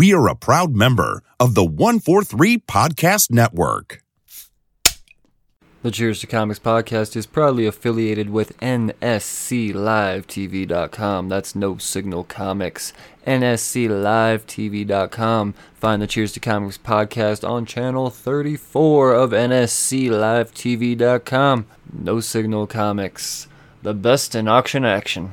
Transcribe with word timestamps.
we 0.00 0.12
are 0.14 0.28
a 0.28 0.34
proud 0.34 0.74
member 0.74 1.22
of 1.38 1.54
the 1.54 1.62
143 1.62 2.56
Podcast 2.60 3.30
Network. 3.30 4.02
The 5.82 5.90
Cheers 5.90 6.20
to 6.20 6.26
Comics 6.26 6.58
podcast 6.58 7.16
is 7.16 7.26
proudly 7.26 7.66
affiliated 7.66 8.30
with 8.30 8.58
NSCLiveTV.com. 8.60 11.28
That's 11.28 11.54
No 11.54 11.76
Signal 11.76 12.24
Comics. 12.24 12.94
NSCLiveTV.com. 13.26 15.54
Find 15.74 16.00
the 16.00 16.06
Cheers 16.06 16.32
to 16.32 16.40
Comics 16.40 16.78
podcast 16.78 17.46
on 17.46 17.66
channel 17.66 18.08
34 18.08 19.12
of 19.12 19.32
NSCLiveTV.com. 19.32 21.66
No 21.92 22.20
Signal 22.20 22.66
Comics. 22.66 23.48
The 23.82 23.92
best 23.92 24.34
in 24.34 24.48
auction 24.48 24.86
action. 24.86 25.32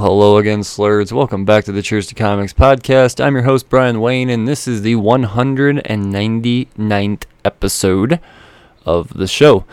Hello 0.00 0.38
again, 0.38 0.64
slurs. 0.64 1.12
Welcome 1.12 1.44
back 1.44 1.66
to 1.66 1.72
the 1.72 1.82
Cheers 1.82 2.06
to 2.06 2.14
Comics 2.14 2.54
podcast. 2.54 3.22
I'm 3.22 3.34
your 3.34 3.42
host, 3.42 3.68
Brian 3.68 4.00
Wayne, 4.00 4.30
and 4.30 4.48
this 4.48 4.66
is 4.66 4.80
the 4.80 4.94
199th 4.94 7.22
episode 7.44 8.18
of 8.86 9.12
the 9.12 9.26
show. 9.26 9.66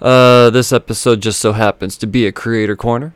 Uh, 0.00 0.50
this 0.50 0.72
episode 0.72 1.20
just 1.20 1.40
so 1.40 1.52
happens 1.52 1.98
to 1.98 2.06
be 2.06 2.28
a 2.28 2.32
creator 2.32 2.76
corner. 2.76 3.12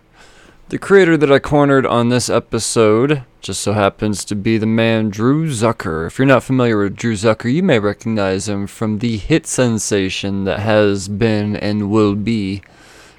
The 0.70 0.78
creator 0.78 1.16
that 1.16 1.30
I 1.30 1.38
cornered 1.38 1.86
on 1.86 2.09
this 2.09 2.28
episode 2.28 3.23
just 3.40 3.60
so 3.60 3.73
happens 3.73 4.24
to 4.24 4.34
be 4.34 4.59
the 4.59 4.66
man 4.66 5.09
Drew 5.09 5.51
Zucker. 5.51 6.09
If 6.09 6.18
you're 6.18 6.26
not 6.26 6.42
familiar 6.42 6.82
with 6.82 6.96
Drew 6.96 7.14
Zucker, 7.14 7.52
you 7.52 7.62
may 7.62 7.78
recognize 7.78 8.48
him 8.48 8.66
from 8.66 8.98
the 8.98 9.18
hit 9.18 9.46
sensation 9.46 10.43
that 10.46 10.59
has 10.59 11.06
been 11.06 11.54
and 11.54 11.93
will 11.93 12.16
be, 12.16 12.62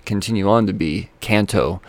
continue 0.03 0.49
on 0.49 0.67
to 0.67 0.73
be, 0.73 1.11
Canto. 1.21 1.79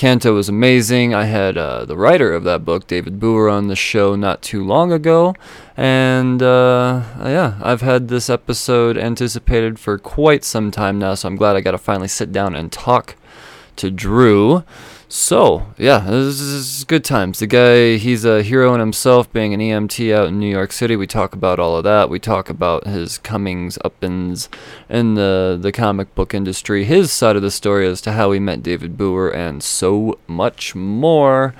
Canto 0.00 0.32
was 0.32 0.48
amazing. 0.48 1.12
I 1.12 1.24
had 1.26 1.58
uh, 1.58 1.84
the 1.84 1.94
writer 1.94 2.32
of 2.32 2.42
that 2.44 2.64
book, 2.64 2.86
David 2.86 3.20
Booher, 3.20 3.52
on 3.52 3.66
the 3.66 3.76
show 3.76 4.16
not 4.16 4.40
too 4.40 4.64
long 4.64 4.92
ago. 4.92 5.34
And 5.76 6.42
uh, 6.42 7.02
yeah, 7.18 7.58
I've 7.60 7.82
had 7.82 8.08
this 8.08 8.30
episode 8.30 8.96
anticipated 8.96 9.78
for 9.78 9.98
quite 9.98 10.42
some 10.42 10.70
time 10.70 10.98
now, 10.98 11.12
so 11.16 11.28
I'm 11.28 11.36
glad 11.36 11.54
I 11.54 11.60
got 11.60 11.72
to 11.72 11.78
finally 11.78 12.08
sit 12.08 12.32
down 12.32 12.54
and 12.54 12.72
talk 12.72 13.14
to 13.76 13.90
Drew. 13.90 14.64
So, 15.12 15.66
yeah, 15.76 15.98
this 16.08 16.40
is 16.40 16.84
good 16.84 17.02
times. 17.02 17.40
The 17.40 17.48
guy, 17.48 17.96
he's 17.96 18.24
a 18.24 18.44
hero 18.44 18.74
in 18.74 18.78
himself, 18.78 19.30
being 19.32 19.52
an 19.52 19.58
EMT 19.58 20.14
out 20.14 20.28
in 20.28 20.38
New 20.38 20.48
York 20.48 20.70
City. 20.70 20.94
We 20.94 21.08
talk 21.08 21.34
about 21.34 21.58
all 21.58 21.76
of 21.76 21.82
that. 21.82 22.08
We 22.08 22.20
talk 22.20 22.48
about 22.48 22.86
his 22.86 23.18
comings, 23.18 23.76
uppins 23.84 24.46
in 24.88 25.14
the, 25.14 25.58
the 25.60 25.72
comic 25.72 26.14
book 26.14 26.32
industry, 26.32 26.84
his 26.84 27.10
side 27.10 27.34
of 27.34 27.42
the 27.42 27.50
story 27.50 27.88
as 27.88 28.00
to 28.02 28.12
how 28.12 28.30
he 28.30 28.38
met 28.38 28.62
David 28.62 28.96
Booher, 28.96 29.34
and 29.34 29.64
so 29.64 30.16
much 30.28 30.76
more. 30.76 31.56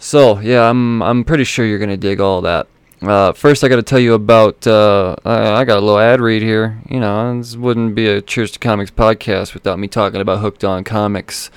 So, 0.00 0.40
yeah, 0.40 0.68
I'm, 0.68 1.04
I'm 1.04 1.22
pretty 1.22 1.44
sure 1.44 1.64
you're 1.64 1.78
to 1.78 1.96
dig 1.96 2.20
all 2.20 2.40
that. 2.40 2.66
Uh, 3.00 3.32
first, 3.32 3.62
I 3.62 3.68
got 3.68 3.76
to 3.76 3.82
tell 3.84 4.00
you 4.00 4.14
about. 4.14 4.66
Uh, 4.66 5.14
I, 5.24 5.60
I, 5.60 5.64
got 5.64 5.78
a 5.78 5.80
little 5.80 6.00
ad 6.00 6.20
read 6.20 6.42
here. 6.42 6.82
You 6.90 6.98
know, 6.98 7.38
this 7.38 7.54
wouldn't 7.54 7.94
be 7.94 8.08
a 8.08 8.20
Cheers 8.20 8.50
to 8.52 8.58
Comics 8.58 8.90
podcast 8.90 9.54
without 9.54 9.78
me 9.78 9.86
talking 9.86 10.20
about 10.20 10.40
Hooked 10.40 10.64
on 10.64 10.82
Comics. 10.82 11.52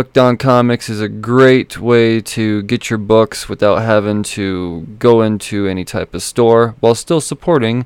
Hooked 0.00 0.16
on 0.16 0.38
Comics 0.38 0.88
is 0.88 1.02
a 1.02 1.10
great 1.10 1.78
way 1.78 2.22
to 2.22 2.62
get 2.62 2.88
your 2.88 2.98
books 2.98 3.50
without 3.50 3.82
having 3.82 4.22
to 4.22 4.86
go 4.98 5.20
into 5.20 5.66
any 5.66 5.84
type 5.84 6.14
of 6.14 6.22
store 6.22 6.74
while 6.80 6.94
still 6.94 7.20
supporting 7.20 7.84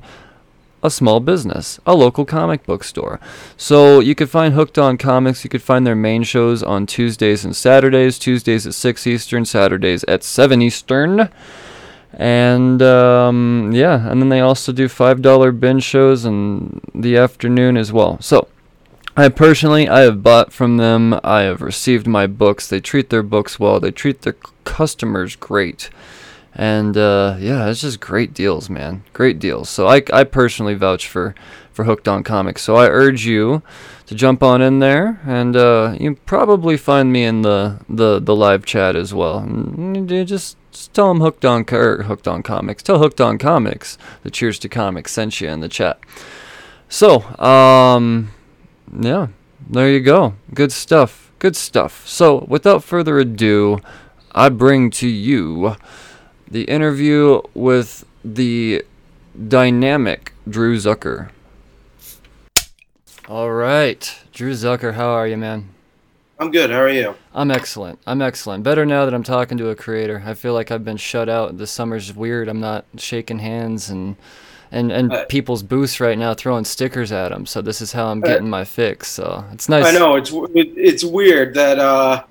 a 0.81 0.89
small 0.89 1.19
business, 1.19 1.77
a 1.85 1.93
local 1.93 2.23
comic 2.23 2.65
book 2.65 2.85
store. 2.85 3.19
So 3.57 3.99
you 3.99 4.15
could 4.15 4.29
find 4.29 4.53
Hooked 4.53 4.77
on 4.77 4.97
Comics. 4.97 5.43
You 5.43 5.49
could 5.49 5.61
find 5.61 5.85
their 5.85 5.93
main 5.93 6.23
shows 6.23 6.63
on 6.63 6.85
Tuesdays 6.85 7.43
and 7.43 7.53
Saturdays. 7.53 8.17
Tuesdays 8.17 8.65
at 8.65 8.75
6 8.75 9.07
Eastern, 9.07 9.43
Saturdays 9.43 10.05
at 10.05 10.23
7 10.23 10.61
Eastern. 10.61 11.29
And 12.13 12.81
um, 12.81 13.71
yeah, 13.73 14.09
and 14.09 14.21
then 14.21 14.29
they 14.29 14.39
also 14.39 14.71
do 14.71 14.87
$5 14.87 15.59
bin 15.59 15.79
shows 15.79 16.23
in 16.23 16.79
the 16.95 17.17
afternoon 17.17 17.75
as 17.75 17.91
well. 17.91 18.21
So 18.21 18.47
I 19.17 19.29
personally, 19.29 19.87
I 19.87 20.01
have 20.01 20.23
bought 20.23 20.51
from 20.51 20.75
them. 20.75 21.17
I 21.23 21.41
have 21.41 21.61
received 21.61 22.05
my 22.05 22.27
books. 22.27 22.67
They 22.67 22.81
treat 22.81 23.09
their 23.09 23.23
books 23.23 23.57
well. 23.57 23.79
They 23.79 23.91
treat 23.91 24.23
their 24.23 24.35
customers 24.65 25.37
great. 25.37 25.89
And 26.53 26.97
uh, 26.97 27.37
yeah, 27.39 27.69
it's 27.69 27.81
just 27.81 27.99
great 27.99 28.33
deals, 28.33 28.69
man. 28.69 29.03
Great 29.13 29.39
deals. 29.39 29.69
So 29.69 29.87
I, 29.87 30.03
I 30.11 30.23
personally 30.25 30.73
vouch 30.73 31.07
for, 31.07 31.33
for 31.71 31.85
Hooked 31.85 32.07
on 32.07 32.23
Comics. 32.23 32.61
So 32.61 32.75
I 32.75 32.87
urge 32.87 33.25
you 33.25 33.61
to 34.05 34.15
jump 34.15 34.43
on 34.43 34.61
in 34.61 34.79
there, 34.79 35.19
and 35.25 35.55
uh, 35.55 35.95
you 35.99 36.15
probably 36.15 36.77
find 36.77 37.11
me 37.11 37.23
in 37.23 37.41
the, 37.41 37.79
the, 37.89 38.19
the 38.19 38.35
live 38.35 38.65
chat 38.65 38.95
as 38.95 39.13
well. 39.13 39.39
And 39.39 40.07
just, 40.27 40.57
just 40.71 40.93
tell 40.93 41.07
them 41.07 41.21
Hooked 41.21 41.45
on 41.45 41.65
or 41.71 42.03
Hooked 42.03 42.27
on 42.27 42.43
Comics. 42.43 42.83
Tell 42.83 42.99
Hooked 42.99 43.21
on 43.21 43.37
Comics 43.37 43.97
the 44.23 44.31
Cheers 44.31 44.59
to 44.59 44.69
Comics 44.69 45.13
sent 45.13 45.39
you 45.39 45.49
in 45.49 45.61
the 45.61 45.69
chat. 45.69 45.99
So 46.87 47.21
um, 47.39 48.31
yeah, 48.91 49.27
there 49.69 49.89
you 49.89 49.99
go. 50.01 50.35
Good 50.53 50.71
stuff. 50.71 51.31
Good 51.39 51.55
stuff. 51.55 52.07
So, 52.07 52.45
without 52.47 52.83
further 52.83 53.19
ado, 53.19 53.79
I 54.31 54.49
bring 54.49 54.89
to 54.91 55.07
you 55.07 55.75
the 56.49 56.63
interview 56.63 57.41
with 57.53 58.05
the 58.23 58.83
dynamic 59.47 60.33
Drew 60.49 60.77
Zucker. 60.77 61.29
All 63.27 63.51
right, 63.51 64.19
Drew 64.33 64.51
Zucker, 64.51 64.93
how 64.93 65.07
are 65.07 65.27
you, 65.27 65.37
man? 65.37 65.69
I'm 66.37 66.51
good. 66.51 66.69
How 66.69 66.81
are 66.81 66.89
you? 66.89 67.15
I'm 67.33 67.49
excellent. 67.49 67.97
I'm 68.05 68.21
excellent. 68.21 68.63
Better 68.63 68.85
now 68.85 69.05
that 69.05 69.13
I'm 69.13 69.23
talking 69.23 69.57
to 69.57 69.69
a 69.69 69.75
creator. 69.75 70.21
I 70.25 70.33
feel 70.33 70.53
like 70.53 70.69
I've 70.69 70.83
been 70.83 70.97
shut 70.97 71.29
out. 71.29 71.57
The 71.57 71.65
summer's 71.65 72.13
weird. 72.13 72.49
I'm 72.49 72.59
not 72.59 72.85
shaking 72.97 73.39
hands 73.39 73.89
and 73.89 74.17
and 74.71 74.91
and 74.91 75.11
uh, 75.11 75.25
people's 75.25 75.63
booths 75.63 75.99
right 75.99 76.17
now 76.17 76.33
throwing 76.33 76.65
stickers 76.65 77.11
at 77.11 77.29
them. 77.29 77.45
So 77.45 77.61
this 77.61 77.81
is 77.81 77.91
how 77.91 78.07
I'm 78.07 78.21
getting 78.21 78.49
my 78.49 78.63
fix. 78.63 79.09
So 79.09 79.45
it's 79.51 79.69
nice. 79.69 79.85
I 79.85 79.91
know 79.91 80.15
it's 80.15 80.31
it's 80.53 81.03
weird 81.03 81.53
that 81.55 81.79
uh, 81.79 82.23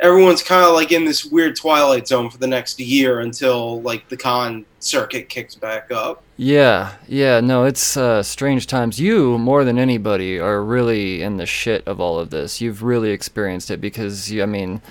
everyone's 0.00 0.42
kind 0.42 0.64
of 0.64 0.74
like 0.74 0.92
in 0.92 1.04
this 1.04 1.24
weird 1.24 1.56
twilight 1.56 2.06
zone 2.06 2.28
for 2.28 2.38
the 2.38 2.46
next 2.46 2.78
year 2.80 3.20
until 3.20 3.80
like 3.82 4.08
the 4.08 4.16
con 4.16 4.66
circuit 4.80 5.28
kicks 5.28 5.54
back 5.54 5.90
up. 5.90 6.22
Yeah, 6.36 6.94
yeah, 7.06 7.40
no, 7.40 7.64
it's 7.64 7.96
uh, 7.96 8.22
strange 8.22 8.66
times. 8.66 8.98
You 8.98 9.38
more 9.38 9.64
than 9.64 9.78
anybody 9.78 10.38
are 10.38 10.62
really 10.62 11.22
in 11.22 11.36
the 11.36 11.46
shit 11.46 11.86
of 11.86 12.00
all 12.00 12.18
of 12.18 12.30
this. 12.30 12.60
You've 12.60 12.82
really 12.82 13.10
experienced 13.10 13.70
it 13.70 13.80
because 13.80 14.30
you, 14.30 14.42
I 14.42 14.46
mean 14.46 14.82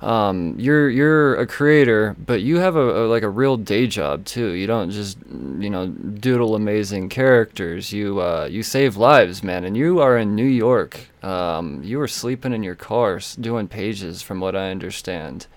um, 0.00 0.54
you're 0.58 0.88
you're 0.88 1.34
a 1.36 1.46
creator, 1.46 2.14
but 2.24 2.40
you 2.40 2.58
have 2.58 2.76
a, 2.76 3.04
a, 3.04 3.08
like 3.08 3.24
a 3.24 3.28
real 3.28 3.56
day 3.56 3.88
job 3.88 4.24
too. 4.24 4.50
You 4.50 4.66
don't 4.66 4.90
just 4.90 5.18
you 5.28 5.68
know 5.68 5.88
doodle 5.88 6.54
amazing 6.54 7.08
characters. 7.08 7.92
You 7.92 8.20
uh, 8.20 8.48
you 8.50 8.62
save 8.62 8.96
lives, 8.96 9.42
man. 9.42 9.64
And 9.64 9.76
you 9.76 10.00
are 10.00 10.16
in 10.16 10.36
New 10.36 10.46
York. 10.46 11.08
Um, 11.24 11.82
you 11.82 11.98
were 11.98 12.06
sleeping 12.06 12.52
in 12.52 12.62
your 12.62 12.76
car 12.76 13.20
doing 13.40 13.66
pages, 13.66 14.22
from 14.22 14.38
what 14.38 14.54
I 14.54 14.70
understand. 14.70 15.48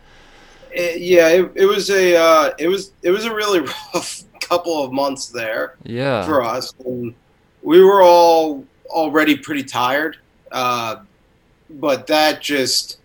It, 0.71 1.01
yeah, 1.01 1.27
it, 1.29 1.51
it 1.53 1.65
was 1.65 1.91
a 1.91 2.15
uh, 2.15 2.51
it 2.57 2.67
was 2.67 2.93
it 3.03 3.11
was 3.11 3.25
a 3.25 3.33
really 3.33 3.59
rough 3.93 4.23
couple 4.39 4.83
of 4.83 4.91
months 4.91 5.27
there. 5.27 5.75
Yeah, 5.83 6.25
for 6.25 6.41
us, 6.41 6.73
and 6.83 7.13
we 7.61 7.83
were 7.83 8.01
all 8.01 8.65
already 8.89 9.37
pretty 9.37 9.63
tired. 9.63 10.17
Uh, 10.51 11.03
but 11.69 12.07
that 12.07 12.41
just 12.41 12.97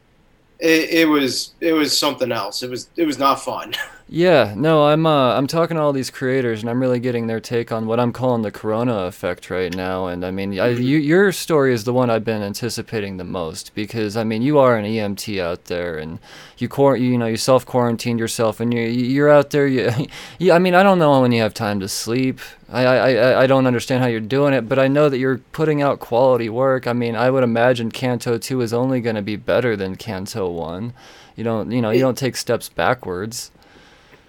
it, 0.59 0.91
it 0.91 1.09
was 1.09 1.53
it 1.61 1.73
was 1.73 1.97
something 1.97 2.33
else. 2.33 2.63
It 2.63 2.71
was 2.71 2.89
it 2.97 3.07
was 3.07 3.19
not 3.19 3.41
fun. 3.41 3.75
Yeah, 4.09 4.55
no, 4.57 4.85
I'm 4.87 5.05
uh, 5.05 5.35
I'm 5.35 5.49
talking 5.49 5.77
to 5.77 5.83
all 5.83 5.93
these 5.93 6.11
creators, 6.11 6.61
and 6.61 6.71
I'm 6.71 6.81
really 6.81 7.01
getting 7.01 7.27
their 7.27 7.41
take 7.41 7.73
on 7.73 7.87
what 7.89 7.99
I'm 7.99 8.13
calling 8.13 8.43
the 8.43 8.53
Corona 8.53 8.99
effect 8.99 9.51
right 9.51 9.75
now. 9.75 10.07
And 10.07 10.25
I 10.25 10.31
mean, 10.31 10.57
I, 10.61 10.69
you, 10.69 10.99
your 10.99 11.33
story 11.33 11.75
is 11.75 11.83
the 11.83 11.93
one 11.93 12.09
I've 12.09 12.23
been 12.25 12.41
anticipating 12.41 13.17
the 13.17 13.25
most 13.25 13.75
because 13.75 14.17
I 14.17 14.23
mean, 14.23 14.43
you 14.43 14.61
are 14.61 14.77
an 14.77 14.85
EMT 14.85 15.41
out 15.41 15.65
there, 15.65 15.99
and 15.99 16.21
you 16.57 16.69
quar- 16.69 16.97
you 16.97 17.19
know 17.19 17.27
you 17.27 17.37
self 17.37 17.67
quarantined 17.67 18.21
yourself, 18.21 18.61
and 18.61 18.73
you 18.73 18.83
you're 18.83 19.29
out 19.29 19.51
there. 19.51 19.67
You, 19.67 19.91
you, 20.39 20.53
I 20.53 20.61
mean, 20.61 20.77
I 20.77 20.85
don't 20.85 21.01
know 21.01 21.21
when 21.21 21.33
you 21.33 21.43
have 21.43 21.53
time 21.53 21.81
to 21.81 21.89
sleep. 21.89 22.39
I, 22.69 22.85
I 22.85 23.43
I 23.43 23.47
don't 23.49 23.67
understand 23.67 24.05
how 24.05 24.09
you're 24.09 24.21
doing 24.21 24.55
it, 24.55 24.69
but 24.69 24.79
I 24.79 24.87
know 24.87 25.09
that 25.09 25.19
you're 25.19 25.39
putting 25.51 25.83
out 25.83 25.99
quality 25.99 26.49
work. 26.49 26.87
I 26.87 26.93
mean, 26.93 27.17
I 27.17 27.29
would 27.29 27.43
imagine 27.43 27.91
Canto 27.91 28.39
two 28.39 28.61
is 28.61 28.73
only 28.73 29.01
going 29.01 29.17
to 29.17 29.23
be 29.23 29.35
better 29.35 29.75
than 29.75 29.97
Canto 29.97 30.49
one. 30.49 30.93
You 31.35 31.43
don't 31.43 31.73
you 31.73 31.83
know 31.83 31.91
you 31.91 32.01
don't 32.01 32.17
take 32.17 32.37
steps 32.37 32.69
backwards. 32.69 33.51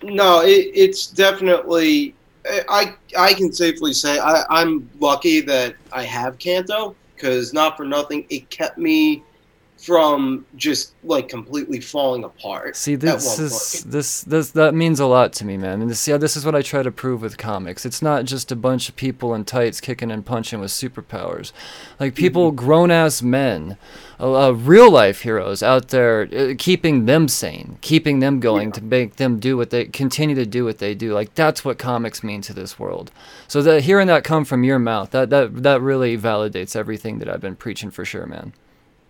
No, 0.04 0.42
it, 0.42 0.72
it's 0.74 1.08
definitely. 1.08 2.14
I 2.70 2.96
I 3.18 3.34
can 3.34 3.52
safely 3.52 3.92
say 3.92 4.20
I, 4.20 4.44
I'm 4.50 4.90
lucky 5.00 5.42
that 5.42 5.76
I 5.92 6.04
have 6.04 6.40
Canto 6.40 6.96
because 7.14 7.52
not 7.52 7.76
for 7.76 7.84
nothing, 7.84 8.26
it 8.30 8.50
kept 8.50 8.78
me 8.78 9.24
from 9.78 10.46
just 10.56 10.94
like 11.04 11.30
completely 11.30 11.80
falling 11.80 12.24
apart. 12.24 12.76
See, 12.76 12.96
this 12.96 13.38
is 13.40 13.82
point. 13.82 13.92
this 13.92 14.22
this 14.22 14.52
that 14.52 14.74
means 14.74 15.00
a 15.00 15.06
lot 15.06 15.34
to 15.34 15.46
me, 15.46 15.56
man. 15.58 15.82
And 15.82 15.90
this, 15.90 16.08
yeah, 16.08 16.18
this 16.18 16.36
is 16.36 16.46
what 16.46 16.56
I 16.56 16.62
try 16.62 16.84
to 16.84 16.92
prove 16.92 17.22
with 17.22 17.38
comics. 17.38 17.86
It's 17.86 18.02
not 18.02 18.26
just 18.26 18.52
a 18.52 18.56
bunch 18.56 18.90
of 18.90 18.96
people 18.96 19.34
in 19.36 19.46
tights 19.46 19.80
kicking 19.80 20.12
and 20.12 20.26
punching 20.26 20.60
with 20.60 20.72
superpowers, 20.72 21.52
like 22.00 22.16
people, 22.16 22.48
Mm-hmm. 22.52 22.56
grown 22.56 22.92
ass 22.92 23.22
men, 23.22 23.78
uh, 24.20 24.48
uh, 24.48 24.52
real 24.52 24.90
life 24.92 25.22
heroes 25.22 25.62
out 25.62 25.90
there, 25.90 26.28
uh, 26.36 26.54
keeping 26.58 27.06
them 27.06 27.28
sane, 27.28 27.78
keeping 27.82 28.20
them 28.20 28.40
going 28.40 28.72
to 28.72 28.82
make 28.84 29.16
them 29.18 29.40
do 29.40 29.58
what 29.58 29.70
they 29.70 29.86
continue 29.86 30.36
to 30.36 30.46
do 30.46 30.66
what 30.66 30.80
they 30.80 30.96
do. 30.96 31.14
Like 31.14 31.36
that's 31.36 31.64
what 31.64 31.78
comics 31.78 32.24
mean 32.24 32.42
to 32.42 32.54
this 32.54 32.80
world. 32.80 33.12
So 33.48 33.62
that 33.62 33.84
hearing 33.84 34.08
that 34.08 34.24
come 34.24 34.44
from 34.46 34.64
your 34.64 34.80
mouth, 34.80 35.12
that 35.12 35.30
that 35.30 35.64
that 35.64 35.82
really 35.82 36.18
validates 36.18 36.76
everything 36.76 37.20
that 37.20 37.30
I've 37.30 37.42
been 37.42 37.56
preaching 37.56 37.92
for 37.92 38.04
sure, 38.06 38.26
man. 38.26 38.54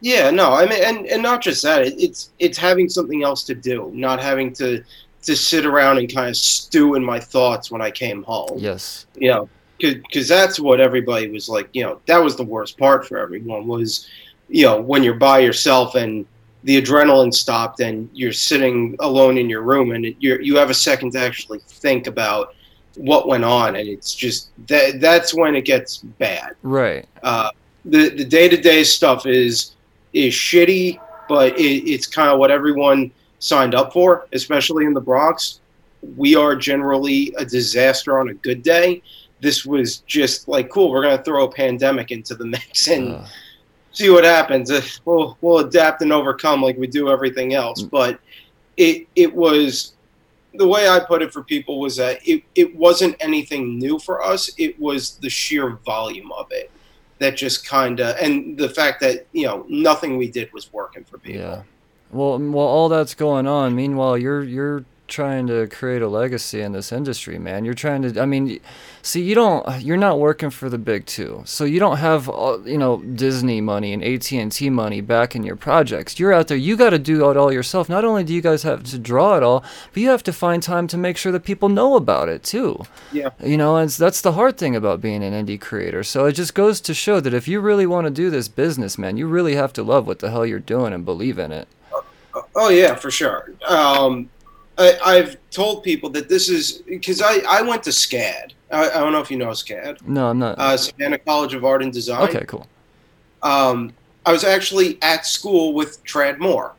Yeah, 0.02 0.30
no, 0.30 0.52
I 0.54 0.68
mean, 0.68 0.84
and, 0.84 1.08
and 1.08 1.24
not 1.24 1.42
just 1.42 1.64
that. 1.64 1.82
It, 1.82 2.00
it's 2.00 2.32
it's 2.40 2.58
having 2.58 2.88
something 2.90 3.24
else 3.24 3.44
to 3.46 3.56
do, 3.56 3.92
not 3.94 4.22
having 4.22 4.54
to 4.54 4.84
to 5.24 5.36
sit 5.36 5.66
around 5.66 5.98
and 5.98 6.14
kind 6.14 6.30
of 6.30 6.38
stew 6.38 6.96
in 6.96 7.04
my 7.04 7.20
thoughts 7.20 7.72
when 7.72 7.82
I 7.82 7.92
came 7.92 8.24
home. 8.24 8.58
Yes. 8.58 9.08
You 9.16 9.30
know, 9.32 9.50
because 9.80 10.28
that's 10.28 10.60
what 10.60 10.80
everybody 10.80 11.30
was 11.30 11.50
like. 11.50 11.70
You 11.74 11.84
know, 11.84 12.00
that 12.06 12.18
was 12.20 12.36
the 12.36 12.44
worst 12.44 12.78
part 12.78 13.08
for 13.08 13.18
everyone 13.18 13.68
was, 13.68 14.08
you 14.50 14.66
know, 14.66 14.80
when 14.80 15.04
you're 15.04 15.16
by 15.16 15.40
yourself 15.40 15.96
and 15.96 16.26
the 16.64 16.82
adrenaline 16.82 17.34
stopped 17.34 17.80
and 17.80 18.10
you're 18.14 18.34
sitting 18.34 18.96
alone 19.00 19.38
in 19.38 19.50
your 19.50 19.62
room 19.62 19.92
and 19.92 20.06
you 20.20 20.38
you 20.42 20.58
have 20.58 20.70
a 20.70 20.74
second 20.74 21.12
to 21.14 21.20
actually 21.20 21.60
think 21.68 22.08
about 22.08 22.54
what 22.96 23.28
went 23.28 23.44
on 23.44 23.76
and 23.76 23.88
it's 23.88 24.16
just 24.16 24.50
that 24.68 25.00
that's 25.00 25.34
when 25.34 25.56
it 25.56 25.62
gets 25.62 25.98
bad 25.98 26.56
Right. 26.64 27.06
uh, 27.22 27.52
the 27.86 28.10
the 28.10 28.26
day 28.26 28.50
to 28.50 28.58
day 28.58 28.84
stuff 28.84 29.28
is 29.28 29.76
is 30.18 30.34
shitty, 30.34 31.00
but 31.30 31.58
it, 31.60 31.90
it's 31.90 32.08
kind 32.08 32.30
of 32.30 32.40
what 32.40 32.52
everyone 32.52 33.12
signed 33.40 33.76
up 33.76 33.94
for, 33.94 34.28
especially 34.34 34.86
in 34.86 34.94
the 34.94 35.02
Bronx. 35.02 35.60
We 36.16 36.36
are 36.36 36.56
generally 36.56 37.34
a 37.38 37.46
disaster 37.46 38.20
on 38.20 38.30
a 38.30 38.34
good 38.34 38.64
day. 38.64 39.04
This 39.42 39.66
was 39.66 39.98
just 40.08 40.48
like 40.48 40.70
cool. 40.70 40.90
We're 40.90 41.04
gonna 41.04 41.24
throw 41.24 41.46
a 41.46 41.52
pandemic 41.52 42.12
into 42.12 42.34
the 42.36 42.46
mix 42.46 42.88
and 42.96 43.16
Uh, 43.16 43.26
see 43.92 44.10
what 44.10 44.24
happens. 44.24 44.72
We'll 45.06 45.38
we'll 45.42 45.60
adapt 45.60 46.02
and 46.02 46.12
overcome 46.12 46.62
like 46.64 46.78
we 46.78 46.88
do 46.88 47.10
everything 47.10 47.54
else. 47.54 47.84
But 47.84 48.20
it 48.78 49.08
it 49.16 49.34
was 49.34 49.94
the 50.56 50.68
way 50.68 50.90
I 50.90 51.00
put 51.00 51.22
it 51.22 51.32
for 51.32 51.44
people 51.44 51.80
was 51.80 51.98
that 51.98 52.28
it, 52.28 52.42
it 52.56 52.76
wasn't 52.76 53.16
anything 53.20 53.78
new 53.78 54.00
for 54.00 54.24
us. 54.24 54.50
It 54.58 54.80
was 54.80 55.18
the 55.18 55.30
sheer 55.30 55.78
volume 55.86 56.32
of 56.32 56.48
it 56.52 56.72
that 57.20 57.36
just 57.36 57.66
kind 57.66 58.00
of 58.00 58.16
and 58.18 58.58
the 58.58 58.70
fact 58.70 59.00
that 59.02 59.26
you 59.32 59.46
know 59.46 59.66
nothing 59.68 60.18
we 60.18 60.30
did 60.30 60.52
was 60.54 60.72
working 60.72 61.04
for 61.04 61.18
people. 61.18 61.42
Yeah. 61.42 61.64
Well, 62.12 62.40
while 62.40 62.68
all 62.68 62.90
that's 62.90 63.14
going 63.14 63.48
on, 63.48 63.76
meanwhile, 63.76 64.18
you're 64.18 64.44
you're 64.44 64.86
trying 65.08 65.48
to 65.48 65.68
create 65.68 66.02
a 66.02 66.08
legacy 66.08 66.62
in 66.62 66.72
this 66.72 66.92
industry, 66.92 67.40
man. 67.40 67.66
You're 67.66 67.74
trying 67.74 68.02
to. 68.04 68.22
I 68.22 68.26
mean, 68.26 68.60
see, 69.02 69.22
you 69.22 69.36
don't. 69.36 69.82
You're 69.82 69.98
not 69.98 70.20
working 70.20 70.50
for 70.50 70.70
the 70.70 70.78
big 70.78 71.06
two, 71.06 71.44
so 71.46 71.64
you 71.64 71.80
don't 71.80 71.98
have 71.98 72.28
all, 72.30 72.68
you 72.68 72.78
know 72.78 73.02
Disney 73.02 73.62
money 73.62 73.94
and 73.94 74.04
AT 74.04 74.32
and 74.32 74.52
T 74.52 74.70
money 74.70 75.02
back 75.02 75.36
in 75.36 75.44
your 75.44 75.56
projects. 75.56 76.20
You're 76.20 76.34
out 76.34 76.48
there. 76.48 76.58
You 76.58 76.78
got 76.78 76.92
to 76.92 77.00
do 77.00 77.30
it 77.30 77.38
all 77.38 77.52
yourself. 77.52 77.90
Not 77.90 78.06
only 78.06 78.24
do 78.24 78.34
you 78.34 78.42
guys 78.42 78.64
have 78.64 78.84
to 78.84 79.00
draw 79.00 79.38
it 79.38 79.44
all, 79.44 79.64
but 79.94 80.02
you 80.02 80.10
have 80.10 80.24
to 80.24 80.34
find 80.34 80.62
time 80.62 80.88
to 80.88 80.98
make 80.98 81.18
sure 81.18 81.32
that 81.32 81.44
people 81.44 81.70
know 81.70 81.96
about 81.96 82.30
it 82.30 82.44
too. 82.44 82.84
Yeah. 83.12 83.30
You 83.44 83.58
know, 83.58 83.78
and 83.78 83.90
that's 83.90 84.22
the 84.22 84.34
hard 84.34 84.58
thing 84.58 84.76
about 84.76 85.02
being 85.02 85.24
an 85.24 85.34
indie 85.34 85.60
creator. 85.60 86.04
So 86.04 86.26
it 86.26 86.34
just 86.34 86.54
goes 86.54 86.82
to 86.82 86.94
show 86.94 87.20
that 87.20 87.34
if 87.34 87.48
you 87.48 87.60
really 87.60 87.86
want 87.86 88.06
to 88.06 88.12
do 88.12 88.30
this 88.30 88.48
business, 88.48 88.98
man, 88.98 89.18
you 89.18 89.28
really 89.28 89.56
have 89.56 89.74
to 89.74 89.84
love 89.84 90.08
what 90.08 90.20
the 90.20 90.32
hell 90.32 90.46
you're 90.46 90.60
doing 90.60 90.94
and 90.94 91.06
believe 91.06 91.40
in 91.40 91.52
it. 91.52 91.68
Oh 92.56 92.70
yeah, 92.70 92.96
for 92.96 93.12
sure. 93.12 93.52
Um, 93.68 94.30
I, 94.78 94.98
I've 95.04 95.38
told 95.50 95.84
people 95.84 96.10
that 96.12 96.30
this 96.30 96.50
is 96.50 96.84
because 96.88 97.22
I, 97.22 97.40
I 97.50 97.62
went 97.62 97.84
to 97.84 97.90
SCAD. 97.92 98.52
I, 98.72 98.90
I 98.90 99.00
don't 99.00 99.12
know 99.12 99.20
if 99.22 99.32
you 99.32 99.38
know 99.38 99.48
SCAD, 99.48 100.02
No, 100.08 100.28
I'm 100.30 100.40
not. 100.40 100.60
uh, 100.60 100.78
Savannah 100.78 101.18
College 101.20 101.54
of 101.54 101.66
Art 101.66 101.82
and 101.82 101.92
Design. 101.92 102.30
okay, 102.30 102.46
cool. 102.46 102.68
um, 103.44 103.94
I 104.26 104.32
was 104.34 104.44
actually 104.44 104.98
at 105.02 105.26
school 105.26 105.74
with 105.74 106.04
Tradd 106.04 106.38
Moore, 106.40 106.74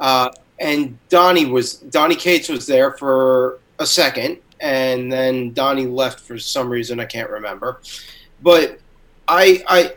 uh, 0.00 0.30
and 0.60 0.98
Donny 1.08 1.46
was 1.46 1.74
Donny 1.74 2.14
Cates 2.16 2.48
was 2.48 2.66
there 2.66 2.92
for 2.92 3.58
a 3.78 3.86
second, 3.86 4.38
and 4.60 5.10
then 5.10 5.52
Donny 5.54 5.86
left 5.86 6.20
for 6.20 6.38
some 6.38 6.68
reason 6.68 7.00
I 7.00 7.06
can't 7.06 7.30
remember. 7.30 7.80
But 8.42 8.78
I 9.26 9.64
I 9.66 9.94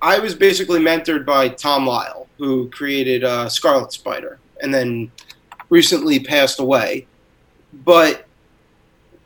I 0.00 0.18
was 0.18 0.34
basically 0.34 0.80
mentored 0.80 1.26
by 1.26 1.48
Tom 1.50 1.86
Lyle, 1.86 2.26
who 2.38 2.70
created 2.70 3.22
uh, 3.22 3.48
Scarlet 3.50 3.92
Spider, 3.92 4.38
and 4.62 4.72
then 4.72 5.12
recently 5.74 6.20
passed 6.20 6.60
away. 6.60 7.06
But 7.84 8.26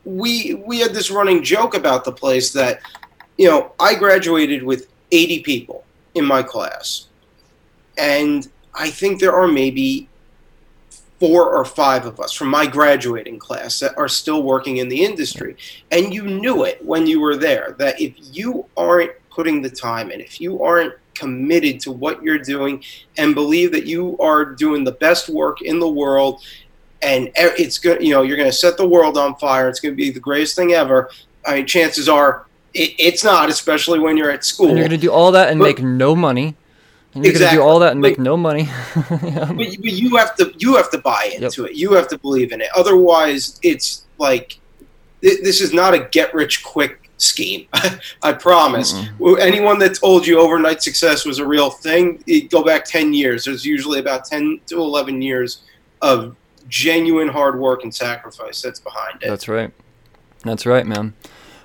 we 0.03 0.55
we 0.65 0.79
had 0.79 0.93
this 0.93 1.11
running 1.11 1.43
joke 1.43 1.75
about 1.75 2.03
the 2.03 2.11
place 2.11 2.51
that 2.53 2.81
you 3.37 3.47
know 3.47 3.73
I 3.79 3.93
graduated 3.93 4.63
with 4.63 4.87
80 5.11 5.43
people 5.43 5.83
in 6.15 6.25
my 6.25 6.41
class. 6.41 7.07
And 7.97 8.47
I 8.73 8.89
think 8.89 9.19
there 9.19 9.35
are 9.35 9.47
maybe 9.47 10.09
four 11.19 11.53
or 11.53 11.65
five 11.65 12.05
of 12.05 12.19
us 12.19 12.31
from 12.31 12.47
my 12.47 12.65
graduating 12.65 13.37
class 13.37 13.79
that 13.81 13.97
are 13.97 14.07
still 14.07 14.41
working 14.41 14.77
in 14.77 14.87
the 14.87 15.03
industry. 15.03 15.55
And 15.91 16.13
you 16.13 16.23
knew 16.23 16.63
it 16.63 16.83
when 16.83 17.05
you 17.05 17.19
were 17.19 17.35
there 17.35 17.75
that 17.77 17.99
if 17.99 18.13
you 18.17 18.65
aren't 18.77 19.11
putting 19.29 19.61
the 19.61 19.69
time 19.69 20.11
in, 20.11 20.21
if 20.21 20.39
you 20.39 20.63
aren't 20.63 20.93
committed 21.19 21.79
to 21.81 21.91
what 21.91 22.23
you're 22.23 22.39
doing 22.39 22.83
and 23.17 23.35
believe 23.35 23.71
that 23.73 23.85
you 23.85 24.17
are 24.19 24.45
doing 24.45 24.83
the 24.83 24.91
best 24.93 25.29
work 25.29 25.61
in 25.61 25.79
the 25.79 25.89
world 25.89 26.41
and 27.01 27.29
it's 27.35 27.77
good, 27.77 28.01
you 28.03 28.13
know, 28.13 28.23
you're 28.23 28.35
going 28.37 28.49
to 28.49 28.55
set 28.65 28.75
the 28.77 28.87
world 28.87 29.17
on 29.17 29.35
fire, 29.35 29.69
it's 29.69 29.79
going 29.79 29.93
to 29.93 29.97
be 29.97 30.09
the 30.09 30.19
greatest 30.19 30.55
thing 30.55 30.73
ever. 30.73 31.09
I 31.47 31.55
mean, 31.55 31.65
chances 31.65 32.09
are 32.09 32.45
it, 32.73 32.93
it's 32.99 33.23
not, 33.23 33.49
especially 33.49 33.99
when 33.99 34.17
you're 34.17 34.31
at 34.31 34.43
school. 34.45 34.67
And 34.69 34.77
you're 34.77 34.87
gonna 34.87 34.97
do 34.99 35.11
all 35.11 35.31
that 35.31 35.49
and 35.49 35.59
But- 35.59 35.65
make 35.65 35.81
no 35.81 36.15
money. 36.15 36.55
And 37.15 37.23
you're 37.25 37.31
Exactly. 37.31 37.57
gonna 37.57 37.65
do 37.67 37.71
all 37.73 37.79
that 37.79 37.93
and 37.93 38.01
make 38.01 38.17
But- 38.17 38.23
no 38.23 38.37
money. 38.37 38.69
Yeah. 38.95 39.45
but, 39.45 39.55
but 39.57 39.93
you 40.03 40.15
have 40.17 40.35
to 40.35 40.53
you 40.57 40.75
have 40.75 40.91
to 40.91 40.99
buy 40.99 41.31
into 41.35 41.65
it. 41.65 41.75
You 41.75 41.93
have 41.93 42.07
to 42.09 42.17
believe 42.19 42.51
in 42.51 42.61
it. 42.61 42.67
Otherwise, 42.75 43.59
it's 43.63 44.03
like 44.19 44.59
th- 45.23 45.41
this 45.41 45.61
is 45.61 45.73
not 45.73 45.93
a 45.95 45.99
get 46.11 46.33
rich 46.35 46.63
quick 46.63 46.98
scheme. 47.21 47.67
I 48.23 48.33
promise. 48.33 48.93
Mm-mm. 48.93 49.39
Anyone 49.39 49.79
that 49.79 49.95
told 49.95 50.25
you 50.25 50.39
overnight 50.39 50.81
success 50.81 51.25
was 51.25 51.39
a 51.39 51.45
real 51.45 51.69
thing, 51.69 52.23
go 52.49 52.63
back 52.63 52.85
ten 52.85 53.13
years. 53.13 53.45
There's 53.45 53.65
usually 53.65 53.99
about 53.99 54.25
ten 54.25 54.59
to 54.67 54.79
eleven 54.79 55.21
years 55.21 55.63
of 56.01 56.35
genuine 56.67 57.27
hard 57.27 57.59
work 57.59 57.83
and 57.83 57.93
sacrifice 57.93 58.61
that's 58.61 58.79
behind 58.79 59.21
it. 59.21 59.27
That's 59.27 59.47
right. 59.47 59.71
That's 60.43 60.65
right, 60.65 60.85
man. 60.85 61.13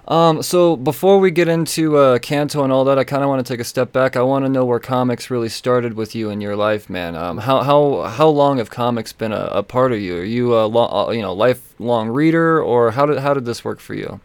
Um, 0.06 0.42
so 0.42 0.76
before 0.76 1.18
we 1.18 1.30
get 1.30 1.48
into 1.48 1.96
uh, 1.96 2.18
Canto 2.18 2.62
and 2.62 2.70
all 2.70 2.84
that, 2.84 2.98
I 2.98 3.04
kind 3.04 3.22
of 3.22 3.30
want 3.30 3.44
to 3.44 3.50
take 3.50 3.60
a 3.60 3.64
step 3.64 3.90
back. 3.90 4.16
I 4.16 4.22
want 4.22 4.44
to 4.44 4.50
know 4.50 4.64
where 4.64 4.78
comics 4.78 5.30
really 5.30 5.48
started 5.48 5.94
with 5.94 6.14
you 6.14 6.28
in 6.28 6.42
your 6.42 6.56
life, 6.56 6.90
man. 6.90 7.14
Um, 7.14 7.38
how 7.38 7.62
how 7.62 8.02
how 8.02 8.28
long 8.28 8.58
have 8.58 8.68
comics 8.68 9.12
been 9.14 9.32
a, 9.32 9.48
a 9.52 9.62
part 9.62 9.92
of 9.92 10.00
you? 10.00 10.18
Are 10.18 10.24
you 10.24 10.54
a 10.58 10.66
lo- 10.66 11.08
uh, 11.08 11.10
you 11.10 11.22
know 11.22 11.32
lifelong 11.32 12.10
reader, 12.10 12.62
or 12.62 12.90
how 12.90 13.06
did 13.06 13.18
how 13.20 13.32
did 13.32 13.46
this 13.46 13.64
work 13.64 13.80
for 13.80 13.94
you? 13.94 14.20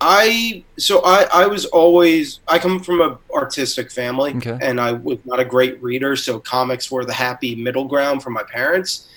I 0.00 0.64
so 0.78 1.02
I 1.04 1.26
I 1.32 1.46
was 1.46 1.66
always 1.66 2.40
I 2.48 2.58
come 2.58 2.80
from 2.80 3.00
a 3.02 3.18
artistic 3.34 3.90
family 3.90 4.34
Okay. 4.36 4.58
and 4.62 4.80
I 4.80 4.92
was 4.92 5.18
not 5.24 5.40
a 5.40 5.44
great 5.44 5.80
reader 5.82 6.16
so 6.16 6.40
comics 6.40 6.90
were 6.90 7.04
the 7.04 7.12
happy 7.12 7.54
middle 7.54 7.84
ground 7.84 8.22
for 8.22 8.30
my 8.30 8.42
parents. 8.42 9.08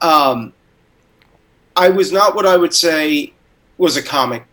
Um 0.00 0.52
I 1.76 1.88
was 1.90 2.10
not 2.10 2.34
what 2.34 2.46
I 2.46 2.56
would 2.56 2.72
say 2.74 3.34
was 3.78 3.96
a 3.96 4.02
comic 4.02 4.44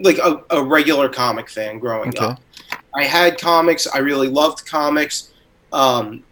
like 0.00 0.18
a, 0.18 0.42
a 0.50 0.62
regular 0.62 1.08
comic 1.08 1.48
fan 1.48 1.78
growing 1.78 2.10
Okay. 2.10 2.24
up. 2.24 2.40
I 2.94 3.04
had 3.04 3.40
comics, 3.40 3.86
I 3.86 3.98
really 3.98 4.28
loved 4.28 4.66
comics. 4.66 5.30
Um 5.72 6.24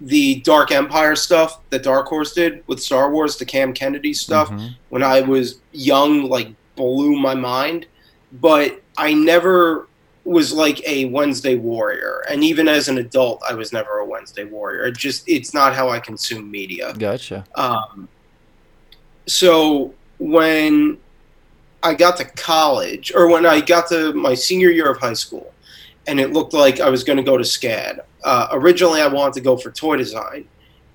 the 0.00 0.40
Dark 0.40 0.72
Empire 0.72 1.14
stuff 1.14 1.60
that 1.70 1.82
Dark 1.82 2.06
Horse 2.08 2.32
did 2.32 2.64
with 2.66 2.82
Star 2.82 3.10
Wars, 3.12 3.36
the 3.36 3.44
Cam 3.44 3.72
Kennedy 3.74 4.14
stuff 4.14 4.48
Mhm. 4.50 4.74
when 4.88 5.02
I 5.02 5.20
was 5.20 5.60
young 5.72 6.24
like 6.28 6.48
blew 6.74 7.16
my 7.20 7.34
mind, 7.34 7.86
but 8.32 8.80
I 8.96 9.12
never 9.12 9.88
was 10.24 10.52
like 10.52 10.86
a 10.86 11.06
Wednesday 11.06 11.56
warrior, 11.56 12.24
and 12.30 12.44
even 12.44 12.68
as 12.68 12.88
an 12.88 12.98
adult, 12.98 13.42
I 13.48 13.54
was 13.54 13.72
never 13.72 13.98
a 13.98 14.06
Wednesday 14.06 14.44
warrior. 14.44 14.84
It 14.84 14.96
just 14.96 15.28
it's 15.28 15.54
not 15.54 15.74
how 15.74 15.88
I 15.88 15.98
consume 15.98 16.50
media. 16.50 16.94
Gotcha. 16.94 17.44
Um, 17.54 18.08
so 19.26 19.94
when 20.18 20.98
I 21.82 21.94
got 21.94 22.16
to 22.18 22.24
college, 22.24 23.12
or 23.14 23.28
when 23.28 23.46
I 23.46 23.60
got 23.60 23.88
to 23.88 24.12
my 24.12 24.34
senior 24.34 24.70
year 24.70 24.90
of 24.90 24.98
high 24.98 25.14
school, 25.14 25.52
and 26.06 26.20
it 26.20 26.32
looked 26.32 26.52
like 26.52 26.80
I 26.80 26.90
was 26.90 27.04
going 27.04 27.16
to 27.16 27.22
go 27.22 27.36
to 27.36 27.44
SCAD. 27.44 28.00
Uh, 28.22 28.48
originally, 28.52 29.00
I 29.00 29.06
wanted 29.06 29.34
to 29.34 29.40
go 29.40 29.56
for 29.56 29.70
toy 29.70 29.96
design, 29.96 30.46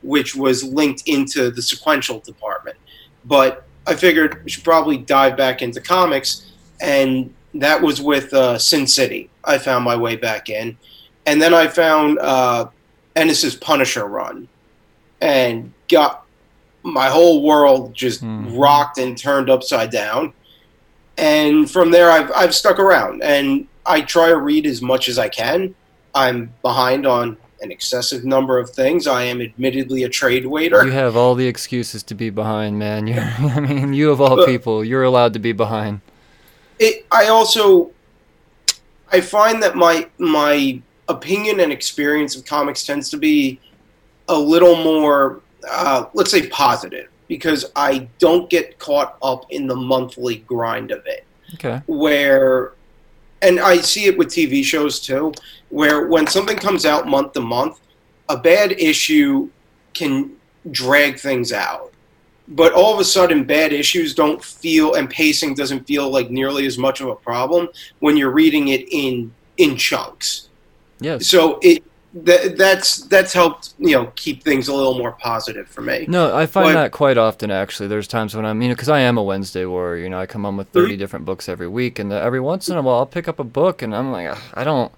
which 0.04 0.36
was 0.36 0.64
linked 0.64 1.04
into 1.08 1.50
the 1.50 1.62
sequential 1.62 2.20
department. 2.20 2.78
But 3.26 3.66
I 3.88 3.96
figured 3.96 4.42
I 4.46 4.48
should 4.48 4.64
probably 4.64 4.98
dive 4.98 5.36
back 5.38 5.62
into 5.62 5.82
comics, 5.82 6.45
and 6.82 7.34
that 7.56 7.82
was 7.82 8.02
with 8.02 8.34
uh, 8.34 8.58
Sin 8.58 8.86
City. 8.88 9.30
I 9.44 9.58
found 9.58 9.84
my 9.86 9.96
way 9.96 10.16
back 10.16 10.50
in, 10.50 10.78
and 11.26 11.42
then 11.42 11.54
I 11.54 11.68
found 11.68 12.20
uh, 12.20 12.68
Ennis's 13.16 13.56
Punisher 13.56 14.06
run, 14.06 14.48
and 15.22 15.72
got 15.90 16.26
my 16.84 17.08
whole 17.10 17.42
world 17.44 17.94
just 17.94 18.24
Mhm. 18.24 18.58
rocked 18.60 18.98
and 18.98 19.18
turned 19.18 19.50
upside 19.50 19.90
down. 19.92 20.34
And 21.18 21.70
from 21.70 21.92
there, 21.92 22.12
I've 22.12 22.32
I've 22.36 22.54
stuck 22.56 22.78
around, 22.80 23.24
and 23.24 23.68
I 23.86 24.02
try 24.02 24.30
to 24.30 24.38
read 24.38 24.66
as 24.66 24.82
much 24.82 25.08
as 25.08 25.18
I 25.18 25.30
can. 25.30 25.74
I'm 26.14 26.54
behind 26.62 27.06
on 27.08 27.38
an 27.62 27.72
excessive 27.72 28.26
number 28.26 28.60
of 28.60 28.70
things. 28.70 29.08
I 29.08 29.24
am 29.24 29.42
admittedly 29.42 30.04
a 30.04 30.10
trade 30.10 30.46
waiter. 30.46 30.86
You 30.86 30.92
have 30.92 31.16
all 31.16 31.36
the 31.36 31.48
excuses 31.48 32.04
to 32.04 32.16
be 32.16 32.30
behind, 32.30 32.78
man. 32.78 33.08
You're, 33.08 33.22
I 33.24 33.60
mean, 33.62 33.94
you 33.94 34.12
of 34.12 34.20
all 34.20 34.46
people, 34.46 34.84
you're 34.84 35.04
allowed 35.04 35.34
to 35.34 35.40
be 35.40 35.54
behind. 35.54 36.02
It, 36.80 37.06
I 37.12 37.28
also 37.28 37.92
I 39.12 39.22
find 39.22 39.62
that 39.64 39.76
my 39.76 40.08
my 40.18 40.82
opinion 41.08 41.60
and 41.60 41.72
experience 41.72 42.36
of 42.36 42.46
comics 42.46 42.86
tends 42.86 43.10
to 43.12 43.18
be 43.18 43.60
a 44.28 44.38
little 44.38 44.76
more 44.76 45.42
uh, 45.70 46.06
let's 46.14 46.32
say 46.32 46.48
positive 46.50 47.08
because 47.28 47.72
I 47.76 48.08
don't 48.20 48.50
get 48.50 48.78
caught 48.80 49.18
up 49.22 49.46
in 49.50 49.68
the 49.68 49.76
monthly 49.76 50.38
grind 50.38 50.92
of 50.92 51.06
it 51.06 51.26
Okay. 51.56 51.82
where 51.86 52.74
and 53.42 53.60
I 53.60 53.78
see 53.78 54.06
it 54.06 54.18
with 54.18 54.30
TV 54.30 54.64
shows 54.64 55.00
too 55.00 55.32
where 55.70 56.08
when 56.08 56.26
something 56.28 56.58
comes 56.58 56.86
out 56.86 57.08
month 57.08 57.34
to 57.34 57.42
month 57.42 57.80
a 58.30 58.38
bad 58.38 58.72
issue 58.74 59.50
can 59.94 60.32
drag 60.72 61.20
things 61.20 61.54
out 61.54 61.94
but 62.48 62.74
all 62.74 62.94
of 62.94 63.00
a 63.00 63.04
sudden 63.04 63.44
bad 63.44 63.74
issues 63.74 64.14
don't 64.14 64.44
feel 64.44 64.94
and 64.96 65.10
pacing 65.10 65.56
doesn't 65.56 65.86
feel 65.88 66.10
like 66.10 66.30
nearly 66.30 66.66
as 66.66 66.78
much 66.78 67.02
of 67.02 67.08
a 67.08 67.16
problem 67.16 67.68
when 68.00 68.16
you're 68.18 68.32
reading 68.32 68.68
it 68.70 68.88
in 68.92 69.34
in 69.58 69.76
chunks 69.78 70.50
Yes. 71.00 71.28
so 71.28 71.60
it 71.64 71.84
that, 72.14 72.56
that's 72.58 72.98
that's 73.08 73.34
helped 73.34 73.74
you 73.78 73.92
know 73.92 74.06
keep 74.16 74.42
things 74.44 74.70
a 74.70 74.74
little 74.74 74.98
more 74.98 75.12
positive 75.14 75.68
for 75.68 75.82
me 75.82 76.06
No, 76.08 76.34
I 76.36 76.46
find 76.46 76.68
But- 76.68 76.74
that 76.82 76.92
quite 76.94 77.18
often 77.18 77.52
actually. 77.52 77.88
There's 77.90 78.08
times 78.08 78.34
when 78.36 78.46
I'm, 78.46 78.62
you 78.62 78.70
know, 78.70 78.74
because 78.76 78.88
I 78.88 79.00
am 79.02 79.18
a 79.18 79.24
Wednesday 79.24 79.66
warrior. 79.66 80.02
You 80.04 80.10
know, 80.10 80.20
I 80.20 80.26
come 80.26 80.44
home 80.46 80.56
with 80.56 80.70
30 80.70 80.96
different 80.96 81.26
books 81.26 81.50
every 81.50 81.68
week, 81.68 82.00
and 82.00 82.14
uh, 82.14 82.16
every 82.16 82.40
once 82.40 82.70
in 82.70 82.78
a 82.78 82.82
while 82.82 83.00
I'll 83.00 83.06
pick 83.06 83.28
up 83.28 83.38
a 83.38 83.44
book, 83.44 83.82
and 83.82 83.94
I'm 83.94 84.14
like, 84.14 84.34
I 84.54 84.64
don't, 84.64 84.94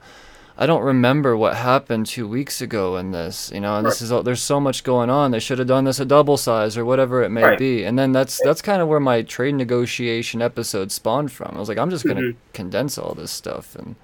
I 0.59 0.65
don't 0.65 0.81
remember 0.81 1.37
what 1.37 1.55
happened 1.55 2.07
two 2.07 2.27
weeks 2.27 2.61
ago 2.61 2.97
in 2.97 3.11
this. 3.11 3.51
You 3.53 3.59
know, 3.59 3.77
and 3.77 3.85
this 3.85 4.01
is 4.01 4.11
all, 4.11 4.23
there's 4.23 4.41
so 4.41 4.59
much 4.59 4.83
going 4.83 5.09
on. 5.09 5.31
They 5.31 5.39
should 5.39 5.59
have 5.59 5.67
done 5.67 5.83
this 5.83 5.99
a 5.99 6.05
double 6.05 6.35
size 6.37 6.77
or 6.77 6.83
whatever 6.83 7.21
it 7.21 7.29
may 7.29 7.43
Right. 7.43 7.59
be. 7.59 7.83
And 7.83 7.97
then 7.97 8.11
that's 8.11 8.39
that's 8.43 8.61
kind 8.61 8.81
of 8.81 8.87
where 8.87 8.99
my 8.99 9.21
trade 9.21 9.53
negotiation 9.55 10.41
episode 10.41 10.91
spawned 10.91 11.31
from. 11.31 11.53
I 11.55 11.59
was 11.59 11.69
like, 11.69 11.77
I'm 11.77 11.89
just 11.91 12.05
gonna 12.05 12.21
Mhm. 12.21 12.35
condense 12.53 12.97
all 12.97 13.13
this 13.13 13.29
stuff, 13.31 13.75
and 13.75 13.95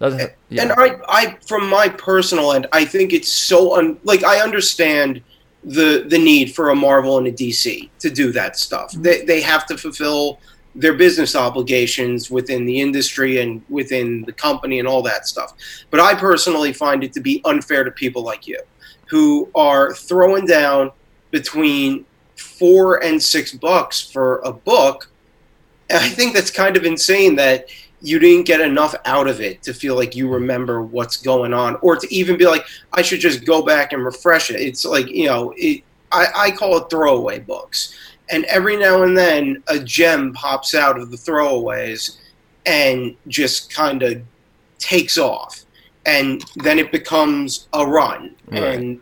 that, 0.00 0.36
yeah. 0.50 0.62
And 0.62 0.72
I, 0.72 0.96
I, 1.08 1.36
from 1.46 1.68
my 1.68 1.88
personal 1.88 2.52
end, 2.52 2.66
I 2.72 2.84
think 2.84 3.12
it's 3.12 3.28
so 3.30 3.76
un, 3.78 3.96
like 4.04 4.22
I 4.24 4.40
understand 4.40 5.22
the 5.64 6.04
the 6.08 6.18
need 6.18 6.52
for 6.54 6.70
a 6.70 6.74
Marvel 6.74 7.18
and 7.18 7.26
a 7.28 7.32
DC 7.32 7.88
to 8.00 8.10
do 8.10 8.32
that 8.32 8.58
stuff. 8.58 8.92
They 8.92 9.24
they 9.24 9.40
have 9.40 9.64
to 9.66 9.78
fulfill 9.78 10.40
their 10.74 10.94
business 10.94 11.36
obligations 11.36 12.30
within 12.30 12.64
the 12.64 12.80
industry 12.80 13.40
and 13.40 13.62
within 13.68 14.22
the 14.22 14.32
company 14.32 14.78
and 14.78 14.88
all 14.88 15.02
that 15.02 15.26
stuff. 15.26 15.52
But 15.90 16.00
I 16.00 16.14
personally 16.14 16.72
find 16.72 17.04
it 17.04 17.12
to 17.14 17.20
be 17.20 17.42
unfair 17.44 17.84
to 17.84 17.90
people 17.90 18.22
like 18.22 18.46
you, 18.46 18.60
who 19.06 19.50
are 19.54 19.92
throwing 19.94 20.46
down 20.46 20.92
between 21.30 22.04
four 22.36 23.02
and 23.04 23.22
six 23.22 23.52
bucks 23.52 24.00
for 24.00 24.38
a 24.38 24.52
book. 24.52 25.10
I 25.90 26.08
think 26.08 26.34
that's 26.34 26.50
kind 26.50 26.76
of 26.76 26.84
insane 26.84 27.36
that 27.36 27.68
you 28.02 28.18
didn't 28.18 28.46
get 28.46 28.60
enough 28.60 28.94
out 29.04 29.28
of 29.28 29.40
it 29.40 29.62
to 29.62 29.72
feel 29.72 29.94
like 29.94 30.16
you 30.16 30.28
remember 30.28 30.82
what's 30.82 31.16
going 31.16 31.54
on 31.54 31.76
or 31.82 31.96
to 31.96 32.12
even 32.12 32.36
be 32.36 32.46
like 32.46 32.66
i 32.92 33.00
should 33.00 33.20
just 33.20 33.44
go 33.44 33.62
back 33.62 33.92
and 33.92 34.04
refresh 34.04 34.50
it 34.50 34.60
it's 34.60 34.84
like 34.84 35.08
you 35.08 35.26
know 35.26 35.54
it, 35.56 35.82
I, 36.10 36.26
I 36.36 36.50
call 36.50 36.76
it 36.78 36.90
throwaway 36.90 37.38
books 37.38 37.94
and 38.32 38.44
every 38.46 38.76
now 38.76 39.02
and 39.02 39.16
then 39.16 39.62
a 39.68 39.78
gem 39.78 40.32
pops 40.32 40.74
out 40.74 40.98
of 40.98 41.10
the 41.10 41.16
throwaways 41.16 42.18
and 42.66 43.14
just 43.28 43.72
kind 43.72 44.02
of 44.02 44.22
takes 44.78 45.18
off. 45.18 45.64
And 46.06 46.44
then 46.56 46.78
it 46.78 46.90
becomes 46.90 47.68
a 47.74 47.86
run. 47.86 48.34
Right. 48.48 48.62
and 48.62 49.00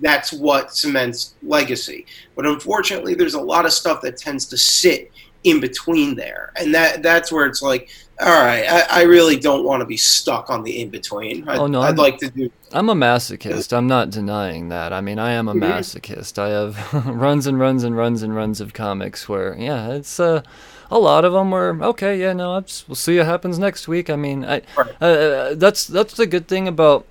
that's 0.00 0.32
what 0.32 0.76
cements 0.76 1.34
legacy. 1.42 2.04
But 2.36 2.46
unfortunately 2.46 3.14
there's 3.14 3.34
a 3.34 3.40
lot 3.40 3.64
of 3.64 3.72
stuff 3.72 4.02
that 4.02 4.18
tends 4.18 4.44
to 4.46 4.58
sit 4.58 5.10
in 5.44 5.58
between 5.58 6.14
there. 6.14 6.52
And 6.56 6.74
that 6.74 7.02
that's 7.02 7.32
where 7.32 7.46
it's 7.46 7.62
like 7.62 7.88
all 8.20 8.28
right 8.44 8.64
i, 8.68 9.00
I 9.00 9.02
really 9.02 9.36
don't 9.38 9.64
want 9.64 9.80
to 9.80 9.86
be 9.86 9.96
stuck 9.96 10.48
on 10.50 10.62
the 10.62 10.80
in 10.80 10.88
between 10.90 11.48
I'd, 11.48 11.58
Oh, 11.58 11.66
no, 11.66 11.80
I'd 11.82 11.88
I'm- 11.88 11.96
like 11.96 12.18
to 12.18 12.30
do 12.30 12.50
I'm 12.72 12.88
a 12.88 12.94
masochist. 12.94 13.72
I'm 13.74 13.86
not 13.86 14.10
denying 14.10 14.70
that. 14.70 14.92
I 14.92 15.00
mean, 15.00 15.20
I 15.20 15.30
am 15.30 15.46
a 15.48 15.54
masochist. 15.54 16.36
I 16.36 16.48
have 16.48 17.06
runs 17.06 17.46
and 17.46 17.60
runs 17.60 17.84
and 17.84 17.96
runs 17.96 18.22
and 18.24 18.34
runs 18.34 18.60
of 18.60 18.74
comics 18.74 19.28
where, 19.28 19.56
yeah, 19.56 19.92
it's 19.92 20.18
uh, 20.18 20.42
a 20.90 20.98
lot 20.98 21.24
of 21.24 21.32
them 21.32 21.52
were 21.52 21.78
okay. 21.80 22.18
Yeah, 22.20 22.32
no, 22.32 22.56
it's, 22.58 22.86
we'll 22.88 22.96
see 22.96 23.16
what 23.18 23.26
happens 23.26 23.58
next 23.60 23.86
week. 23.86 24.10
I 24.10 24.16
mean, 24.16 24.44
I 24.44 24.62
Right. 24.76 25.00
uh, 25.00 25.54
that's 25.54 25.86
that's 25.86 26.14
the 26.14 26.26
good 26.26 26.48
thing 26.48 26.66
about 26.66 27.06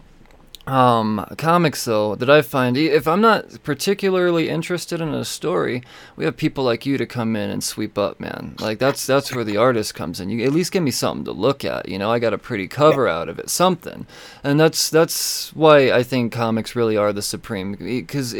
um 0.67 1.23
comics 1.37 1.85
though 1.85 2.15
that 2.15 2.29
i 2.29 2.41
find 2.41 2.75
if 2.75 3.07
i'm 3.07 3.21
not 3.21 3.61
particularly 3.63 4.49
interested 4.49 4.99
in 4.99 5.09
a 5.13 5.23
story 5.23 5.83
we 6.15 6.25
have 6.25 6.35
people 6.35 6.63
like 6.63 6.85
you 6.87 6.97
to 6.97 7.05
come 7.05 7.35
in 7.35 7.49
and 7.51 7.63
sweep 7.63 7.97
up 7.97 8.19
man. 8.19 8.55
Like 8.59 8.79
that's 8.79 9.05
that's 9.05 9.33
where 9.35 9.43
the 9.43 9.57
artist 9.57 9.93
comes 9.93 10.19
in. 10.19 10.29
You 10.29 10.43
at 10.45 10.51
least 10.53 10.71
give 10.71 10.81
me 10.81 10.91
something 10.91 11.25
to 11.25 11.31
look 11.31 11.63
at 11.63 11.87
you 11.87 11.99
know? 11.99 12.09
I 12.11 12.17
got 12.19 12.33
a 12.33 12.37
pretty 12.37 12.67
cover 12.67 13.07
out 13.07 13.29
of 13.29 13.37
it 13.37 13.49
something. 13.49 14.07
And 14.43 14.59
that's 14.59 14.89
that's 14.89 15.53
why 15.55 15.91
i 15.91 16.01
think 16.03 16.31
comics 16.33 16.75
really 16.75 16.97
are 16.97 17.13
the 17.13 17.21
supreme 17.21 17.73
because 17.73 18.35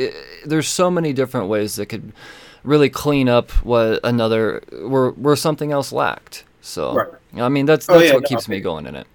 there's 0.46 0.68
so 0.68 0.90
many 0.90 1.14
different 1.14 1.48
ways 1.48 1.76
that 1.76 1.88
could 1.88 2.12
really 2.64 2.90
clean 2.90 3.30
up 3.30 3.52
what 3.64 4.00
another 4.04 4.64
where 4.82 5.10
where 5.12 5.36
something 5.36 5.72
else 5.72 5.92
lacked. 5.92 6.44
So 6.62 6.96
Right. 6.96 7.08
i 7.38 7.50
mean 7.50 7.66
that's 7.68 7.88
Oh, 7.88 7.94
that's 7.94 8.08
yeah, 8.08 8.14
what 8.14 8.24
no, 8.24 8.28
keeps 8.30 8.48
me 8.48 8.60
going 8.62 8.86
in 8.88 8.96
it 8.96 9.06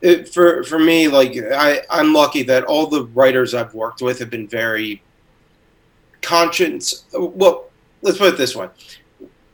it, 0.00 0.28
for 0.28 0.62
for 0.64 0.78
me 0.78 1.08
like 1.08 1.36
i 1.52 1.80
i'm 1.90 2.12
lucky 2.12 2.42
that 2.42 2.64
all 2.64 2.86
the 2.86 3.04
writers 3.06 3.54
i've 3.54 3.74
worked 3.74 4.00
with 4.00 4.18
have 4.18 4.30
been 4.30 4.46
very 4.46 5.02
conscious 6.22 7.04
well 7.12 7.68
let's 8.02 8.18
put 8.18 8.34
it 8.34 8.38
this 8.38 8.54
way. 8.54 8.68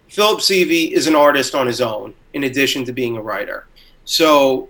Phillip 0.09 0.41
Sevy 0.41 0.91
is 0.93 1.07
an 1.07 1.15
artist 1.15 1.55
on 1.55 1.67
his 1.67 1.81
own 1.81 2.15
in 2.35 2.45
addition 2.45 2.85
to 2.85 2.93
being 2.93 3.17
a 3.17 3.23
writer. 3.23 3.67
So 4.05 4.69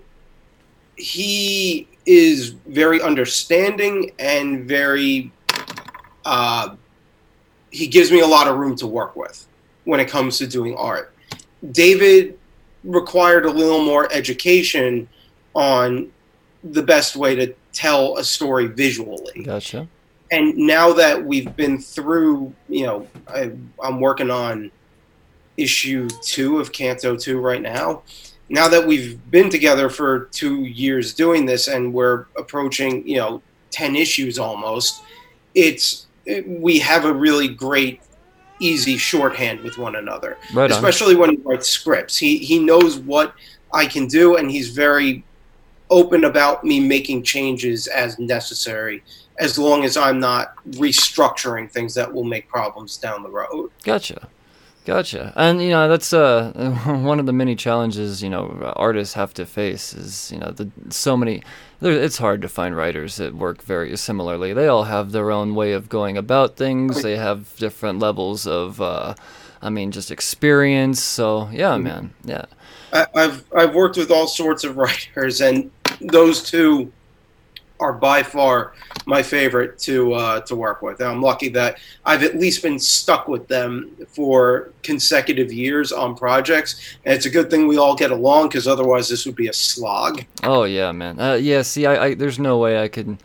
he 0.95 1.87
is 2.05 2.51
very 2.67 3.01
understanding 3.01 4.11
and 4.19 4.67
very 4.67 5.31
uh, 6.23 6.75
he 7.71 7.87
gives 7.87 8.11
me 8.11 8.21
a 8.21 8.27
lot 8.27 8.47
of 8.47 8.57
room 8.57 8.75
to 8.77 8.87
work 8.87 9.15
with 9.15 9.45
when 9.83 9.99
it 9.99 10.07
comes 10.07 10.37
to 10.39 10.47
doing 10.47 10.75
art. 10.75 11.13
David 11.71 12.39
required 12.83 13.45
a 13.45 13.49
little 13.49 13.83
more 13.83 14.11
education 14.11 15.07
on 15.55 16.11
the 16.63 16.83
best 16.83 17.15
way 17.15 17.35
to 17.35 17.53
tell 17.73 18.17
a 18.17 18.23
story 18.23 18.67
visually. 18.67 19.43
gotcha 19.43 19.87
And 20.31 20.55
now 20.55 20.93
that 20.93 21.23
we've 21.23 21.55
been 21.55 21.79
through, 21.79 22.53
you 22.69 22.85
know, 22.85 23.07
I, 23.27 23.51
I'm 23.83 23.99
working 23.99 24.29
on 24.29 24.71
issue 25.57 26.07
two 26.21 26.59
of 26.59 26.71
Canto 26.71 27.15
2 27.15 27.39
right 27.39 27.61
now. 27.61 28.03
Now 28.49 28.67
that 28.67 28.85
we've 28.85 29.19
been 29.31 29.49
together 29.49 29.89
for 29.89 30.25
two 30.25 30.63
years 30.63 31.13
doing 31.13 31.45
this 31.45 31.67
and 31.67 31.93
we're 31.93 32.25
approaching, 32.37 33.07
you 33.07 33.17
know, 33.17 33.41
10 33.71 33.95
issues 33.95 34.37
almost, 34.37 35.01
it's 35.53 36.07
it, 36.25 36.47
we 36.47 36.79
have 36.79 37.05
a 37.05 37.13
really 37.13 37.47
great, 37.47 38.01
easy 38.59 38.97
shorthand 38.97 39.59
with 39.61 39.77
one 39.77 39.97
another 39.97 40.37
right 40.53 40.71
especially 40.71 41.13
when 41.13 41.29
he 41.29 41.37
writes 41.37 41.69
scripts. 41.69 42.17
He 42.17 42.37
he 42.37 42.57
knows 42.57 42.97
what 42.97 43.33
I 43.73 43.85
can 43.85 44.07
do, 44.07 44.37
and 44.37 44.49
he's 44.49 44.69
very 44.69 45.25
open 45.89 46.23
about 46.23 46.63
me 46.63 46.79
making 46.79 47.23
changes 47.23 47.87
as 47.87 48.17
necessary, 48.19 49.03
as 49.39 49.57
long 49.57 49.83
as 49.83 49.97
I'm 49.97 50.19
not 50.19 50.55
restructuring 50.71 51.69
things 51.69 51.93
that 51.95 52.11
will 52.11 52.23
make 52.23 52.47
problems 52.47 52.97
down 52.97 53.23
the 53.23 53.29
road. 53.29 53.71
Gotcha. 53.83 54.27
Gotcha. 54.85 55.33
And 55.35 55.63
you 55.63 55.69
know, 55.69 55.89
that's 55.89 56.13
uh 56.13 56.51
one 56.85 57.19
of 57.19 57.25
the 57.25 57.33
many 57.33 57.55
challenges, 57.55 58.21
you 58.21 58.29
know, 58.29 58.71
artists 58.75 59.15
have 59.15 59.33
to 59.33 59.45
face 59.45 59.93
is, 59.93 60.31
you 60.31 60.37
know, 60.37 60.51
the 60.51 60.69
so 60.89 61.17
many 61.17 61.41
it's 61.81 62.19
hard 62.19 62.41
to 62.43 62.47
find 62.47 62.75
writers 62.75 63.17
that 63.17 63.33
work 63.35 63.63
very 63.63 63.97
similarly. 63.97 64.53
They 64.53 64.67
all 64.67 64.83
have 64.83 65.11
their 65.11 65.31
own 65.31 65.55
way 65.55 65.71
of 65.73 65.89
going 65.89 66.17
about 66.17 66.55
things. 66.55 67.01
They 67.01 67.17
have 67.17 67.55
different 67.57 67.97
levels 67.97 68.45
of 68.45 68.79
uh 68.79 69.15
I 69.61 69.71
mean, 69.71 69.89
just 69.89 70.11
experience. 70.11 71.01
So, 71.01 71.49
yeah, 71.51 71.75
man. 71.77 72.13
Yeah. 72.23 72.45
I've 73.13 73.43
I've 73.53 73.75
worked 73.75 73.97
with 73.97 74.11
all 74.11 74.27
sorts 74.27 74.63
of 74.63 74.77
writers, 74.77 75.41
and 75.41 75.71
those 76.01 76.49
two 76.49 76.91
are 77.79 77.93
by 77.93 78.23
far 78.23 78.73
my 79.05 79.21
favorite 79.21 79.77
to 79.79 80.13
uh, 80.13 80.41
to 80.41 80.55
work 80.55 80.81
with. 80.81 80.99
And 80.99 81.09
I'm 81.09 81.21
lucky 81.21 81.49
that 81.49 81.79
I've 82.05 82.23
at 82.23 82.37
least 82.37 82.63
been 82.63 82.79
stuck 82.79 83.27
with 83.27 83.47
them 83.47 83.95
for 84.09 84.71
consecutive 84.83 85.51
years 85.51 85.91
on 85.91 86.15
projects, 86.15 86.97
and 87.05 87.13
it's 87.13 87.25
a 87.25 87.29
good 87.29 87.49
thing 87.49 87.67
we 87.67 87.77
all 87.77 87.95
get 87.95 88.11
along 88.11 88.49
because 88.49 88.67
otherwise 88.67 89.09
this 89.09 89.25
would 89.25 89.35
be 89.35 89.47
a 89.47 89.53
slog. 89.53 90.23
Oh 90.43 90.63
yeah, 90.63 90.91
man. 90.91 91.19
Uh, 91.19 91.33
yeah. 91.33 91.61
See, 91.61 91.85
I, 91.85 92.05
I 92.05 92.13
there's 92.15 92.39
no 92.39 92.57
way 92.57 92.81
I 92.81 92.87
could. 92.87 93.17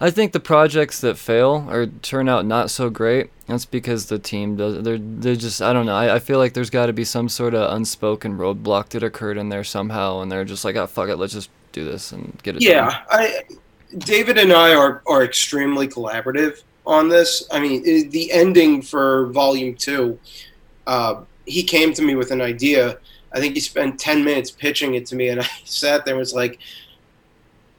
I 0.00 0.10
think 0.10 0.32
the 0.32 0.40
projects 0.40 1.00
that 1.00 1.16
fail 1.16 1.66
or 1.70 1.86
turn 1.86 2.28
out 2.28 2.44
not 2.44 2.70
so 2.70 2.90
great, 2.90 3.30
that's 3.46 3.64
because 3.64 4.06
the 4.06 4.18
team 4.18 4.56
does. 4.56 4.82
They're 4.82 4.98
they're 4.98 5.36
just 5.36 5.62
I 5.62 5.72
don't 5.72 5.86
know. 5.86 5.94
I, 5.94 6.16
I 6.16 6.18
feel 6.18 6.38
like 6.38 6.52
there's 6.52 6.70
got 6.70 6.86
to 6.86 6.92
be 6.92 7.04
some 7.04 7.28
sort 7.28 7.54
of 7.54 7.72
unspoken 7.74 8.36
roadblock 8.36 8.90
that 8.90 9.02
occurred 9.02 9.38
in 9.38 9.48
there 9.48 9.64
somehow, 9.64 10.20
and 10.20 10.30
they're 10.30 10.44
just 10.44 10.64
like, 10.64 10.76
oh 10.76 10.86
fuck 10.86 11.08
it, 11.08 11.16
let's 11.16 11.32
just 11.32 11.50
do 11.72 11.84
this 11.84 12.12
and 12.12 12.38
get 12.42 12.56
it. 12.56 12.62
Yeah, 12.62 12.90
done. 12.90 13.02
I, 13.10 13.42
David 13.98 14.38
and 14.38 14.52
I 14.52 14.74
are 14.74 15.02
are 15.06 15.24
extremely 15.24 15.88
collaborative 15.88 16.62
on 16.86 17.08
this. 17.08 17.46
I 17.50 17.60
mean, 17.60 17.82
the 18.10 18.30
ending 18.32 18.82
for 18.82 19.26
Volume 19.26 19.74
Two, 19.74 20.18
uh, 20.86 21.22
he 21.46 21.62
came 21.62 21.92
to 21.94 22.02
me 22.02 22.14
with 22.14 22.30
an 22.32 22.40
idea. 22.40 22.98
I 23.32 23.40
think 23.40 23.54
he 23.54 23.60
spent 23.60 23.98
ten 23.98 24.24
minutes 24.24 24.50
pitching 24.50 24.94
it 24.94 25.06
to 25.06 25.16
me, 25.16 25.28
and 25.28 25.40
I 25.42 25.48
sat 25.64 26.04
there 26.04 26.14
and 26.14 26.18
was 26.18 26.34
like, 26.34 26.58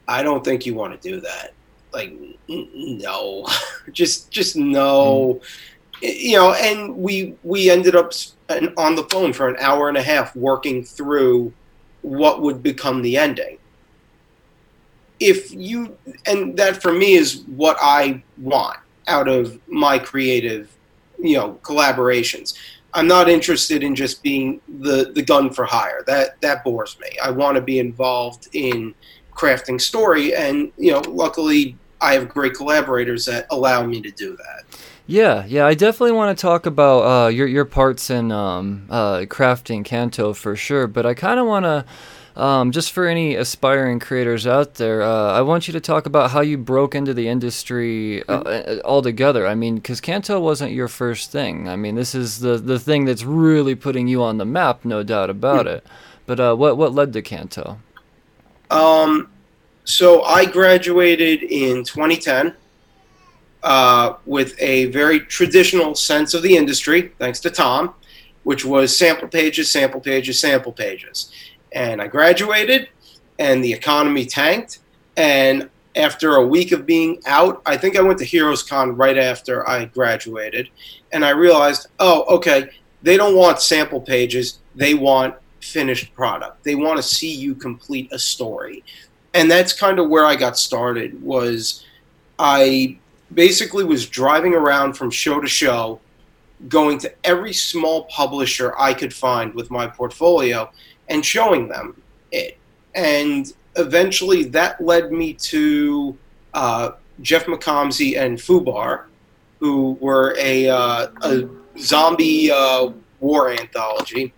"I 0.08 0.22
don't 0.22 0.44
think 0.44 0.66
you 0.66 0.74
want 0.74 1.00
to 1.00 1.08
do 1.08 1.20
that. 1.20 1.52
Like, 1.92 2.12
no, 2.48 3.46
just 3.92 4.30
just 4.30 4.56
no." 4.56 5.40
You 6.00 6.36
know, 6.36 6.52
and 6.54 6.96
we 6.96 7.34
we 7.42 7.70
ended 7.70 7.96
up 7.96 8.12
on 8.76 8.94
the 8.94 9.04
phone 9.10 9.32
for 9.32 9.48
an 9.48 9.56
hour 9.58 9.88
and 9.88 9.98
a 9.98 10.02
half 10.02 10.34
working 10.36 10.84
through 10.84 11.52
what 12.02 12.40
would 12.40 12.62
become 12.62 13.02
the 13.02 13.16
ending 13.16 13.58
if 15.20 15.52
you 15.52 15.96
and 16.26 16.56
that 16.56 16.80
for 16.80 16.92
me 16.92 17.14
is 17.14 17.42
what 17.46 17.76
I 17.80 18.22
want 18.38 18.78
out 19.06 19.28
of 19.28 19.58
my 19.68 19.98
creative, 19.98 20.70
you 21.18 21.36
know, 21.36 21.58
collaborations. 21.62 22.54
I'm 22.94 23.06
not 23.06 23.28
interested 23.28 23.82
in 23.82 23.94
just 23.94 24.22
being 24.22 24.60
the 24.80 25.12
the 25.14 25.22
gun 25.22 25.50
for 25.50 25.64
hire. 25.64 26.02
That 26.06 26.40
that 26.40 26.64
bores 26.64 26.98
me. 27.00 27.08
I 27.22 27.30
want 27.30 27.56
to 27.56 27.60
be 27.60 27.78
involved 27.78 28.48
in 28.52 28.94
crafting 29.38 29.80
story, 29.80 30.34
and 30.34 30.72
you 30.76 30.92
know, 30.92 31.02
luckily 31.06 31.76
I 32.00 32.14
have 32.14 32.28
great 32.28 32.54
collaborators 32.54 33.24
that 33.26 33.46
allow 33.50 33.84
me 33.86 34.00
to 34.02 34.10
do 34.10 34.36
that. 34.36 34.64
Yeah, 35.06 35.46
yeah, 35.46 35.66
I 35.66 35.72
definitely 35.72 36.12
want 36.12 36.36
to 36.36 36.42
talk 36.42 36.66
about 36.66 37.00
uh, 37.00 37.28
your 37.28 37.46
your 37.46 37.64
parts 37.64 38.10
in 38.10 38.30
um, 38.30 38.86
uh, 38.90 39.20
crafting 39.20 39.84
Canto 39.84 40.34
for 40.34 40.54
sure. 40.54 40.86
But 40.86 41.06
I 41.06 41.14
kind 41.14 41.40
of 41.40 41.46
want 41.46 41.64
to, 41.64 42.40
um, 42.40 42.72
just 42.72 42.92
for 42.92 43.06
any 43.06 43.34
aspiring 43.34 44.00
creators 44.00 44.46
out 44.46 44.74
there, 44.74 45.00
uh, 45.00 45.32
I 45.32 45.40
want 45.40 45.66
you 45.66 45.72
to 45.72 45.80
talk 45.80 46.04
about 46.04 46.32
how 46.32 46.42
you 46.42 46.58
broke 46.58 46.94
into 46.94 47.14
the 47.14 47.26
industry 47.26 48.22
uh, 48.28 48.40
uh, 48.40 48.80
altogether. 48.84 49.46
I 49.46 49.54
mean, 49.54 49.76
because 49.76 50.02
Canto 50.02 50.38
wasn't 50.40 50.72
your 50.72 50.88
first 50.88 51.32
thing. 51.32 51.70
I 51.70 51.76
mean, 51.76 51.94
this 51.94 52.14
is 52.14 52.40
the 52.40 52.58
the 52.58 52.78
thing 52.78 53.06
that's 53.06 53.24
really 53.24 53.74
putting 53.74 54.08
you 54.08 54.22
on 54.22 54.36
the 54.36 54.44
map, 54.44 54.84
no 54.84 55.02
doubt 55.02 55.30
about 55.30 55.66
it. 55.66 55.86
But 56.26 56.38
uh, 56.38 56.54
what 56.54 56.76
what 56.76 56.92
led 56.92 57.14
to 57.14 57.22
Canto? 57.22 57.78
Um, 58.70 59.30
so 59.84 60.22
I 60.22 60.44
graduated 60.44 61.42
in 61.42 61.84
2010 61.84 62.54
uh, 63.62 64.14
with 64.26 64.54
a 64.60 64.86
very 64.86 65.20
traditional 65.20 65.94
sense 65.94 66.34
of 66.34 66.42
the 66.42 66.56
industry, 66.56 67.12
thanks 67.18 67.40
to 67.40 67.50
Tom, 67.50 67.94
which 68.44 68.64
was 68.64 68.96
sample 68.96 69.28
pages, 69.28 69.70
sample 69.70 70.00
pages, 70.00 70.40
sample 70.40 70.72
pages. 70.72 71.32
And 71.72 72.00
I 72.00 72.06
graduated, 72.06 72.88
and 73.38 73.62
the 73.62 73.72
economy 73.72 74.26
tanked. 74.26 74.80
And 75.16 75.68
after 75.96 76.36
a 76.36 76.46
week 76.46 76.72
of 76.72 76.86
being 76.86 77.20
out, 77.26 77.62
I 77.66 77.76
think 77.76 77.98
I 77.98 78.02
went 78.02 78.18
to 78.20 78.24
Heroes 78.24 78.62
Con 78.62 78.96
right 78.96 79.18
after 79.18 79.68
I 79.68 79.86
graduated, 79.86 80.68
and 81.12 81.24
I 81.24 81.30
realized, 81.30 81.88
oh, 81.98 82.24
okay, 82.36 82.70
they 83.02 83.16
don't 83.16 83.36
want 83.36 83.60
sample 83.60 84.00
pages, 84.00 84.58
they 84.74 84.94
want 84.94 85.34
finished 85.60 86.14
product. 86.14 86.64
They 86.64 86.74
want 86.74 86.96
to 86.98 87.02
see 87.02 87.32
you 87.32 87.54
complete 87.54 88.12
a 88.12 88.18
story. 88.18 88.84
And 89.34 89.50
that's 89.50 89.72
kind 89.72 89.98
of 89.98 90.08
where 90.08 90.26
I 90.26 90.36
got 90.36 90.58
started 90.58 91.22
was 91.22 91.84
I 92.38 92.98
basically 93.32 93.84
was 93.84 94.06
driving 94.06 94.54
around 94.54 94.94
from 94.94 95.10
show 95.10 95.40
to 95.40 95.48
show 95.48 96.00
going 96.68 96.98
to 96.98 97.12
every 97.24 97.52
small 97.52 98.04
publisher 98.04 98.74
I 98.78 98.94
could 98.94 99.14
find 99.14 99.54
with 99.54 99.70
my 99.70 99.86
portfolio 99.86 100.70
and 101.08 101.24
showing 101.24 101.68
them 101.68 102.00
it. 102.32 102.56
And 102.94 103.52
eventually 103.76 104.44
that 104.44 104.80
led 104.80 105.12
me 105.12 105.34
to 105.34 106.16
uh, 106.54 106.90
Jeff 107.20 107.46
McComsey 107.46 108.18
and 108.18 108.38
Fubar, 108.38 109.04
who 109.60 109.96
were 110.00 110.34
a, 110.38 110.68
uh, 110.68 111.08
a 111.22 111.48
zombie 111.78 112.50
uh, 112.50 112.90
war 113.20 113.50
anthology. 113.50 114.32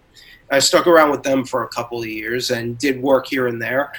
I 0.50 0.58
stuck 0.58 0.86
around 0.86 1.10
with 1.10 1.22
them 1.22 1.44
for 1.44 1.62
a 1.64 1.68
couple 1.68 2.00
of 2.00 2.08
years 2.08 2.50
and 2.50 2.76
did 2.78 3.00
work 3.00 3.26
here 3.26 3.46
and 3.46 3.62
there. 3.62 3.92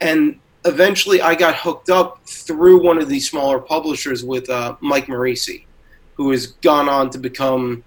And 0.00 0.38
eventually 0.64 1.22
I 1.22 1.34
got 1.34 1.56
hooked 1.56 1.88
up 1.88 2.24
through 2.26 2.84
one 2.84 2.98
of 2.98 3.08
these 3.08 3.28
smaller 3.28 3.58
publishers 3.58 4.24
with 4.24 4.48
uh, 4.50 4.76
Mike 4.80 5.06
Moreci, 5.06 5.64
who 6.14 6.30
has 6.30 6.48
gone 6.48 6.88
on 6.88 7.10
to 7.10 7.18
become, 7.18 7.82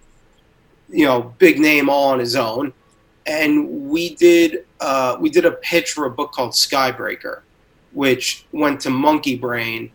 you 0.90 1.06
know, 1.06 1.34
big 1.38 1.60
name 1.60 1.90
all 1.90 2.10
on 2.10 2.20
his 2.20 2.36
own. 2.36 2.74
And 3.28 3.90
we 3.90 4.16
did 4.16 4.66
uh, 4.80 5.16
we 5.20 5.30
did 5.30 5.46
a 5.46 5.52
pitch 5.52 5.92
for 5.92 6.06
a 6.06 6.10
book 6.10 6.32
called 6.32 6.54
Skybreaker, 6.54 7.42
which 7.92 8.46
went 8.52 8.82
to 8.82 8.90
Monkey 8.90 9.38
Brain, 9.38 9.92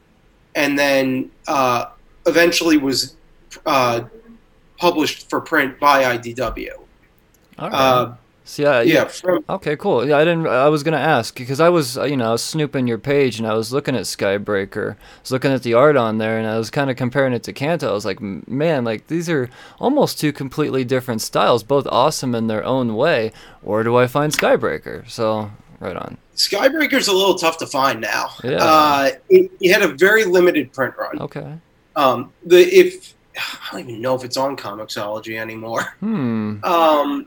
and 0.54 0.78
then 0.78 1.32
uh, 1.48 1.86
eventually 2.26 2.76
was 2.76 3.16
uh, 3.66 4.02
published 4.78 5.28
for 5.28 5.40
print 5.40 5.80
by 5.80 6.16
IDW. 6.16 6.85
All 7.58 7.70
right. 7.70 7.78
Uh, 7.78 8.14
See, 8.48 8.64
I, 8.64 8.82
yeah, 8.82 9.06
from 9.06 9.44
Okay, 9.48 9.76
cool. 9.76 10.06
Yeah, 10.06 10.18
I 10.18 10.24
didn't. 10.24 10.46
I 10.46 10.68
was 10.68 10.84
gonna 10.84 10.98
ask 10.98 11.36
because 11.36 11.58
I 11.58 11.68
was, 11.68 11.96
you 11.96 12.16
know, 12.16 12.28
I 12.28 12.32
was 12.32 12.44
snooping 12.44 12.86
your 12.86 12.96
page 12.96 13.40
and 13.40 13.46
I 13.46 13.54
was 13.54 13.72
looking 13.72 13.96
at 13.96 14.02
Skybreaker. 14.02 14.92
I 14.92 14.96
was 15.20 15.32
looking 15.32 15.50
at 15.50 15.64
the 15.64 15.74
art 15.74 15.96
on 15.96 16.18
there 16.18 16.38
and 16.38 16.46
I 16.46 16.56
was 16.56 16.70
kind 16.70 16.88
of 16.88 16.96
comparing 16.96 17.32
it 17.32 17.42
to 17.42 17.52
Canto. 17.52 17.90
I 17.90 17.92
was 17.92 18.04
like, 18.04 18.20
man, 18.20 18.84
like 18.84 19.08
these 19.08 19.28
are 19.28 19.50
almost 19.80 20.20
two 20.20 20.32
completely 20.32 20.84
different 20.84 21.22
styles, 21.22 21.64
both 21.64 21.88
awesome 21.88 22.36
in 22.36 22.46
their 22.46 22.64
own 22.64 22.94
way. 22.94 23.32
Or 23.64 23.82
do 23.82 23.96
I 23.96 24.06
find 24.06 24.32
Skybreaker? 24.32 25.10
So 25.10 25.50
right 25.80 25.96
on. 25.96 26.16
Skybreaker's 26.36 27.08
a 27.08 27.12
little 27.12 27.34
tough 27.34 27.58
to 27.58 27.66
find 27.66 28.00
now. 28.00 28.30
Yeah. 28.44 28.58
Uh, 28.60 29.10
it, 29.28 29.50
it 29.60 29.72
had 29.72 29.82
a 29.82 29.88
very 29.88 30.24
limited 30.24 30.72
print 30.72 30.94
run. 30.96 31.20
Okay. 31.20 31.58
Um, 31.96 32.32
the 32.44 32.60
if 32.60 33.14
I 33.36 33.72
don't 33.72 33.88
even 33.88 34.00
know 34.00 34.14
if 34.14 34.22
it's 34.22 34.36
on 34.36 34.56
Comixology 34.56 35.36
anymore. 35.36 35.96
Hmm. 35.98 36.62
Um, 36.62 37.26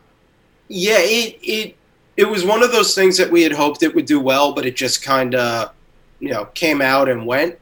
yeah, 0.70 1.00
it 1.00 1.38
it 1.42 1.76
it 2.16 2.30
was 2.30 2.46
one 2.46 2.64
of 2.64 2.72
those 2.72 2.96
things 2.96 3.18
that 3.18 3.30
we 3.30 3.44
had 3.44 3.52
hoped 3.52 3.84
it 3.84 3.94
would 3.94 4.06
do 4.06 4.20
well, 4.20 4.54
but 4.54 4.66
it 4.66 4.76
just 4.76 5.04
kind 5.04 5.36
of 5.36 5.74
you 6.20 6.30
know 6.30 6.46
came 6.46 6.82
out 6.82 7.10
and 7.10 7.26
went. 7.26 7.58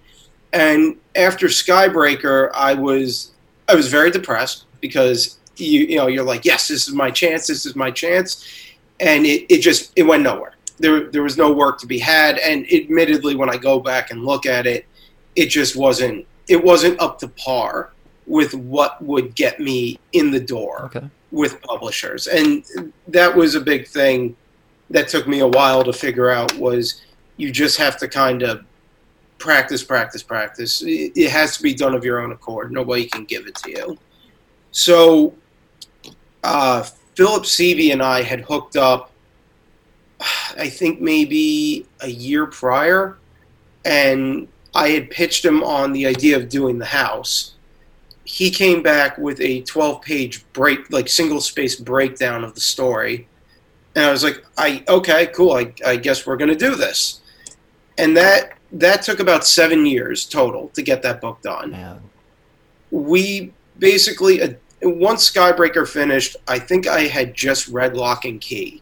And 0.53 0.97
after 1.15 1.47
Skybreaker, 1.47 2.51
I 2.53 2.73
was 2.73 3.31
I 3.67 3.75
was 3.75 3.87
very 3.87 4.11
depressed 4.11 4.65
because 4.81 5.37
you 5.55 5.81
you 5.81 5.95
know 5.95 6.07
you're 6.07 6.23
like 6.23 6.45
yes 6.45 6.67
this 6.67 6.87
is 6.87 6.93
my 6.93 7.09
chance 7.09 7.47
this 7.47 7.65
is 7.65 7.75
my 7.75 7.89
chance, 7.89 8.45
and 8.99 9.25
it, 9.25 9.45
it 9.51 9.61
just 9.61 9.93
it 9.95 10.03
went 10.03 10.23
nowhere. 10.23 10.55
There 10.79 11.09
there 11.09 11.23
was 11.23 11.37
no 11.37 11.51
work 11.51 11.79
to 11.79 11.87
be 11.87 11.97
had, 11.97 12.37
and 12.39 12.71
admittedly, 12.71 13.35
when 13.35 13.49
I 13.49 13.57
go 13.57 13.79
back 13.79 14.11
and 14.11 14.25
look 14.25 14.45
at 14.45 14.67
it, 14.67 14.85
it 15.35 15.47
just 15.47 15.77
wasn't 15.77 16.27
it 16.49 16.61
wasn't 16.61 16.99
up 16.99 17.19
to 17.19 17.29
par 17.29 17.91
with 18.27 18.53
what 18.53 19.01
would 19.03 19.33
get 19.35 19.59
me 19.59 19.97
in 20.11 20.29
the 20.31 20.39
door 20.39 20.83
Okay. 20.93 21.09
with 21.31 21.61
publishers. 21.63 22.27
And 22.27 22.63
that 23.07 23.33
was 23.35 23.55
a 23.55 23.61
big 23.61 23.87
thing 23.87 24.35
that 24.89 25.07
took 25.07 25.27
me 25.27 25.39
a 25.39 25.47
while 25.47 25.83
to 25.83 25.93
figure 25.93 26.29
out 26.29 26.53
was 26.57 27.01
you 27.37 27.51
just 27.51 27.77
have 27.77 27.97
to 27.97 28.07
kind 28.07 28.43
of 28.43 28.63
practice 29.37 29.83
practice 29.83 30.23
practice. 30.23 30.83
It 30.85 31.29
has 31.31 31.55
to 31.57 31.63
be 31.63 31.73
done 31.73 31.93
of 31.95 32.03
your 32.03 32.19
own 32.19 32.31
accord. 32.31 32.71
Nobody 32.71 33.05
can 33.05 33.23
give 33.25 33.47
it 33.47 33.55
to 33.55 33.71
you. 33.71 33.97
So 34.71 35.33
uh, 36.43 36.83
Phillip 37.15 37.43
Sevy 37.43 37.91
and 37.91 38.01
i 38.03 38.21
had 38.21 38.41
hooked 38.41 38.77
up 38.77 39.11
i 40.57 40.67
think 40.69 41.01
maybe 41.01 41.85
a 42.01 42.07
year 42.07 42.45
prior 42.45 43.17
and 43.85 44.47
i 44.75 44.89
had 44.89 45.09
pitched 45.09 45.43
him 45.43 45.63
on 45.63 45.91
the 45.93 46.05
idea 46.05 46.37
of 46.37 46.47
doing 46.49 46.77
the 46.77 46.85
house 46.85 47.55
he 48.27 48.51
came 48.51 48.83
back 48.83 49.17
with 49.17 49.39
a 49.39 49.61
12 49.61 50.01
page 50.01 50.45
break 50.51 50.91
like 50.91 51.07
single 51.07 51.39
space 51.39 51.77
breakdown 51.77 52.43
of 52.43 52.53
the 52.55 52.59
story. 52.59 53.25
And 53.95 54.05
i 54.05 54.11
was 54.11 54.21
like 54.21 54.43
i 54.57 54.83
okay 54.87 55.27
cool 55.27 55.53
i, 55.53 55.73
I 55.85 55.95
guess 55.95 56.27
we're 56.27 56.35
going 56.35 56.51
to 56.51 56.55
do 56.55 56.75
this. 56.75 57.21
And 57.97 58.17
that 58.17 58.57
that 58.73 59.01
took 59.01 59.21
about 59.21 59.47
seven 59.47 59.85
years 59.85 60.25
total 60.25 60.67
to 60.69 60.81
get 60.81 61.01
that 61.03 61.21
book 61.21 61.41
done. 61.41 61.71
Man. 61.71 62.01
we 62.91 63.53
basically 63.79 64.41
uh, 64.41 64.49
once 64.81 65.31
skybreaker 65.31 65.87
finished 65.87 66.35
i 66.49 66.59
think 66.59 66.85
i 66.85 67.01
had 67.03 67.33
just 67.33 67.69
read 67.69 67.95
Locke 67.95 68.25
and 68.25 68.41
Key 68.41 68.81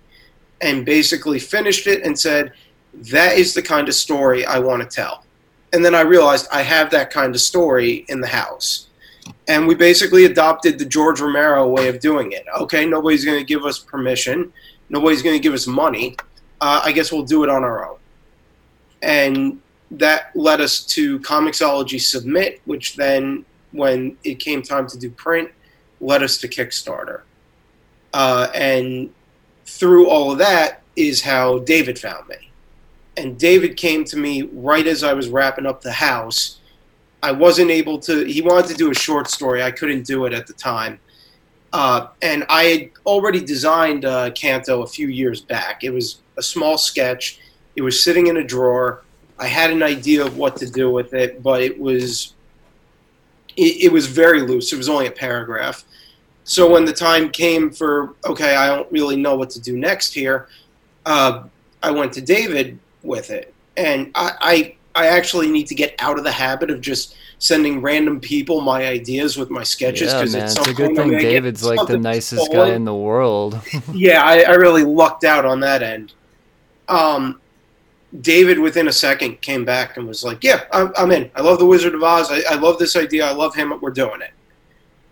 and 0.61 0.85
basically 0.85 1.37
finished 1.37 1.85
it 1.85 2.03
and 2.03 2.17
said 2.17 2.51
that 2.95 3.37
is 3.37 3.53
the 3.53 3.61
kind 3.61 3.87
of 3.87 3.93
story 3.93 4.43
i 4.45 4.57
want 4.57 4.81
to 4.81 4.87
tell. 4.87 5.23
And 5.71 5.85
then 5.85 5.93
i 5.93 6.01
realized 6.01 6.47
i 6.51 6.63
have 6.63 6.89
that 6.89 7.11
kind 7.11 7.35
of 7.35 7.41
story 7.41 8.05
in 8.07 8.21
the 8.21 8.27
house 8.27 8.84
and 9.47 9.67
we 9.67 9.75
basically 9.75 10.25
adopted 10.25 10.79
the 10.79 10.85
George 10.85 11.19
Romero 11.19 11.67
way 11.67 11.87
of 11.87 11.99
doing 11.99 12.31
it. 12.31 12.45
Okay, 12.59 12.85
nobody's 12.85 13.25
going 13.25 13.39
to 13.39 13.45
give 13.45 13.65
us 13.65 13.79
permission, 13.79 14.51
nobody's 14.89 15.21
going 15.21 15.35
to 15.35 15.41
give 15.41 15.53
us 15.53 15.67
money. 15.67 16.15
Uh, 16.61 16.81
I 16.83 16.91
guess 16.91 17.11
we'll 17.11 17.25
do 17.25 17.43
it 17.43 17.49
on 17.49 17.63
our 17.63 17.89
own. 17.89 17.97
And 19.01 19.61
that 19.91 20.35
led 20.35 20.61
us 20.61 20.83
to 20.87 21.19
Comixology 21.19 22.01
Submit, 22.01 22.61
which 22.65 22.95
then, 22.95 23.45
when 23.71 24.17
it 24.23 24.35
came 24.35 24.61
time 24.61 24.87
to 24.87 24.97
do 24.97 25.09
print, 25.09 25.49
led 25.99 26.23
us 26.23 26.37
to 26.39 26.47
Kickstarter. 26.47 27.21
Uh, 28.13 28.47
and 28.55 29.13
through 29.65 30.09
all 30.09 30.31
of 30.31 30.37
that 30.37 30.81
is 30.95 31.21
how 31.21 31.59
David 31.59 31.99
found 31.99 32.27
me. 32.29 32.51
And 33.17 33.37
David 33.37 33.77
came 33.77 34.03
to 34.05 34.17
me 34.17 34.43
right 34.43 34.87
as 34.87 35.03
I 35.03 35.13
was 35.13 35.29
wrapping 35.29 35.65
up 35.65 35.81
the 35.81 35.91
house. 35.91 36.59
I 37.25 37.31
wasn't 37.31 37.71
able 37.71 37.97
to, 38.01 38.23
he 38.23 38.43
wanted 38.43 38.67
to 38.67 38.75
do 38.75 38.91
a 38.91 38.93
short 38.93 39.31
story. 39.31 39.63
I 39.63 39.71
couldn't 39.71 40.05
do 40.05 40.25
it 40.25 40.33
at 40.33 40.45
the 40.45 40.53
time. 40.53 40.99
Uh, 41.73 42.09
and 42.21 42.45
I 42.49 42.63
had 42.65 42.89
already 43.03 43.41
designed 43.43 44.05
uh, 44.05 44.29
Canto 44.29 44.83
a 44.83 44.87
few 44.87 45.07
years 45.07 45.41
back. 45.41 45.83
It 45.83 45.89
was 45.89 46.19
a 46.37 46.43
small 46.43 46.77
sketch. 46.77 47.39
It 47.75 47.81
was 47.81 48.01
sitting 48.01 48.27
in 48.27 48.37
a 48.37 48.43
drawer. 48.43 49.03
I 49.39 49.47
had 49.47 49.71
an 49.71 49.81
idea 49.81 50.23
of 50.23 50.37
what 50.37 50.55
to 50.57 50.69
do 50.69 50.91
with 50.91 51.15
it, 51.15 51.41
but 51.41 51.63
it 51.63 51.79
was 51.79 52.35
it, 53.57 53.85
it 53.85 53.91
was 53.91 54.05
very 54.05 54.41
loose. 54.41 54.71
It 54.71 54.77
was 54.77 54.87
only 54.87 55.07
a 55.07 55.11
paragraph. 55.11 55.83
So 56.43 56.69
when 56.71 56.85
the 56.85 56.93
time 56.93 57.31
came 57.31 57.71
for 57.71 58.13
okay, 58.23 58.55
I 58.55 58.67
don't 58.67 58.89
really 58.91 59.17
know 59.17 59.35
what 59.35 59.49
to 59.49 59.59
do 59.59 59.75
next 59.75 60.13
here, 60.13 60.47
uh, 61.07 61.43
I 61.81 61.89
went 61.89 62.13
to 62.13 62.21
David 62.21 62.77
with 63.01 63.31
it, 63.31 63.51
and 63.75 64.11
I, 64.13 64.31
I 64.39 64.75
I 64.95 65.07
actually 65.07 65.49
need 65.49 65.67
to 65.67 65.75
get 65.75 65.95
out 65.99 66.17
of 66.17 66.23
the 66.23 66.31
habit 66.31 66.71
of 66.71 66.81
just 66.81 67.15
sending 67.37 67.81
random 67.81 68.19
people 68.19 68.61
my 68.61 68.87
ideas 68.87 69.37
with 69.37 69.49
my 69.49 69.63
sketches 69.63 70.11
Yeah, 70.11 70.19
because 70.19 70.33
man. 70.33 70.45
it's, 70.45 70.57
It's 70.57 70.67
a 70.67 70.73
good 70.73 70.95
thing 70.95 71.11
David's 71.11 71.63
like 71.63 71.85
the 71.87 71.97
nicest 71.97 72.51
guy 72.51 72.69
in 72.69 72.85
the 72.85 72.95
world. 72.95 73.59
yeah, 73.93 74.23
I, 74.23 74.41
I 74.43 74.53
really 74.53 74.83
lucked 74.83 75.23
out 75.23 75.45
on 75.45 75.59
that 75.59 75.83
end. 75.83 76.13
Um, 76.87 77.41
David, 78.21 78.59
within 78.59 78.87
a 78.87 78.93
second, 78.93 79.41
came 79.41 79.65
back 79.65 79.97
and 79.97 80.07
was 80.07 80.23
like, 80.23 80.43
"Yeah, 80.43 80.63
I'm, 80.71 80.93
I'm 80.97 81.11
in. 81.11 81.29
I 81.35 81.41
love 81.41 81.59
the 81.59 81.65
Wizard 81.65 81.95
of 81.95 82.03
Oz. 82.03 82.31
I, 82.31 82.43
I 82.49 82.55
love 82.55 82.79
this 82.79 82.95
idea. 82.95 83.25
I 83.25 83.33
love 83.33 83.53
him. 83.53 83.73
We're 83.81 83.91
doing 83.91 84.21
it." 84.21 84.31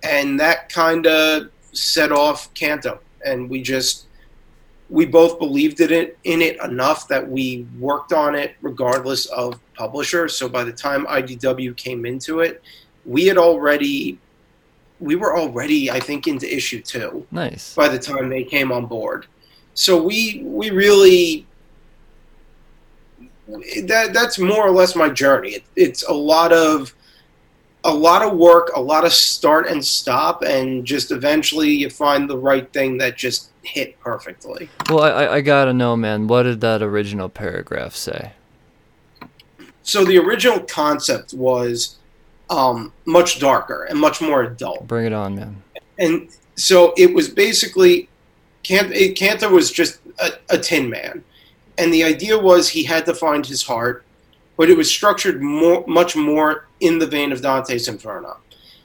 And 0.03 0.39
that 0.39 0.69
kind 0.69 1.05
of 1.05 1.49
set 1.73 2.13
off 2.13 2.53
Canto, 2.53 2.99
and 3.25 3.49
we 3.49 3.61
just 3.61 4.05
we 4.89 5.05
both 5.05 5.39
believed 5.39 5.81
in 5.81 5.91
it 5.91 6.17
in 6.23 6.41
it 6.41 6.63
enough 6.63 7.07
that 7.07 7.27
we 7.27 7.65
worked 7.79 8.13
on 8.13 8.35
it 8.35 8.55
regardless 8.61 9.25
of 9.25 9.59
publisher. 9.73 10.27
So 10.27 10.47
by 10.49 10.63
the 10.63 10.71
time 10.73 11.05
IDW 11.07 11.75
came 11.77 12.05
into 12.05 12.39
it, 12.41 12.61
we 13.05 13.25
had 13.27 13.37
already 13.37 14.17
we 14.99 15.15
were 15.15 15.37
already, 15.37 15.91
I 15.91 15.99
think, 15.99 16.27
into 16.27 16.53
issue 16.53 16.81
two 16.81 17.25
nice. 17.31 17.75
by 17.75 17.89
the 17.89 17.99
time 17.99 18.29
they 18.29 18.43
came 18.43 18.71
on 18.71 18.85
board. 18.85 19.25
So 19.73 20.01
we 20.01 20.41
we 20.45 20.69
really 20.69 21.45
that 23.83 24.11
that's 24.13 24.39
more 24.39 24.65
or 24.65 24.71
less 24.71 24.95
my 24.95 25.09
journey. 25.09 25.49
It, 25.51 25.63
it's 25.75 26.03
a 26.07 26.13
lot 26.13 26.53
of 26.53 26.93
a 27.83 27.93
lot 27.93 28.21
of 28.21 28.37
work, 28.37 28.71
a 28.75 28.81
lot 28.81 29.03
of 29.03 29.11
start 29.11 29.67
and 29.67 29.83
stop, 29.83 30.41
and 30.43 30.85
just 30.85 31.11
eventually 31.11 31.69
you 31.69 31.89
find 31.89 32.29
the 32.29 32.37
right 32.37 32.71
thing 32.71 32.97
that 32.99 33.17
just 33.17 33.49
hit 33.63 33.99
perfectly. 33.99 34.69
Well, 34.89 35.01
I, 35.01 35.09
I- 35.09 35.33
I 35.35 35.41
gotta 35.41 35.73
know, 35.73 35.97
man. 35.97 36.27
What 36.27 36.43
did 36.43 36.61
that 36.61 36.81
original 36.81 37.27
paragraph 37.27 37.93
say? 37.95 38.31
So 39.83 40.05
the 40.05 40.17
original 40.17 40.61
concept 40.61 41.33
was 41.33 41.97
um, 42.49 42.93
much 43.05 43.39
darker 43.39 43.83
and 43.83 43.99
much 43.99 44.21
more 44.21 44.43
adult. 44.43 44.87
Bring 44.87 45.05
it 45.05 45.13
on, 45.13 45.35
man. 45.35 45.61
and 45.97 46.29
so 46.55 46.93
it 46.97 47.13
was 47.13 47.29
basically 47.29 48.09
Canto 48.63 49.49
was 49.49 49.71
just 49.71 49.99
a, 50.19 50.31
a 50.49 50.57
tin 50.57 50.89
man, 50.89 51.23
and 51.77 51.93
the 51.93 52.03
idea 52.03 52.37
was 52.37 52.69
he 52.69 52.83
had 52.83 53.05
to 53.05 53.13
find 53.13 53.45
his 53.45 53.63
heart, 53.63 54.05
but 54.55 54.69
it 54.69 54.77
was 54.77 54.89
structured 54.89 55.41
more, 55.41 55.83
much 55.85 56.15
more 56.15 56.67
in 56.79 56.99
the 56.99 57.07
vein 57.07 57.31
of 57.31 57.41
Dante's 57.41 57.87
Inferno. 57.87 58.37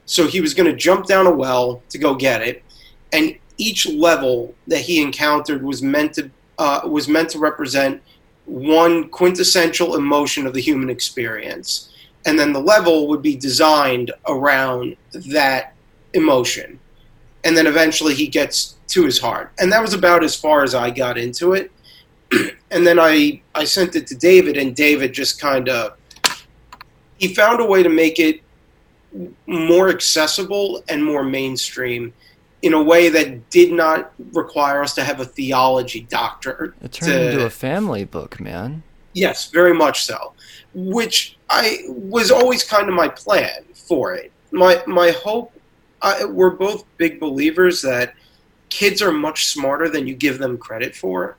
So 0.04 0.26
he 0.26 0.40
was 0.40 0.54
going 0.54 0.68
to 0.70 0.76
jump 0.76 1.06
down 1.06 1.26
a 1.26 1.30
well 1.30 1.82
to 1.90 1.98
go 1.98 2.14
get 2.14 2.42
it, 2.42 2.64
and 3.12 3.36
each 3.56 3.86
level 3.88 4.54
that 4.66 4.80
he 4.80 5.00
encountered 5.00 5.62
was 5.62 5.82
meant 5.82 6.14
to 6.14 6.30
uh, 6.58 6.80
was 6.84 7.06
meant 7.08 7.30
to 7.30 7.38
represent 7.38 8.02
one 8.48 9.08
quintessential 9.10 9.96
emotion 9.96 10.46
of 10.46 10.54
the 10.54 10.60
human 10.60 10.88
experience, 10.88 11.90
and 12.26 12.38
then 12.38 12.52
the 12.52 12.60
level 12.60 13.06
would 13.08 13.22
be 13.22 13.36
designed 13.36 14.10
around 14.26 14.96
that 15.12 15.74
emotion. 16.14 16.80
And 17.44 17.56
then 17.56 17.66
eventually 17.66 18.14
he 18.14 18.26
gets 18.26 18.76
to 18.88 19.04
his 19.04 19.18
heart. 19.18 19.52
And 19.58 19.70
that 19.70 19.82
was 19.82 19.94
about 19.94 20.24
as 20.24 20.34
far 20.34 20.62
as 20.62 20.74
i 20.74 20.90
got 20.90 21.18
into 21.18 21.52
it. 21.52 21.70
And 22.70 22.86
then 22.86 22.98
i 22.98 23.40
i 23.54 23.64
sent 23.64 23.96
it 23.96 24.06
to 24.08 24.14
david 24.14 24.58
and 24.58 24.76
david 24.76 25.14
just 25.14 25.40
kind 25.40 25.70
of 25.70 25.96
he 27.16 27.34
found 27.34 27.62
a 27.62 27.64
way 27.64 27.82
to 27.82 27.88
make 27.88 28.18
it 28.18 28.42
more 29.46 29.88
accessible 29.88 30.84
and 30.90 31.02
more 31.02 31.24
mainstream 31.24 32.12
in 32.62 32.74
a 32.74 32.82
way 32.82 33.08
that 33.08 33.50
did 33.50 33.72
not 33.72 34.12
require 34.32 34.82
us 34.82 34.94
to 34.94 35.04
have 35.04 35.20
a 35.20 35.24
theology 35.24 36.00
doctor 36.10 36.74
It 36.82 36.92
turned 36.92 37.12
to- 37.12 37.30
into 37.32 37.46
a 37.46 37.50
family 37.50 38.04
book, 38.04 38.40
man. 38.40 38.82
Yes, 39.14 39.50
very 39.50 39.74
much 39.74 40.04
so. 40.04 40.32
Which 40.74 41.36
I 41.48 41.78
was 41.88 42.30
always 42.30 42.62
kind 42.62 42.88
of 42.88 42.94
my 42.94 43.08
plan 43.08 43.64
for 43.74 44.14
it. 44.14 44.30
My 44.52 44.82
my 44.86 45.10
hope. 45.10 45.52
I, 46.00 46.24
we're 46.24 46.50
both 46.50 46.84
big 46.96 47.18
believers 47.18 47.82
that 47.82 48.14
kids 48.68 49.02
are 49.02 49.10
much 49.10 49.46
smarter 49.46 49.88
than 49.88 50.06
you 50.06 50.14
give 50.14 50.38
them 50.38 50.56
credit 50.56 50.94
for, 50.94 51.36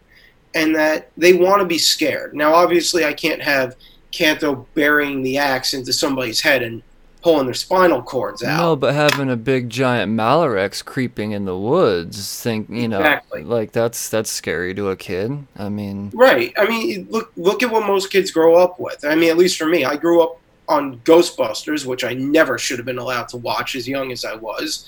and 0.54 0.76
that 0.76 1.12
they 1.16 1.32
want 1.32 1.62
to 1.62 1.66
be 1.66 1.78
scared. 1.78 2.36
Now, 2.36 2.54
obviously, 2.54 3.06
I 3.06 3.14
can't 3.14 3.42
have 3.42 3.78
Canto 4.12 4.68
burying 4.74 5.22
the 5.22 5.38
axe 5.38 5.74
into 5.74 5.94
somebody's 5.94 6.42
head 6.42 6.62
and 6.64 6.82
pulling 7.22 7.46
their 7.46 7.54
spinal 7.54 8.02
cords 8.02 8.44
out. 8.44 8.58
No, 8.60 8.76
but 8.76 8.94
having 8.96 9.30
a 9.30 9.36
big 9.36 9.70
giant 9.70 10.12
Malarex 10.14 10.84
creeping 10.84 11.32
in 11.32 11.46
the 11.46 11.58
woods, 11.58 12.40
think 12.42 12.70
you 12.70 12.88
know, 12.88 13.00
Exactly. 13.00 13.44
like 13.44 13.72
that's 13.74 14.08
that's 14.10 14.30
scary 14.32 14.74
to 14.76 14.90
a 14.90 14.96
kid. 14.96 15.46
I 15.58 15.70
mean, 15.70 16.12
Right. 16.14 16.54
I 16.58 16.66
mean, 16.68 17.08
look 17.10 17.32
look 17.36 17.62
at 17.64 17.72
what 17.72 17.86
most 17.86 18.10
kids 18.12 18.32
grow 18.32 18.56
up 18.56 18.80
with. 18.80 19.04
I 19.04 19.16
mean, 19.16 19.30
at 19.30 19.38
least 19.38 19.58
for 19.58 19.66
me, 19.66 19.84
I 19.86 19.96
grew 19.98 20.22
up 20.22 20.40
on 20.68 21.00
Ghostbusters, 21.00 21.86
which 21.86 22.04
I 22.04 22.14
never 22.14 22.58
should 22.58 22.78
have 22.80 22.86
been 22.86 23.00
allowed 23.00 23.28
to 23.30 23.38
watch 23.38 23.76
as 23.76 23.88
young 23.88 24.12
as 24.12 24.24
I 24.24 24.36
was. 24.36 24.88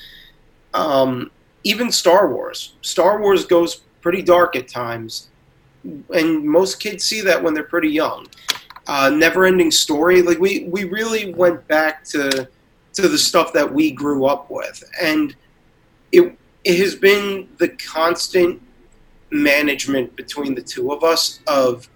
Um, 0.73 1.31
even 1.63 1.91
Star 1.91 2.31
Wars. 2.31 2.73
Star 2.81 3.19
Wars 3.19 3.45
goes 3.45 3.81
pretty 4.01 4.21
dark 4.21 4.55
at 4.55 4.67
times, 4.67 5.27
and 6.13 6.43
most 6.43 6.79
kids 6.79 7.03
see 7.03 7.21
that 7.21 7.41
when 7.43 7.53
they're 7.53 7.63
pretty 7.63 7.89
young. 7.89 8.27
Uh, 8.91 9.09
never-ending 9.09 9.71
story. 9.71 10.21
Like 10.21 10.37
we 10.37 10.65
we 10.65 10.83
really 10.83 11.33
went 11.33 11.65
back 11.69 12.03
to 12.07 12.49
to 12.91 13.07
the 13.07 13.17
stuff 13.17 13.53
that 13.53 13.73
we 13.73 13.89
grew 13.89 14.25
up 14.25 14.51
with, 14.51 14.83
and 15.01 15.33
it 16.11 16.37
it 16.65 16.77
has 16.77 16.95
been 16.95 17.47
the 17.57 17.69
constant 17.69 18.61
management 19.29 20.13
between 20.17 20.55
the 20.55 20.61
two 20.61 20.91
of 20.91 21.05
us 21.05 21.39
of 21.47 21.87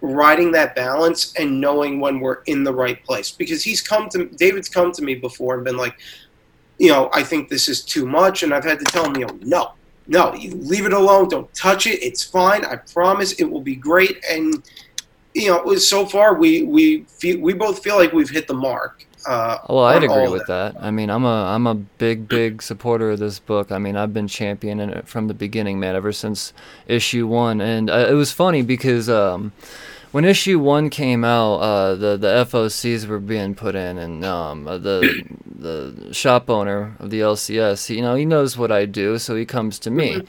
riding 0.00 0.50
that 0.52 0.74
balance 0.74 1.34
and 1.34 1.60
knowing 1.60 2.00
when 2.00 2.20
we're 2.20 2.40
in 2.46 2.64
the 2.64 2.72
right 2.72 3.04
place. 3.04 3.30
Because 3.30 3.62
he's 3.62 3.82
come 3.82 4.08
to 4.08 4.24
David's 4.24 4.70
come 4.70 4.92
to 4.92 5.02
me 5.02 5.16
before 5.16 5.56
and 5.56 5.64
been 5.64 5.76
like 5.76 5.98
you 6.78 6.88
know 6.88 7.10
I 7.12 7.22
think 7.22 7.50
this 7.50 7.68
is 7.68 7.84
too 7.84 8.06
much 8.06 8.42
and 8.42 8.54
I've 8.54 8.64
had 8.64 8.78
to 8.78 8.86
tell 8.86 9.04
him 9.04 9.16
you 9.16 9.26
know 9.26 9.38
no 9.42 9.72
no 10.06 10.32
you 10.32 10.54
leave 10.54 10.86
it 10.86 10.94
alone. 10.94 11.28
Don't 11.28 11.52
touch 11.52 11.86
it. 11.86 12.02
It's 12.02 12.24
fine. 12.24 12.64
I 12.64 12.76
promise 12.76 13.32
it 13.32 13.44
will 13.44 13.60
be 13.60 13.76
great. 13.76 14.24
And 14.24 14.62
you 15.34 15.48
know 15.48 15.74
so 15.76 16.06
far 16.06 16.34
we 16.34 16.62
we 16.62 17.02
feel, 17.04 17.38
we 17.40 17.52
both 17.52 17.82
feel 17.82 17.96
like 17.96 18.12
we've 18.12 18.30
hit 18.30 18.46
the 18.46 18.54
mark 18.54 19.06
uh, 19.26 19.58
well, 19.68 19.84
I'd 19.84 20.04
agree 20.04 20.28
with 20.28 20.46
that. 20.48 20.76
I 20.78 20.90
mean, 20.90 21.10
I'm 21.10 21.24
a 21.24 21.44
I'm 21.46 21.66
a 21.66 21.74
big 21.74 22.28
big 22.28 22.62
supporter 22.62 23.12
of 23.12 23.18
this 23.18 23.38
book. 23.38 23.72
I 23.72 23.78
mean, 23.78 23.96
I've 23.96 24.12
been 24.12 24.28
championing 24.28 24.90
it 24.90 25.08
from 25.08 25.28
the 25.28 25.34
beginning, 25.34 25.80
man, 25.80 25.96
ever 25.96 26.12
since 26.12 26.52
issue 26.86 27.26
one. 27.26 27.60
And 27.60 27.88
uh, 27.88 28.06
it 28.08 28.14
was 28.14 28.32
funny 28.32 28.62
because 28.62 29.08
um, 29.08 29.52
when 30.12 30.24
issue 30.24 30.58
one 30.58 30.90
came 30.90 31.24
out, 31.24 31.54
uh, 31.56 31.94
the 31.94 32.16
the 32.16 32.44
FOCs 32.44 33.06
were 33.06 33.18
being 33.18 33.54
put 33.54 33.74
in, 33.74 33.96
and 33.98 34.24
um, 34.24 34.68
uh, 34.68 34.78
the 34.78 35.24
the 35.46 36.12
shop 36.12 36.50
owner 36.50 36.94
of 36.98 37.10
the 37.10 37.20
LCS, 37.20 37.94
you 37.94 38.02
know, 38.02 38.14
he 38.14 38.24
knows 38.24 38.58
what 38.58 38.70
I 38.70 38.84
do, 38.84 39.18
so 39.18 39.34
he 39.34 39.46
comes 39.46 39.78
to 39.80 39.90
me. 39.90 40.22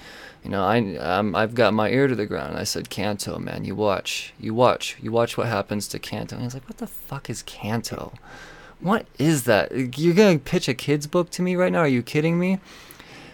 You 0.45 0.51
know, 0.51 0.63
I 0.63 0.95
um, 0.97 1.35
I've 1.35 1.55
got 1.55 1.73
my 1.73 1.89
ear 1.89 2.05
to 2.07 2.13
the 2.13 2.27
ground. 2.27 2.51
And 2.51 2.59
I 2.59 2.65
said, 2.65 2.91
Canto, 2.91 3.39
man, 3.39 3.65
you 3.65 3.73
watch, 3.75 4.31
you 4.39 4.53
watch, 4.53 4.95
you 5.01 5.11
watch 5.11 5.37
what 5.37 5.47
happens 5.47 5.87
to 5.87 5.97
Canto. 5.97 6.35
And 6.35 6.43
he's 6.43 6.53
like, 6.53 6.69
What 6.69 6.77
the 6.77 6.85
fuck 6.85 7.31
is 7.31 7.41
Canto? 7.41 8.13
What 8.79 9.07
is 9.17 9.45
that? 9.45 9.97
You're 9.97 10.13
gonna 10.13 10.37
pitch 10.37 10.67
a 10.69 10.75
kid's 10.75 11.07
book 11.07 11.31
to 11.31 11.41
me 11.41 11.55
right 11.55 11.71
now? 11.71 11.79
Are 11.79 11.87
you 11.87 12.03
kidding 12.03 12.37
me? 12.37 12.59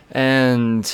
And 0.10 0.90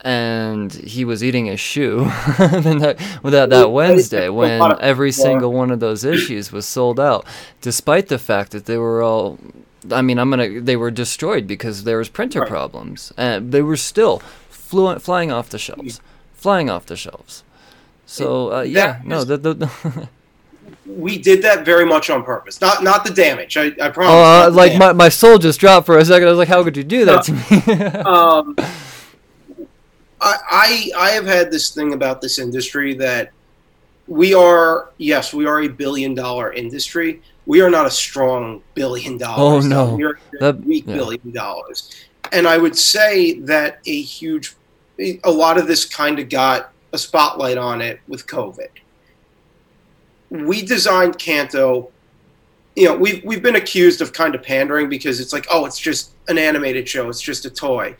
and 0.00 0.72
he 0.72 1.04
was 1.04 1.22
eating 1.22 1.50
a 1.50 1.56
shoe 1.58 2.10
then 2.38 2.78
that, 2.78 2.98
that, 3.22 3.50
that 3.50 3.70
Wednesday 3.70 4.30
when 4.30 4.60
every 4.80 5.12
single 5.12 5.52
one 5.52 5.70
of 5.70 5.80
those 5.80 6.02
issues 6.02 6.50
was 6.50 6.66
sold 6.66 6.98
out, 6.98 7.26
despite 7.60 8.08
the 8.08 8.18
fact 8.18 8.52
that 8.52 8.64
they 8.64 8.78
were 8.78 9.02
all. 9.02 9.38
I 9.90 10.00
mean, 10.00 10.18
I'm 10.18 10.30
gonna. 10.30 10.60
They 10.62 10.76
were 10.76 10.90
destroyed 10.92 11.46
because 11.46 11.84
there 11.84 11.98
was 11.98 12.08
printer 12.08 12.40
Right. 12.40 12.48
problems, 12.48 13.12
and 13.18 13.52
they 13.52 13.62
were 13.62 13.76
still 13.76 14.22
fluent, 14.72 15.02
flying 15.02 15.30
off 15.30 15.50
the 15.50 15.58
shelves, 15.58 16.00
flying 16.32 16.70
off 16.70 16.86
the 16.86 16.96
shelves. 16.96 17.44
So 18.06 18.50
uh, 18.50 18.62
yeah, 18.62 19.02
no, 19.04 19.18
is- 19.18 19.26
the, 19.26 19.36
the, 19.36 20.08
we 20.86 21.18
did 21.18 21.42
that 21.42 21.62
very 21.66 21.84
much 21.84 22.08
on 22.08 22.24
purpose. 22.24 22.58
Not 22.62 22.82
not 22.82 23.04
the 23.04 23.12
damage. 23.12 23.58
I, 23.58 23.66
I 23.82 23.90
promise. 23.90 24.10
Uh, 24.12 24.50
like 24.50 24.72
damage. 24.72 24.78
my, 24.78 24.92
my 24.94 25.08
soul 25.10 25.36
just 25.36 25.60
dropped 25.60 25.84
for 25.84 25.98
a 25.98 26.04
second. 26.06 26.26
I 26.26 26.30
was 26.30 26.38
like, 26.38 26.48
how 26.48 26.64
could 26.64 26.76
you 26.78 26.84
do 26.84 27.04
that 27.04 27.22
to 27.24 27.32
me? 27.32 27.74
um, 28.14 28.56
I, 30.22 30.36
I 30.50 30.90
I 30.96 31.10
have 31.10 31.26
had 31.26 31.50
this 31.50 31.70
thing 31.74 31.92
about 31.92 32.22
this 32.22 32.38
industry 32.38 32.94
that 32.94 33.30
we 34.08 34.32
are 34.32 34.90
yes 34.96 35.34
we 35.34 35.44
are 35.46 35.60
a 35.62 35.68
billion 35.68 36.14
dollar 36.14 36.50
industry. 36.52 37.20
We 37.44 37.60
are 37.60 37.68
not 37.70 37.84
a 37.86 37.90
strong 37.90 38.62
billion 38.74 39.18
dollars. 39.18 39.66
Oh, 39.66 39.68
no. 39.68 39.94
we 39.96 40.04
are 40.04 40.12
a 40.12 40.38
That- 40.40 40.64
weak 40.64 40.84
yeah. 40.86 40.94
billion 40.94 41.30
dollars. 41.32 42.06
And 42.30 42.46
I 42.46 42.56
would 42.56 42.78
say 42.78 43.40
that 43.40 43.80
a 43.84 44.00
huge, 44.00 44.54
a 45.24 45.30
lot 45.30 45.58
of 45.58 45.66
this 45.66 45.84
kind 45.84 46.18
of 46.18 46.28
got 46.28 46.72
a 46.92 46.98
spotlight 46.98 47.58
on 47.58 47.80
it 47.80 48.00
with 48.08 48.26
COVID. 48.26 48.68
We 50.30 50.62
designed 50.62 51.18
Canto 51.18 51.90
you 52.74 52.88
know, 52.88 52.96
we've 52.96 53.22
we've 53.24 53.42
been 53.42 53.56
accused 53.56 54.00
of 54.00 54.12
kind 54.12 54.34
of 54.34 54.42
pandering 54.42 54.88
because 54.88 55.20
it's 55.20 55.32
like, 55.32 55.46
oh, 55.50 55.66
it's 55.66 55.78
just 55.78 56.12
an 56.28 56.38
animated 56.38 56.88
show, 56.88 57.08
it's 57.08 57.20
just 57.20 57.44
a 57.44 57.50
toy, 57.50 57.94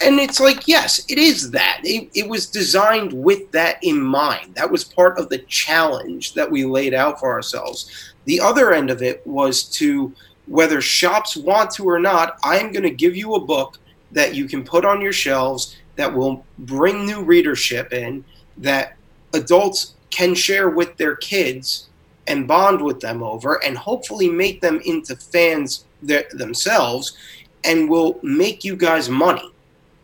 and 0.00 0.18
it's 0.18 0.40
like, 0.40 0.66
yes, 0.66 1.04
it 1.08 1.18
is 1.18 1.50
that. 1.50 1.80
It, 1.84 2.08
it 2.14 2.28
was 2.28 2.46
designed 2.46 3.12
with 3.12 3.50
that 3.52 3.78
in 3.82 4.00
mind. 4.00 4.54
That 4.54 4.70
was 4.70 4.82
part 4.82 5.18
of 5.18 5.28
the 5.28 5.38
challenge 5.38 6.32
that 6.34 6.50
we 6.50 6.64
laid 6.64 6.94
out 6.94 7.20
for 7.20 7.32
ourselves. 7.32 8.12
The 8.24 8.40
other 8.40 8.72
end 8.72 8.90
of 8.90 9.02
it 9.02 9.26
was 9.26 9.64
to 9.70 10.12
whether 10.46 10.80
shops 10.80 11.36
want 11.36 11.72
to 11.72 11.84
or 11.84 11.98
not, 11.98 12.38
I 12.42 12.58
am 12.58 12.72
going 12.72 12.82
to 12.82 12.90
give 12.90 13.16
you 13.16 13.34
a 13.34 13.40
book 13.40 13.78
that 14.12 14.34
you 14.34 14.46
can 14.46 14.64
put 14.64 14.84
on 14.84 15.00
your 15.02 15.12
shelves 15.12 15.76
that 15.96 16.12
will 16.12 16.44
bring 16.58 17.06
new 17.06 17.22
readership 17.22 17.92
in 17.92 18.24
that 18.58 18.96
adults 19.32 19.94
can 20.10 20.34
share 20.34 20.70
with 20.70 20.96
their 20.96 21.16
kids 21.16 21.88
and 22.26 22.48
bond 22.48 22.80
with 22.80 23.00
them 23.00 23.22
over 23.22 23.62
and 23.64 23.76
hopefully 23.76 24.28
make 24.28 24.60
them 24.60 24.80
into 24.84 25.16
fans 25.16 25.84
th- 26.06 26.28
themselves 26.30 27.16
and 27.64 27.88
will 27.88 28.18
make 28.22 28.64
you 28.64 28.76
guys 28.76 29.08
money. 29.08 29.52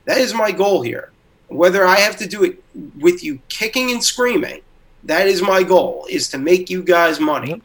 That 0.07 0.18
is 0.18 0.35
my 0.35 0.50
goal 0.50 0.83
here. 0.83 1.12
Whether 1.48 1.85
I 1.85 1.96
have 1.96 2.16
to 2.16 2.26
do 2.26 2.44
it 2.44 2.62
with 2.98 3.22
you 3.22 3.40
kicking 3.48 3.90
and 3.90 4.03
screaming, 4.03 4.61
that 5.05 5.26
is 5.26 5.42
my 5.42 5.62
goal 5.62 6.07
is 6.09 6.29
to 6.31 6.38
make 6.38 6.70
you 6.70 6.83
guys 6.83 7.20
money. 7.20 7.62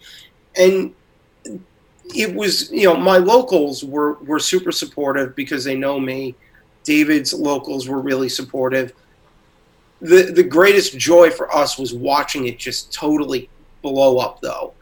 And 0.58 0.94
it 2.14 2.34
was, 2.34 2.72
you 2.72 2.86
know, 2.86 2.96
my 2.96 3.18
locals 3.18 3.84
were 3.84 4.14
were 4.16 4.40
super 4.40 4.72
supportive 4.72 5.36
because 5.36 5.64
they 5.64 5.76
know 5.76 6.00
me. 6.00 6.36
David's 6.86 7.34
locals 7.34 7.89
were 7.89 8.00
really 8.00 8.30
supportive. 8.30 8.93
The 10.02 10.32
the 10.32 10.43
greatest 10.43 10.98
joy 10.98 11.30
for 11.32 11.54
us 11.54 11.78
was 11.78 11.93
watching 11.93 12.48
it 12.48 12.58
just 12.58 12.93
totally 12.93 13.50
blow 13.82 14.17
up 14.17 14.41
though 14.41 14.74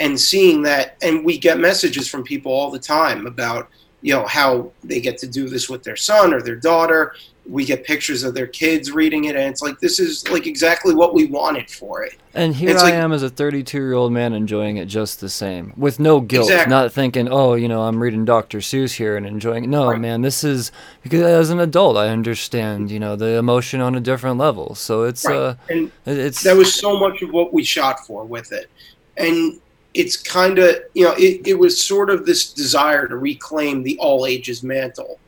and 0.00 0.18
seeing 0.18 0.62
that 0.62 0.96
and 1.02 1.24
we 1.24 1.38
get 1.38 1.58
messages 1.58 2.08
from 2.08 2.22
people 2.22 2.52
all 2.52 2.70
the 2.70 2.78
time 2.78 3.26
about 3.26 3.68
you 4.02 4.12
know 4.12 4.26
how 4.26 4.70
they 4.84 5.00
get 5.00 5.18
to 5.18 5.26
do 5.26 5.48
this 5.48 5.68
with 5.68 5.82
their 5.82 5.96
son 5.96 6.32
or 6.32 6.40
their 6.40 6.56
daughter 6.56 7.14
we 7.48 7.64
get 7.64 7.82
pictures 7.82 8.24
of 8.24 8.34
their 8.34 8.46
kids 8.46 8.90
reading 8.92 9.24
it 9.24 9.34
and 9.34 9.44
it's 9.50 9.62
like 9.62 9.78
this 9.80 9.98
is 9.98 10.28
like 10.28 10.46
exactly 10.46 10.94
what 10.94 11.14
we 11.14 11.24
wanted 11.24 11.70
for 11.70 12.02
it 12.04 12.14
And 12.34 12.54
here 12.54 12.68
It's 12.70 12.82
I 12.82 12.86
like- 12.90 12.94
am 12.94 13.12
as 13.12 13.22
a 13.22 13.30
32 13.30 13.78
year 13.78 13.94
old 13.94 14.12
man 14.12 14.34
enjoying 14.34 14.76
it 14.76 14.84
just 14.84 15.20
the 15.20 15.28
same, 15.30 15.72
with 15.76 15.98
no 15.98 16.20
guilt, 16.20 16.50
Exactly. 16.50 16.70
not 16.70 16.92
thinking, 16.92 17.26
oh, 17.30 17.54
you 17.54 17.66
know, 17.66 17.82
I'm 17.82 18.02
reading 18.02 18.24
Dr. 18.26 18.58
Seuss 18.58 18.92
here 18.96 19.16
and 19.16 19.26
enjoying 19.26 19.64
it. 19.64 19.68
No, 19.68 19.88
Right. 19.90 19.98
man, 20.00 20.20
this 20.22 20.44
is 20.44 20.70
because 21.02 21.22
as 21.22 21.48
an 21.50 21.58
adult, 21.58 21.96
I 21.96 22.08
understand, 22.10 22.90
you 22.90 22.98
know, 23.00 23.16
the 23.16 23.38
emotion 23.38 23.80
on 23.80 23.94
a 23.94 24.00
different 24.00 24.36
level. 24.38 24.74
So 24.74 25.04
it's, 25.04 25.24
Right. 25.24 25.36
uh, 25.36 25.54
and 25.70 25.90
it's, 26.06 26.42
that 26.42 26.56
was 26.56 26.72
so 26.74 26.98
much 26.98 27.22
of 27.22 27.30
what 27.32 27.52
we 27.54 27.64
shot 27.64 28.06
for 28.06 28.24
with 28.24 28.52
it 28.52 28.68
and 29.16 29.58
it's 29.94 30.16
kind 30.18 30.58
of 30.58 30.76
you 30.94 31.02
know 31.04 31.12
it, 31.18 31.40
it 31.46 31.54
was 31.58 31.82
sort 31.82 32.10
of 32.10 32.24
this 32.26 32.52
desire 32.52 33.08
to 33.08 33.16
reclaim 33.16 33.82
the 33.82 33.96
all 33.98 34.26
ages 34.26 34.62
mantle 34.62 35.18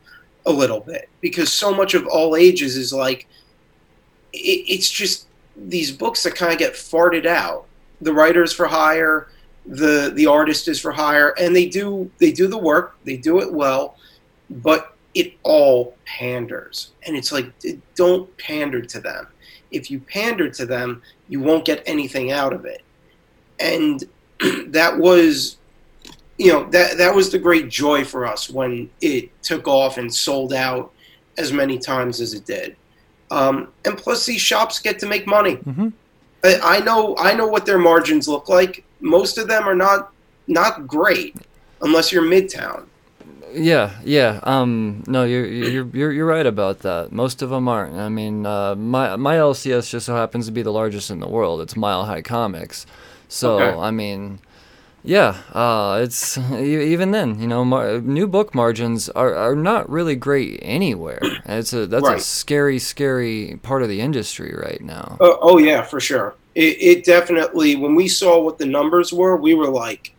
a 0.46 0.52
little 0.52 0.80
bit 0.80 1.08
because 1.20 1.52
so 1.52 1.74
much 1.74 1.94
of 1.94 2.06
all 2.06 2.36
ages 2.36 2.76
is 2.76 2.92
like 2.92 3.26
it, 4.32 4.64
it's 4.68 4.90
just 4.90 5.26
these 5.56 5.92
books 5.92 6.22
that 6.22 6.34
kind 6.34 6.52
of 6.52 6.58
get 6.58 6.72
farted 6.74 7.26
out. 7.26 7.66
The 8.00 8.12
writers 8.12 8.52
for 8.52 8.66
hire 8.66 9.28
the 9.66 10.10
the 10.14 10.26
artist 10.26 10.68
is 10.68 10.80
for 10.80 10.90
hire 10.90 11.34
and 11.38 11.54
they 11.54 11.66
do 11.66 12.10
they 12.18 12.32
do 12.32 12.46
the 12.46 12.56
work 12.58 12.96
they 13.04 13.16
do 13.16 13.40
it 13.40 13.52
well 13.52 13.96
but 14.48 14.96
it 15.14 15.34
all 15.42 15.96
panders. 16.06 16.92
And 17.06 17.16
it's 17.16 17.32
like 17.32 17.52
don't 17.94 18.34
pander 18.38 18.80
to 18.80 19.00
them. 19.00 19.26
If 19.70 19.90
you 19.90 20.00
pander 20.00 20.48
to 20.50 20.66
them 20.66 21.02
you 21.28 21.40
won't 21.40 21.64
get 21.64 21.82
anything 21.86 22.32
out 22.32 22.52
of 22.52 22.64
it. 22.64 22.82
And 23.58 24.02
that 24.68 24.96
was 24.96 25.58
you 26.44 26.50
know 26.52 26.62
that 26.70 26.96
that 27.02 27.12
was 27.18 27.26
the 27.34 27.38
great 27.48 27.66
joy 27.68 28.00
for 28.12 28.20
us 28.32 28.42
when 28.58 28.72
it 29.00 29.24
took 29.42 29.64
off 29.78 29.92
and 30.00 30.08
sold 30.28 30.52
out 30.66 30.84
as 31.42 31.48
many 31.52 31.76
times 31.92 32.14
as 32.24 32.30
it 32.38 32.44
did 32.56 32.70
um, 33.38 33.54
and 33.84 33.94
plus 34.04 34.20
these 34.30 34.40
shops 34.50 34.74
get 34.86 34.98
to 35.02 35.06
make 35.14 35.24
money 35.38 35.56
Mhm. 35.56 35.92
I, 36.42 36.52
I 36.76 36.80
know 36.88 37.14
I 37.18 37.30
know 37.38 37.46
what 37.54 37.64
their 37.66 37.78
margins 37.90 38.26
look 38.34 38.48
like 38.48 38.84
most 39.00 39.34
of 39.38 39.46
them 39.52 39.64
are 39.70 39.74
not 39.86 40.00
not 40.46 40.72
great 40.86 41.32
unless 41.86 42.06
you're 42.12 42.28
midtown 42.36 42.80
Yeah, 43.52 43.90
yeah. 44.04 44.38
Um, 44.44 45.02
no, 45.14 45.24
you're 45.24 45.46
you're 45.46 45.86
you're 45.98 46.12
you're 46.16 46.30
right 46.36 46.46
about 46.46 46.76
that. 46.88 47.10
Most 47.10 47.42
of 47.42 47.50
them 47.50 47.66
aren't. 47.66 47.96
I 47.96 48.08
mean, 48.08 48.46
uh, 48.46 48.76
my 48.76 49.16
my 49.16 49.34
LCS 49.50 49.90
just 49.90 50.06
so 50.06 50.14
happens 50.14 50.46
to 50.46 50.52
be 50.52 50.62
the 50.62 50.70
largest 50.80 51.10
in 51.10 51.18
the 51.18 51.26
world. 51.36 51.60
It's 51.64 51.74
Mile 51.74 52.04
High 52.10 52.22
Comics. 52.22 52.86
So 53.28 53.58
Okay. 53.58 53.72
I 53.88 53.90
mean, 53.90 54.38
yeah. 55.02 55.36
Uh, 55.52 56.00
it's 56.02 56.36
even 56.38 57.10
then, 57.10 57.40
you 57.40 57.46
know, 57.46 57.64
mar- 57.64 58.00
new 58.00 58.26
book 58.26 58.54
margins 58.54 59.08
are, 59.10 59.34
are 59.34 59.56
not 59.56 59.88
really 59.88 60.16
great 60.16 60.58
anywhere. 60.62 61.20
It's 61.46 61.72
a 61.72 61.86
that's 61.86 62.08
a 62.08 62.20
scary, 62.20 62.78
scary 62.78 63.58
part 63.62 63.82
of 63.82 63.88
the 63.88 64.00
industry 64.00 64.54
right 64.54 64.80
now. 64.80 65.16
Oh, 65.20 65.38
oh 65.40 65.58
yeah, 65.58 65.82
for 65.82 66.00
sure. 66.00 66.34
It, 66.54 66.76
it 66.80 67.04
definitely. 67.04 67.76
When 67.76 67.94
we 67.94 68.08
saw 68.08 68.40
what 68.40 68.58
the 68.58 68.66
numbers 68.66 69.12
were, 69.12 69.36
we 69.36 69.54
were 69.54 69.68
like, 69.68 70.14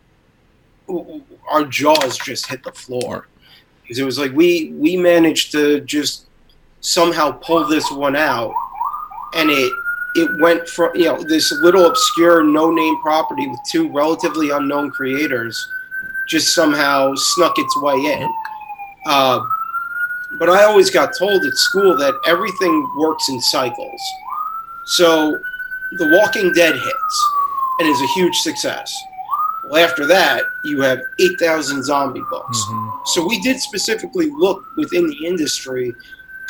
our 1.50 1.64
jaws 1.64 2.18
just 2.18 2.46
hit 2.46 2.62
the 2.64 2.72
floor 2.72 3.28
because 3.82 3.98
it 3.98 4.04
was 4.04 4.18
like 4.18 4.32
we 4.32 4.72
we 4.72 4.96
managed 4.96 5.52
to 5.52 5.80
just 5.82 6.26
somehow 6.80 7.30
pull 7.30 7.66
this 7.66 7.90
one 7.90 8.16
out, 8.16 8.54
and 9.34 9.50
it 9.50 9.72
it 10.14 10.40
went 10.40 10.68
from 10.68 10.94
you 10.94 11.06
know 11.06 11.22
this 11.22 11.52
little 11.52 11.86
obscure 11.86 12.42
no 12.44 12.70
name 12.70 13.00
property 13.02 13.46
with 13.46 13.60
two 13.70 13.90
relatively 13.90 14.50
unknown 14.50 14.90
creators 14.90 15.66
just 16.28 16.54
somehow 16.54 17.12
snuck 17.14 17.58
its 17.58 17.80
way 17.80 17.96
in. 17.96 18.32
Uh, 19.06 19.40
but 20.38 20.48
I 20.48 20.64
always 20.64 20.90
got 20.90 21.12
told 21.18 21.44
at 21.44 21.54
school 21.54 21.96
that 21.96 22.14
everything 22.26 22.88
works 22.96 23.28
in 23.28 23.40
cycles. 23.40 24.00
So 24.86 25.38
The 25.92 26.18
Walking 26.20 26.52
Dead 26.52 26.74
hits 26.74 27.28
and 27.80 27.88
is 27.88 28.00
a 28.00 28.06
huge 28.08 28.34
success. 28.36 28.94
Well, 29.68 29.84
after 29.84 30.06
that, 30.06 30.44
you 30.64 30.80
have 30.80 31.00
8,000 31.20 31.84
zombie 31.84 32.22
books. 32.30 32.58
Mhm. 32.70 33.06
So 33.06 33.26
we 33.26 33.40
did 33.40 33.60
specifically 33.60 34.30
look 34.30 34.64
within 34.76 35.06
the 35.06 35.26
industry 35.26 35.94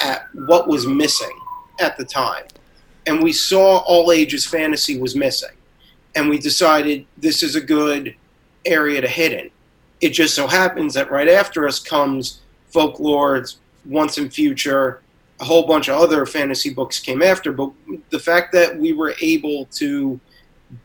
at 0.00 0.28
what 0.32 0.68
was 0.68 0.86
missing 0.86 1.36
at 1.80 1.96
the 1.96 2.04
time. 2.04 2.44
And 3.06 3.22
we 3.22 3.32
saw 3.32 3.78
all 3.78 4.12
ages 4.12 4.46
fantasy 4.46 4.98
was 4.98 5.16
missing. 5.16 5.56
And 6.14 6.28
we 6.28 6.38
decided 6.38 7.06
this 7.16 7.42
is 7.42 7.56
a 7.56 7.60
good 7.60 8.14
area 8.64 9.00
to 9.00 9.08
hit 9.08 9.32
in. 9.32 9.50
It 10.00 10.10
just 10.10 10.34
so 10.34 10.46
happens 10.46 10.94
that 10.94 11.10
right 11.10 11.28
after 11.28 11.66
us 11.66 11.78
comes 11.78 12.40
Folklore, 12.68 13.44
Once 13.84 14.18
and 14.18 14.32
Future, 14.32 15.02
a 15.40 15.44
whole 15.44 15.66
bunch 15.66 15.88
of 15.88 16.00
other 16.00 16.24
fantasy 16.26 16.72
books 16.72 16.98
came 16.98 17.22
after. 17.22 17.52
But 17.52 17.70
the 18.10 18.18
fact 18.18 18.52
that 18.52 18.76
we 18.76 18.92
were 18.92 19.14
able 19.20 19.66
to 19.72 20.20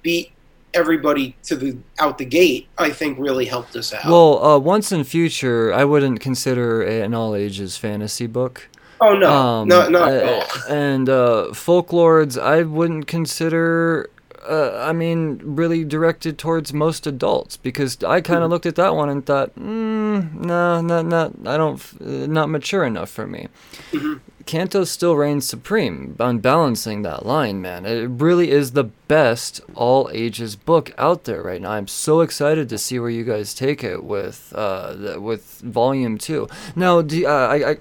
beat 0.01 0.31
everybody 0.73 1.35
to 1.43 1.55
the 1.55 1.77
out 1.99 2.17
the 2.17 2.25
gate, 2.25 2.67
I 2.77 2.89
think 2.89 3.17
really 3.19 3.45
helped 3.45 3.75
us 3.75 3.93
out. 3.93 4.05
Well, 4.05 4.43
uh, 4.43 4.59
Once 4.59 4.91
in 4.91 5.03
Future, 5.03 5.73
I 5.73 5.85
wouldn't 5.85 6.19
consider 6.19 6.81
an 6.81 7.13
all 7.13 7.35
ages 7.35 7.77
fantasy 7.77 8.27
book. 8.27 8.69
Oh 8.99 9.13
no, 9.13 9.31
Um, 9.31 9.67
no, 9.67 9.87
not 9.89 10.11
at 10.11 10.23
all. 10.27 10.43
And 10.69 11.09
uh, 11.09 11.47
Folklords, 11.51 12.41
I 12.41 12.63
wouldn't 12.63 13.07
consider. 13.07 14.09
Uh, 14.47 14.77
I 14.89 14.93
mean, 14.93 15.41
really 15.43 15.83
directed 15.83 16.37
towards 16.37 16.71
most 16.73 17.05
adults 17.05 17.57
because 17.57 18.01
I 18.03 18.21
kind 18.21 18.37
Mm-hmm. 18.37 18.43
of 18.43 18.49
looked 18.49 18.65
at 18.65 18.75
that 18.75 18.95
one 18.95 19.09
and 19.09 19.25
thought, 19.25 19.53
mm, 19.55 20.33
no, 20.33 20.79
not, 20.79 21.05
not, 21.05 21.33
I 21.45 21.57
don't, 21.57 21.81
uh, 21.99 22.27
not 22.27 22.49
mature 22.49 22.85
enough 22.85 23.09
for 23.09 23.27
me. 23.27 23.47
Mhm. 23.91 24.21
Canto 24.45 24.85
still 24.85 25.17
reigns 25.17 25.45
supreme 25.45 26.15
on 26.21 26.39
balancing 26.39 27.01
that 27.01 27.25
line, 27.25 27.61
man. 27.61 27.85
It 27.85 28.09
really 28.09 28.49
is 28.49 28.71
the 28.71 28.85
best 29.09 29.59
all 29.75 30.09
ages 30.13 30.55
book 30.55 30.93
out 30.97 31.25
there 31.25 31.41
right 31.43 31.61
now. 31.61 31.71
I'm 31.71 31.87
so 31.89 32.21
excited 32.21 32.69
to 32.69 32.77
see 32.77 32.97
where 32.99 33.09
you 33.09 33.25
guys 33.25 33.53
take 33.53 33.83
it 33.83 34.05
with 34.05 34.53
uh, 34.55 35.17
with 35.19 35.59
volume 35.65 36.17
two. 36.17 36.47
Now, 36.77 37.01
do, 37.01 37.27
uh, 37.27 37.29
I, 37.51 37.71
I 37.71 37.75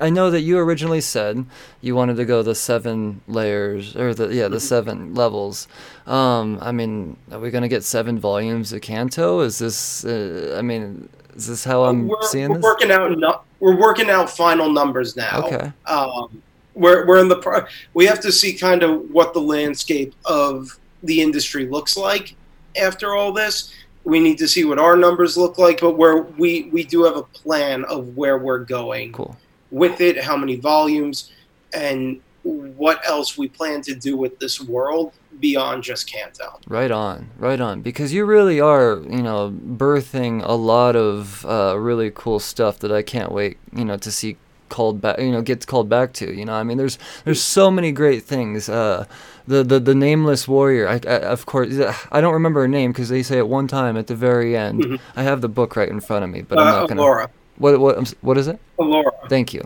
I 0.00 0.10
know 0.10 0.30
that 0.30 0.40
you 0.40 0.58
originally 0.58 1.00
said 1.02 1.44
you 1.80 1.94
wanted 1.94 2.16
to 2.16 2.24
go 2.24 2.42
the 2.42 2.54
seven 2.54 3.20
layers 3.28 3.94
or 3.96 4.14
the 4.14 4.28
yeah 4.34 4.48
the 4.48 4.56
Mhm. 4.56 4.60
seven 4.62 5.14
levels. 5.14 5.68
Um, 6.06 6.58
I 6.62 6.72
mean, 6.72 7.16
are 7.30 7.38
we 7.38 7.50
gonna 7.50 7.68
get 7.68 7.84
seven 7.84 8.18
volumes 8.18 8.72
of 8.72 8.80
Canto? 8.80 9.40
Is 9.40 9.58
this? 9.58 10.04
Uh, 10.04 10.56
I 10.58 10.62
mean, 10.62 11.08
is 11.36 11.46
this 11.46 11.64
how 11.64 11.84
I'm 11.84 12.08
we're, 12.08 12.22
seeing 12.22 12.48
we're 12.48 12.56
this? 12.56 12.64
working 12.64 12.90
out 12.90 13.44
we're 13.60 13.76
working 13.78 14.08
out 14.08 14.30
final 14.30 14.70
numbers 14.70 15.16
now. 15.16 15.42
Okay. 15.46 15.72
Um, 15.86 16.42
we're 16.74 17.06
we're 17.06 17.18
in 17.18 17.28
the 17.28 17.36
pro- 17.36 17.66
we 17.94 18.06
have 18.06 18.20
to 18.20 18.32
see 18.32 18.54
kind 18.54 18.82
of 18.82 19.10
what 19.10 19.34
the 19.34 19.40
landscape 19.40 20.14
of 20.24 20.78
the 21.02 21.20
industry 21.20 21.66
looks 21.66 21.96
like 21.96 22.34
after 22.80 23.14
all 23.14 23.32
this. 23.32 23.72
We 24.04 24.18
need 24.18 24.38
to 24.38 24.48
see 24.48 24.64
what 24.64 24.78
our 24.78 24.96
numbers 24.96 25.36
look 25.36 25.58
like, 25.58 25.80
but 25.82 25.98
where 25.98 26.22
we 26.22 26.70
we 26.72 26.84
do 26.84 27.04
have 27.04 27.16
a 27.18 27.22
plan 27.22 27.84
of 27.84 28.16
where 28.16 28.38
we're 28.38 28.60
going 28.64 29.12
Cool. 29.12 29.36
With 29.70 30.00
it, 30.00 30.22
how 30.22 30.36
many 30.36 30.56
volumes, 30.56 31.30
and 31.72 32.20
what 32.42 33.00
else 33.06 33.36
we 33.36 33.48
plan 33.48 33.82
to 33.82 33.94
do 33.94 34.16
with 34.16 34.38
this 34.38 34.60
world 34.60 35.12
beyond 35.40 35.82
just 35.82 36.10
Canto. 36.10 36.58
Right 36.66 36.90
on, 36.90 37.30
right 37.38 37.60
on. 37.60 37.82
Because 37.82 38.12
you 38.12 38.24
really 38.24 38.60
are, 38.60 39.00
you 39.08 39.22
know, 39.22 39.50
birthing 39.50 40.42
a 40.44 40.52
lot 40.54 40.96
of 40.96 41.44
uh, 41.46 41.76
really 41.78 42.10
cool 42.14 42.38
stuff 42.40 42.78
that 42.80 42.92
I 42.92 43.02
can't 43.02 43.30
wait, 43.32 43.58
you 43.74 43.84
know, 43.84 43.96
to 43.98 44.10
see 44.10 44.36
called 44.68 45.00
back, 45.00 45.18
you 45.18 45.32
know, 45.32 45.42
gets 45.42 45.66
called 45.66 45.88
back 45.88 46.12
to. 46.14 46.32
You 46.34 46.44
know, 46.44 46.54
I 46.54 46.62
mean, 46.62 46.78
there's 46.78 46.98
there's 47.24 47.42
so 47.42 47.70
many 47.70 47.92
great 47.92 48.22
things. 48.24 48.68
Uh, 48.68 49.04
the 49.46 49.62
the 49.64 49.80
the 49.80 49.94
nameless 49.94 50.46
warrior. 50.46 50.88
I, 50.88 51.00
I 51.06 51.16
of 51.20 51.44
course 51.46 51.74
I 52.12 52.20
don't 52.20 52.34
remember 52.34 52.60
her 52.60 52.68
name 52.68 52.92
because 52.92 53.08
they 53.08 53.22
say 53.22 53.38
it 53.38 53.48
one 53.48 53.66
time 53.68 53.96
at 53.96 54.06
the 54.06 54.14
very 54.14 54.56
end. 54.56 54.84
Mhm. 54.84 55.00
I 55.16 55.22
have 55.24 55.40
the 55.40 55.48
book 55.48 55.76
right 55.76 55.88
in 55.88 56.00
front 56.00 56.24
of 56.24 56.30
me, 56.30 56.42
but 56.42 56.58
I'm 56.58 56.66
Uh, 56.68 56.70
not 56.72 56.88
gonna. 56.88 57.00
Alora, 57.00 57.30
What 57.60 57.78
what 57.78 58.08
what 58.22 58.36
is 58.38 58.48
it? 58.48 58.58
Alora. 58.78 59.12
Thank 59.28 59.54
you. 59.54 59.62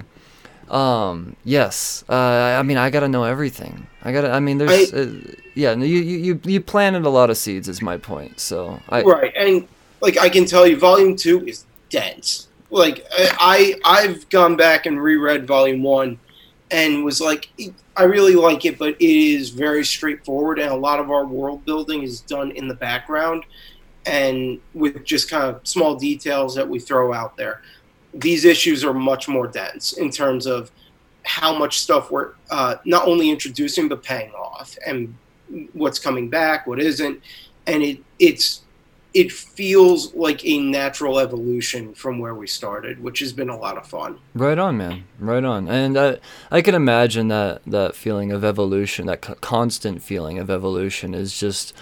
Um, 0.68 1.36
yes. 1.44 2.04
Uh, 2.08 2.14
I 2.14 2.62
mean, 2.62 2.76
I 2.76 2.90
gotta 2.90 3.08
know 3.08 3.24
everything. 3.24 3.86
I 4.02 4.12
gotta. 4.12 4.30
I 4.30 4.40
mean, 4.40 4.58
there's. 4.58 4.92
uh, 4.92 5.18
yeah. 5.54 5.72
You, 5.74 5.84
you 5.86 6.18
you 6.18 6.40
you 6.44 6.60
planted 6.60 7.06
a 7.06 7.10
lot 7.10 7.30
of 7.30 7.36
seeds. 7.38 7.68
Is 7.68 7.80
my 7.80 7.96
point. 7.96 8.38
So 8.40 8.78
I. 8.90 9.02
right 9.02 9.32
and 9.36 9.66
like 10.04 10.18
i 10.18 10.28
can 10.28 10.44
tell 10.44 10.66
you 10.66 10.76
volume 10.76 11.16
two 11.16 11.46
is 11.46 11.64
dense 11.88 12.48
like 12.68 13.06
i 13.14 13.74
I- 13.84 14.02
i've 14.02 14.28
gone 14.28 14.54
back 14.54 14.84
and 14.84 15.02
reread 15.02 15.46
volume 15.46 15.82
one 15.82 16.18
and 16.70 17.04
was 17.04 17.22
like 17.22 17.48
i 17.96 18.02
really 18.02 18.34
like 18.34 18.66
it 18.66 18.78
but 18.78 18.96
it 19.00 19.00
is 19.00 19.48
very 19.48 19.82
straightforward 19.82 20.58
and 20.58 20.70
a 20.70 20.76
lot 20.76 21.00
of 21.00 21.10
our 21.10 21.24
world 21.24 21.64
building 21.64 22.02
is 22.02 22.20
done 22.20 22.50
in 22.50 22.68
the 22.68 22.74
background 22.74 23.44
and 24.04 24.60
with 24.74 25.04
just 25.04 25.30
kind 25.30 25.44
of 25.44 25.66
small 25.66 25.96
details 25.96 26.54
that 26.54 26.68
we 26.68 26.78
throw 26.78 27.14
out 27.14 27.34
there 27.38 27.62
these 28.14 28.44
issues 28.44 28.84
are 28.84 28.94
much 28.94 29.28
more 29.28 29.46
dense 29.46 29.94
in 29.94 30.10
terms 30.10 30.46
of 30.46 30.70
how 31.24 31.56
much 31.56 31.78
stuff 31.80 32.10
we're 32.10 32.32
uh, 32.50 32.76
not 32.84 33.08
only 33.08 33.30
introducing 33.30 33.88
but 33.88 34.02
paying 34.02 34.30
off 34.32 34.76
and 34.86 35.14
what's 35.72 35.98
coming 35.98 36.28
back 36.28 36.66
what 36.66 36.80
isn't. 36.80 37.20
And 37.66 37.82
it 37.82 37.98
it's 38.18 38.62
it 39.14 39.30
feels 39.30 40.12
like 40.14 40.44
a 40.44 40.58
natural 40.58 41.20
evolution 41.20 41.94
from 41.94 42.18
where 42.18 42.34
we 42.34 42.48
started, 42.48 43.00
which 43.00 43.20
has 43.20 43.32
been 43.32 43.48
a 43.48 43.56
lot 43.56 43.78
of 43.78 43.86
fun. 43.86 44.18
Right 44.34 44.58
on, 44.58 44.76
man. 44.76 45.04
Right 45.20 45.44
on. 45.44 45.68
And 45.68 45.96
I 45.96 46.18
I 46.50 46.60
can 46.60 46.74
imagine 46.74 47.28
that 47.28 47.62
that 47.64 47.94
feeling 47.94 48.32
of 48.32 48.44
evolution, 48.44 49.06
that 49.06 49.22
co- 49.22 49.36
constant 49.36 50.02
feeling 50.02 50.38
of 50.38 50.50
evolution, 50.50 51.14
is 51.14 51.38
just 51.38 51.72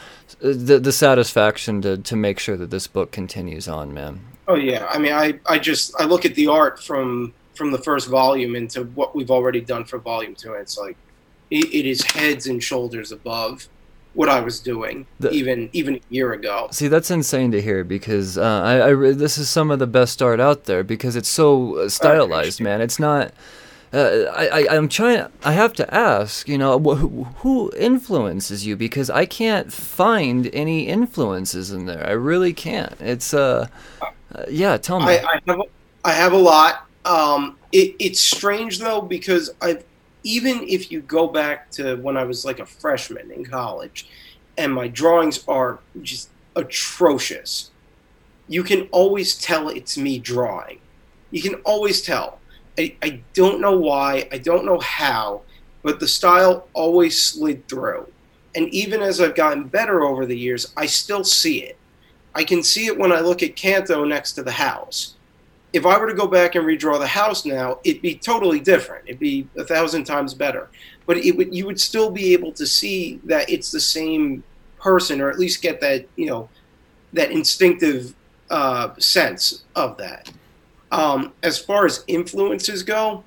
the 0.40 0.78
the 0.78 0.92
satisfaction 0.92 1.80
to 1.82 1.96
to 1.96 2.16
make 2.16 2.38
sure 2.38 2.58
that 2.58 2.70
this 2.70 2.86
book 2.86 3.10
continues 3.10 3.66
on, 3.66 3.94
man. 3.94 4.20
Oh 4.46 4.56
yeah, 4.56 4.86
I 4.90 4.98
mean, 4.98 5.12
I 5.12 5.40
I 5.46 5.58
just 5.58 5.98
I 5.98 6.04
look 6.04 6.26
at 6.26 6.34
the 6.34 6.48
art 6.48 6.82
from 6.82 7.32
from 7.54 7.72
the 7.72 7.78
first 7.78 8.08
volume 8.08 8.56
into 8.56 8.84
what 8.84 9.16
we've 9.16 9.30
already 9.30 9.62
done 9.62 9.84
for 9.84 9.98
volume 9.98 10.34
two, 10.34 10.52
and 10.52 10.60
it's 10.60 10.76
like 10.76 10.98
it, 11.50 11.64
it 11.72 11.86
is 11.86 12.02
heads 12.02 12.46
and 12.46 12.62
shoulders 12.62 13.10
above 13.10 13.68
what 14.14 14.29
I 14.29 14.40
was 14.40 14.61
doing 14.61 15.07
The- 15.20 15.31
even 15.31 15.70
even 15.72 15.96
a 15.96 16.01
year 16.11 16.33
ago. 16.33 16.68
See, 16.70 16.88
that's 16.88 17.11
insane 17.11 17.51
to 17.53 17.61
hear 17.62 17.85
because 17.85 18.37
uh, 18.38 18.42
I, 18.42 18.90
I 18.90 19.12
this 19.12 19.38
is 19.38 19.48
some 19.48 19.70
of 19.70 19.79
the 19.79 19.87
best 19.87 20.20
art 20.22 20.40
out 20.40 20.64
there 20.64 20.83
because 20.85 21.16
it's 21.16 21.29
so 21.29 21.77
uh, 21.79 21.88
stylized, 21.88 22.61
man. 22.61 22.81
It's 22.81 22.98
not. 22.98 23.33
Uh, 23.92 24.25
I, 24.35 24.48
I 24.48 24.77
I'm 24.77 24.88
trying. 24.88 25.27
I 25.44 25.53
have 25.53 25.75
to 25.75 25.94
ask, 25.94 26.48
you 26.48 26.57
know, 26.57 26.79
wh- 26.79 26.98
who, 26.98 27.25
who 27.38 27.72
influences 27.77 28.66
you 28.66 28.75
because 28.75 29.11
I 29.11 29.27
can't 29.27 29.70
find 29.72 30.48
any 30.55 30.88
influences 30.88 31.70
in 31.72 31.85
there. 31.85 32.07
I 32.07 32.12
really 32.12 32.55
can't. 32.55 32.94
It's 33.01 33.35
uh, 33.35 33.68
uh 34.01 34.44
yeah. 34.48 34.79
Tell 34.79 34.98
me. 35.01 35.07
I, 35.07 35.25
I 35.25 35.40
have 35.46 35.59
a- 35.61 35.64
I 36.05 36.12
have 36.12 36.33
a 36.33 36.38
lot. 36.38 36.87
Um, 37.05 37.57
it, 37.70 37.94
it's 37.98 38.20
strange 38.20 38.79
though 38.79 39.03
because 39.03 39.51
I've 39.61 39.85
even 40.22 40.64
if 40.68 40.90
you 40.90 41.00
go 41.00 41.26
back 41.26 41.70
to 41.72 41.96
when 41.96 42.16
I 42.16 42.24
was 42.24 42.44
like 42.44 42.61
a 42.61 42.66
freshman 42.66 43.30
in 43.30 43.44
college, 43.44 44.08
and 44.56 44.72
my 44.72 44.88
drawings 44.88 45.44
are 45.48 45.80
just 46.02 46.28
atrocious. 46.56 47.70
You 48.48 48.62
can 48.62 48.88
always 48.90 49.35
tell 49.37 49.68
it's 49.68 49.96
me 49.96 50.18
drawing. 50.18 50.78
You 51.30 51.42
can 51.42 51.54
always 51.64 52.02
tell. 52.02 52.38
I, 52.78 52.96
I 53.02 53.22
don't 53.32 53.61
know 53.61 53.76
why. 53.76 54.28
I 54.32 54.38
don't 54.38 54.64
know 54.64 54.78
how, 54.80 55.42
but 55.82 56.00
the 56.00 56.08
style 56.08 56.68
always 56.74 57.20
slid 57.20 57.66
through. 57.68 58.11
And 58.54 58.68
even 58.68 59.00
as 59.00 59.20
I've 59.20 59.35
gotten 59.35 59.64
better 59.64 60.02
over 60.02 60.26
the 60.26 60.37
years, 60.37 60.72
I 60.76 60.87
still 60.87 61.24
see 61.24 61.62
it. 61.62 61.78
I 62.35 62.44
can 62.44 62.62
see 62.62 62.87
it 62.87 62.98
when 62.98 63.12
I 63.12 63.20
look 63.20 63.42
at 63.42 63.56
Canto 63.56 64.04
next 64.04 64.32
to 64.32 64.42
the 64.42 64.52
house. 64.52 65.16
If 65.72 65.87
I 65.87 65.98
were 65.98 66.06
to 66.06 66.14
go 66.14 66.26
back 66.26 66.54
and 66.54 66.66
redraw 66.66 66.98
the 66.98 67.06
house 67.06 67.46
now, 67.46 67.78
it'd 67.85 68.02
be 68.02 68.14
totally 68.14 68.61
different. 68.61 69.08
It'd 69.08 69.18
be 69.18 69.48
a 69.56 69.64
thousand 69.64 70.04
times 70.04 70.35
better. 70.35 70.68
But 71.06 71.18
it 71.18 71.37
would 71.37 71.54
you 71.54 71.66
would 71.66 71.80
still 71.80 72.11
be 72.11 72.32
able 72.32 72.52
to 72.52 72.66
see 72.66 73.20
that 73.24 73.48
it's 73.48 73.70
the 73.70 73.80
same 73.80 74.44
person, 74.78 75.20
or 75.20 75.30
at 75.30 75.38
least 75.38 75.62
get 75.62 75.80
that 75.80 76.06
you 76.16 76.26
know 76.26 76.48
that 77.12 77.30
instinctive 77.30 78.14
uh, 78.50 78.94
sense 78.98 79.64
of 79.74 79.96
that. 79.96 80.30
Um, 80.90 81.32
as 81.42 81.58
far 81.58 81.87
as 81.87 82.04
influences 82.06 82.82
go, 82.82 83.24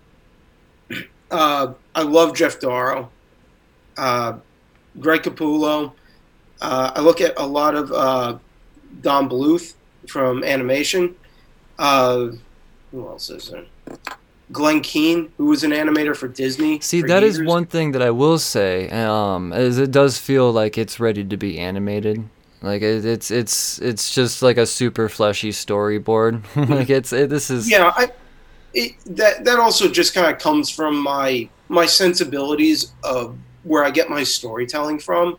uh, 1.31 1.73
I 1.95 2.03
love 2.03 2.34
Geof 2.34 2.60
Darrow, 2.60 3.10
uh, 3.97 4.38
Greg 4.99 5.23
Capullo. 5.23 5.93
Uh, 6.62 6.91
I 6.95 7.01
look 7.01 7.21
at 7.21 7.34
a 7.38 7.45
lot 7.45 7.75
of 7.75 7.91
uh, 7.91 8.38
Don 9.01 9.27
Bluth 9.27 9.73
from 10.08 10.43
animation. 10.43 11.15
Uh, 11.77 12.29
who 12.91 13.07
else 13.07 13.29
is 13.29 13.49
there? 13.49 13.65
Glenn 14.51 14.81
Keane, 14.81 15.31
who 15.38 15.47
was 15.47 15.63
an 15.63 15.71
animator 15.71 16.15
for 16.15 16.27
Disney. 16.27 16.79
See, 16.79 17.01
for 17.01 17.07
that 17.07 17.23
is 17.23 17.38
years. 17.38 17.47
one 17.47 17.65
thing 17.65 17.91
that 17.93 18.01
I 18.01 18.11
will 18.11 18.38
say. 18.38 18.89
Um, 18.89 19.51
is 19.53 19.77
it 19.77 19.91
does 19.91 20.17
feel 20.17 20.51
like 20.51 20.77
it's 20.77 20.99
ready 20.99 21.23
to 21.23 21.38
be 21.38 21.57
animated. 21.57 22.29
Like 22.61 22.81
it, 22.81 23.05
it's 23.05 23.31
it's 23.31 23.79
it's 23.79 24.13
just 24.13 24.41
like 24.41 24.57
a 24.57 24.65
super 24.65 25.09
fleshy 25.09 25.51
storyboard. 25.51 26.43
like 26.69 26.89
it's 26.89 27.11
it, 27.11 27.29
this 27.29 27.49
is 27.49 27.69
Yeah, 27.69 27.91
I, 27.95 28.09
it, 28.73 28.93
that 29.07 29.45
that 29.45 29.59
also 29.59 29.89
just 29.89 30.13
kind 30.13 30.31
of 30.31 30.39
comes 30.39 30.69
from 30.69 30.97
my 31.01 31.49
my 31.67 31.85
sensibilities 31.85 32.93
of 33.03 33.38
where 33.63 33.83
I 33.83 33.91
get 33.91 34.09
my 34.09 34.23
storytelling 34.23 34.99
from. 34.99 35.38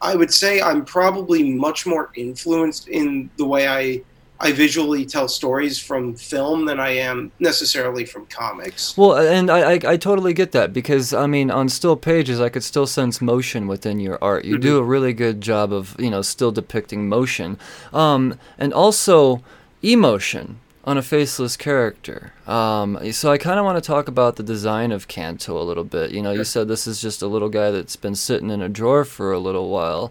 I 0.00 0.14
would 0.14 0.32
say 0.32 0.60
I'm 0.60 0.84
probably 0.84 1.52
much 1.52 1.86
more 1.86 2.10
influenced 2.14 2.88
in 2.88 3.30
the 3.36 3.44
way 3.44 3.66
I 3.66 4.02
I 4.40 4.52
visually 4.52 5.04
tell 5.04 5.26
stories 5.28 5.78
from 5.78 6.14
film 6.14 6.66
than 6.66 6.78
I 6.78 6.90
am 6.90 7.32
necessarily 7.40 8.04
from 8.04 8.26
comics. 8.26 8.96
Well, 8.96 9.16
and 9.16 9.50
I, 9.50 9.72
I 9.72 9.80
I 9.84 9.96
totally 9.96 10.32
get 10.32 10.52
that 10.52 10.72
because 10.72 11.12
I 11.12 11.26
mean 11.26 11.50
on 11.50 11.68
still 11.68 11.96
pages 11.96 12.40
I 12.40 12.48
could 12.48 12.62
still 12.62 12.86
sense 12.86 13.20
motion 13.20 13.66
within 13.66 13.98
your 13.98 14.18
art. 14.22 14.44
You 14.44 14.58
do 14.58 14.78
a 14.78 14.82
really 14.82 15.12
good 15.12 15.40
job 15.40 15.72
of 15.72 15.96
you 15.98 16.10
know 16.10 16.22
still 16.22 16.52
depicting 16.52 17.08
motion, 17.08 17.58
um, 17.92 18.38
and 18.58 18.72
also 18.72 19.42
emotion 19.82 20.60
on 20.84 20.96
a 20.96 21.02
faceless 21.02 21.56
character. 21.56 22.32
Um, 22.46 23.12
so 23.12 23.30
I 23.30 23.36
kind 23.36 23.58
of 23.58 23.64
want 23.66 23.76
to 23.76 23.86
talk 23.86 24.08
about 24.08 24.36
the 24.36 24.42
design 24.42 24.90
of 24.90 25.06
Canto 25.06 25.60
a 25.60 25.62
little 25.62 25.84
bit. 25.84 26.12
You 26.12 26.22
know, 26.22 26.32
you 26.32 26.44
said 26.44 26.66
this 26.66 26.86
is 26.86 27.00
just 27.00 27.20
a 27.20 27.26
little 27.26 27.50
guy 27.50 27.70
that's 27.70 27.96
been 27.96 28.14
sitting 28.14 28.50
in 28.50 28.62
a 28.62 28.70
drawer 28.70 29.04
for 29.04 29.30
a 29.32 29.38
little 29.38 29.68
while. 29.68 30.10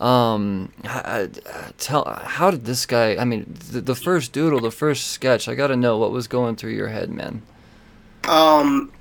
Um, 0.00 0.72
h- 0.84 0.90
uh, 1.04 1.26
tell 1.78 2.04
how 2.04 2.50
did 2.50 2.64
this 2.64 2.84
guy? 2.84 3.16
I 3.16 3.24
mean, 3.24 3.56
the, 3.70 3.80
the 3.80 3.94
first 3.94 4.32
doodle, 4.32 4.60
the 4.60 4.70
first 4.70 5.08
sketch. 5.08 5.48
I 5.48 5.54
got 5.54 5.68
to 5.68 5.76
know 5.76 5.96
what 5.98 6.10
was 6.10 6.28
going 6.28 6.56
through 6.56 6.72
your 6.72 6.88
head, 6.88 7.10
man. 7.10 7.42
Um, 8.28 8.92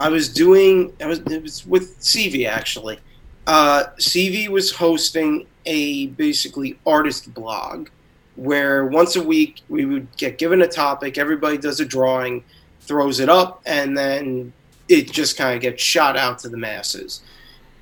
I 0.00 0.08
was 0.08 0.28
doing. 0.28 0.92
I 1.00 1.06
was. 1.06 1.20
It 1.20 1.42
was 1.42 1.66
with 1.66 2.00
Sevy 2.00 2.48
actually. 2.48 2.98
Uh, 3.46 3.84
Sevy 3.98 4.48
was 4.48 4.72
hosting 4.72 5.46
a 5.66 6.08
basically 6.08 6.78
artist 6.86 7.32
blog, 7.34 7.88
where 8.36 8.86
once 8.86 9.14
a 9.14 9.22
week 9.22 9.60
we 9.68 9.84
would 9.84 10.08
get 10.16 10.38
given 10.38 10.62
a 10.62 10.68
topic. 10.68 11.18
Everybody 11.18 11.56
does 11.56 11.78
a 11.78 11.84
drawing, 11.84 12.42
throws 12.80 13.20
it 13.20 13.28
up, 13.28 13.62
and 13.64 13.96
then 13.96 14.52
it 14.88 15.10
just 15.10 15.36
kind 15.36 15.54
of 15.54 15.62
gets 15.62 15.82
shot 15.82 16.16
out 16.16 16.40
to 16.40 16.48
the 16.48 16.56
masses. 16.56 17.22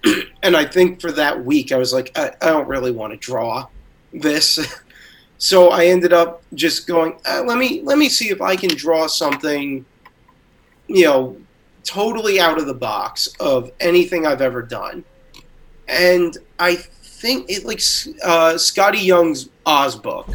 and 0.42 0.56
I 0.56 0.64
think 0.64 1.00
for 1.00 1.12
that 1.12 1.44
week, 1.44 1.72
I 1.72 1.76
was 1.76 1.92
like, 1.92 2.16
I, 2.16 2.32
I 2.40 2.46
don't 2.46 2.68
really 2.68 2.92
want 2.92 3.12
to 3.12 3.16
draw 3.16 3.66
this. 4.12 4.58
so 5.38 5.70
I 5.70 5.86
ended 5.86 6.12
up 6.12 6.42
just 6.54 6.86
going, 6.86 7.18
uh, 7.28 7.42
let 7.46 7.58
me 7.58 7.82
let 7.82 7.98
me 7.98 8.08
see 8.08 8.30
if 8.30 8.40
I 8.40 8.56
can 8.56 8.70
draw 8.70 9.06
something 9.06 9.84
you 10.90 11.04
know, 11.04 11.36
totally 11.84 12.40
out 12.40 12.58
of 12.58 12.66
the 12.66 12.74
box 12.74 13.28
of 13.38 13.70
anything 13.80 14.26
I've 14.26 14.42
ever 14.42 14.60
done. 14.60 15.04
And 15.88 16.36
I 16.58 16.74
think 16.76 17.48
it 17.48 17.64
like 17.64 17.78
uh, 18.24 18.54
Skottie 18.54 19.04
Young's 19.04 19.48
Oz 19.66 19.96
book 19.96 20.28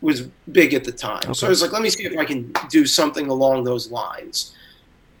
was 0.00 0.22
big 0.52 0.72
at 0.72 0.84
the 0.84 0.92
time. 0.92 1.20
Okay. 1.24 1.32
So 1.34 1.46
I 1.46 1.50
was 1.50 1.60
like, 1.60 1.72
let 1.72 1.82
me 1.82 1.90
see 1.90 2.04
if 2.04 2.16
I 2.18 2.24
can 2.24 2.52
do 2.70 2.86
something 2.86 3.28
along 3.28 3.64
those 3.64 3.90
lines. 3.90 4.54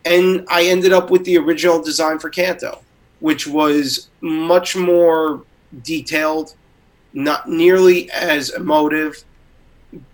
And 0.06 0.46
I 0.48 0.64
ended 0.64 0.92
up 0.92 1.10
with 1.10 1.24
the 1.24 1.36
original 1.36 1.82
design 1.82 2.18
for 2.18 2.30
Canto, 2.30 2.80
which 3.20 3.46
was 3.46 4.08
much 4.20 4.76
more 4.76 5.44
detailed, 5.82 6.54
not 7.12 7.48
nearly 7.48 8.10
as 8.10 8.50
emotive, 8.50 9.24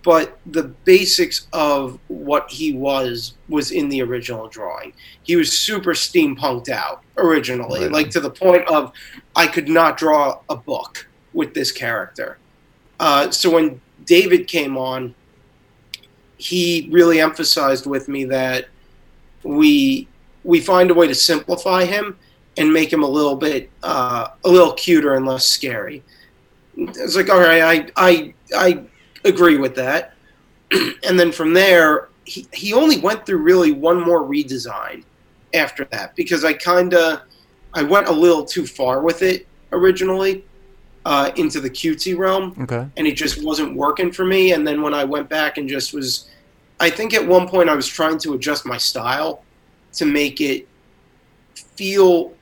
but 0.03 0.39
the 0.45 0.63
basics 0.63 1.47
of 1.53 1.99
what 2.07 2.49
he 2.49 2.73
was 2.73 3.33
was 3.47 3.71
in 3.71 3.89
the 3.89 4.01
original 4.01 4.47
drawing. 4.47 4.93
He 5.23 5.35
was 5.35 5.57
super 5.57 5.93
steampunked 5.93 6.69
out 6.69 7.03
originally, 7.17 7.81
right. 7.81 7.91
like 7.91 8.09
to 8.11 8.19
the 8.19 8.29
point 8.29 8.67
of 8.67 8.91
I 9.35 9.47
could 9.47 9.69
not 9.69 9.97
draw 9.97 10.39
a 10.49 10.55
book 10.55 11.07
with 11.33 11.53
this 11.53 11.71
character. 11.71 12.39
Uh, 12.99 13.29
so 13.29 13.51
when 13.51 13.79
David 14.05 14.47
came 14.47 14.77
on, 14.77 15.13
he 16.37 16.89
really 16.91 17.19
emphasized 17.19 17.85
with 17.85 18.07
me 18.07 18.25
that 18.25 18.67
we 19.43 20.07
we 20.43 20.59
find 20.59 20.89
a 20.89 20.93
way 20.93 21.07
to 21.07 21.15
simplify 21.15 21.85
him 21.85 22.17
and 22.57 22.71
make 22.71 22.91
him 22.91 23.03
a 23.03 23.07
little 23.07 23.35
bit 23.35 23.69
uh, 23.83 24.29
a 24.43 24.49
little 24.49 24.73
cuter 24.73 25.15
and 25.15 25.25
less 25.25 25.45
scary. 25.45 26.03
It's 26.75 27.15
like, 27.15 27.29
all 27.29 27.39
right, 27.39 27.61
I 27.61 27.91
I 27.95 28.33
I 28.55 28.83
agree 29.23 29.57
with 29.57 29.75
that. 29.75 30.13
and 30.71 31.19
then 31.19 31.31
from 31.31 31.53
there, 31.53 32.09
he, 32.25 32.47
he 32.53 32.73
only 32.73 32.99
went 32.99 33.25
through 33.25 33.37
really 33.37 33.71
one 33.71 34.01
more 34.01 34.23
redesign 34.23 35.03
after 35.53 35.85
that 35.85 36.15
because 36.15 36.43
I 36.43 36.53
kind 36.53 36.93
of 36.93 37.21
I 37.73 37.83
went 37.83 38.07
a 38.07 38.11
little 38.11 38.43
too 38.43 38.65
far 38.65 39.01
with 39.01 39.21
it 39.21 39.47
originally 39.71 40.43
uh, 41.05 41.31
into 41.37 41.61
the 41.61 41.69
cutesy 41.69 42.17
realm, 42.17 42.55
okay. 42.61 42.87
and 42.97 43.07
it 43.07 43.15
just 43.15 43.41
wasn't 43.43 43.75
working 43.75 44.11
for 44.11 44.25
me. 44.25 44.51
And 44.51 44.67
then 44.67 44.81
when 44.81 44.93
I 44.93 45.03
went 45.03 45.29
back 45.29 45.57
and 45.57 45.69
just 45.69 45.93
was, 45.93 46.29
I 46.79 46.89
think 46.89 47.13
at 47.13 47.25
one 47.25 47.47
point 47.47 47.69
I 47.69 47.75
was 47.75 47.87
trying 47.87 48.17
to 48.19 48.33
adjust 48.33 48.65
my 48.65 48.77
style 48.77 49.43
to 49.93 50.05
make 50.05 50.41
it 50.41 50.67
feel 51.55 52.33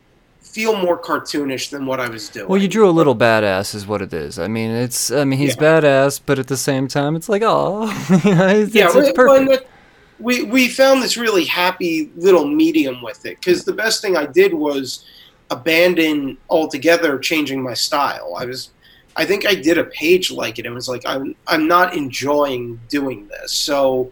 feel 0.56 0.78
more 0.78 0.98
cartoonish 0.98 1.70
than 1.70 1.86
what 1.86 2.00
I 2.00 2.08
was 2.08 2.30
doing. 2.30 2.48
Well, 2.48 2.62
you 2.62 2.70
drew 2.70 2.90
a 2.90 2.92
little 2.92 3.14
badass, 3.14 3.76
is 3.76 3.86
what 3.86 4.02
it 4.02 4.14
is. 4.14 4.40
I 4.40 4.48
mean, 4.48 4.72
it's 4.72 5.12
I 5.12 5.26
mean 5.26 5.38
he's 5.38 5.58
yeah. 5.58 5.82
badass, 5.82 6.22
but 6.26 6.40
at 6.40 6.48
the 6.48 6.56
same 6.56 6.88
time, 6.88 7.18
it's 7.18 7.28
like 7.28 7.42
oh, 7.44 7.90
it's, 8.10 8.74
yeah, 8.74 8.86
it's, 8.86 8.96
it's 8.96 9.12
perfect. 9.12 9.68
We 10.18 10.44
we 10.44 10.70
found 10.70 11.04
this 11.04 11.18
really 11.18 11.44
happy 11.44 12.10
little 12.16 12.48
medium 12.48 13.02
with 13.02 13.26
it 13.26 13.38
because 13.42 13.66
the 13.66 13.74
best 13.74 14.02
thing 14.02 14.16
I 14.16 14.28
did 14.28 14.54
was 14.54 15.04
abandon 15.52 16.38
altogether 16.50 17.20
changing 17.20 17.62
my 17.62 17.74
style. 17.74 18.36
I 18.38 18.46
was 18.46 18.70
I 19.18 19.26
think 19.26 19.46
I 19.46 19.56
did 19.56 19.78
a 19.78 19.84
page 19.84 20.32
like 20.32 20.58
it 20.58 20.66
and 20.66 20.72
it 20.72 20.76
was 20.76 20.88
like 20.88 21.02
I'm 21.06 21.36
I'm 21.48 21.68
not 21.68 21.98
enjoying 21.98 22.80
doing 22.88 23.28
this. 23.28 23.52
So, 23.52 24.10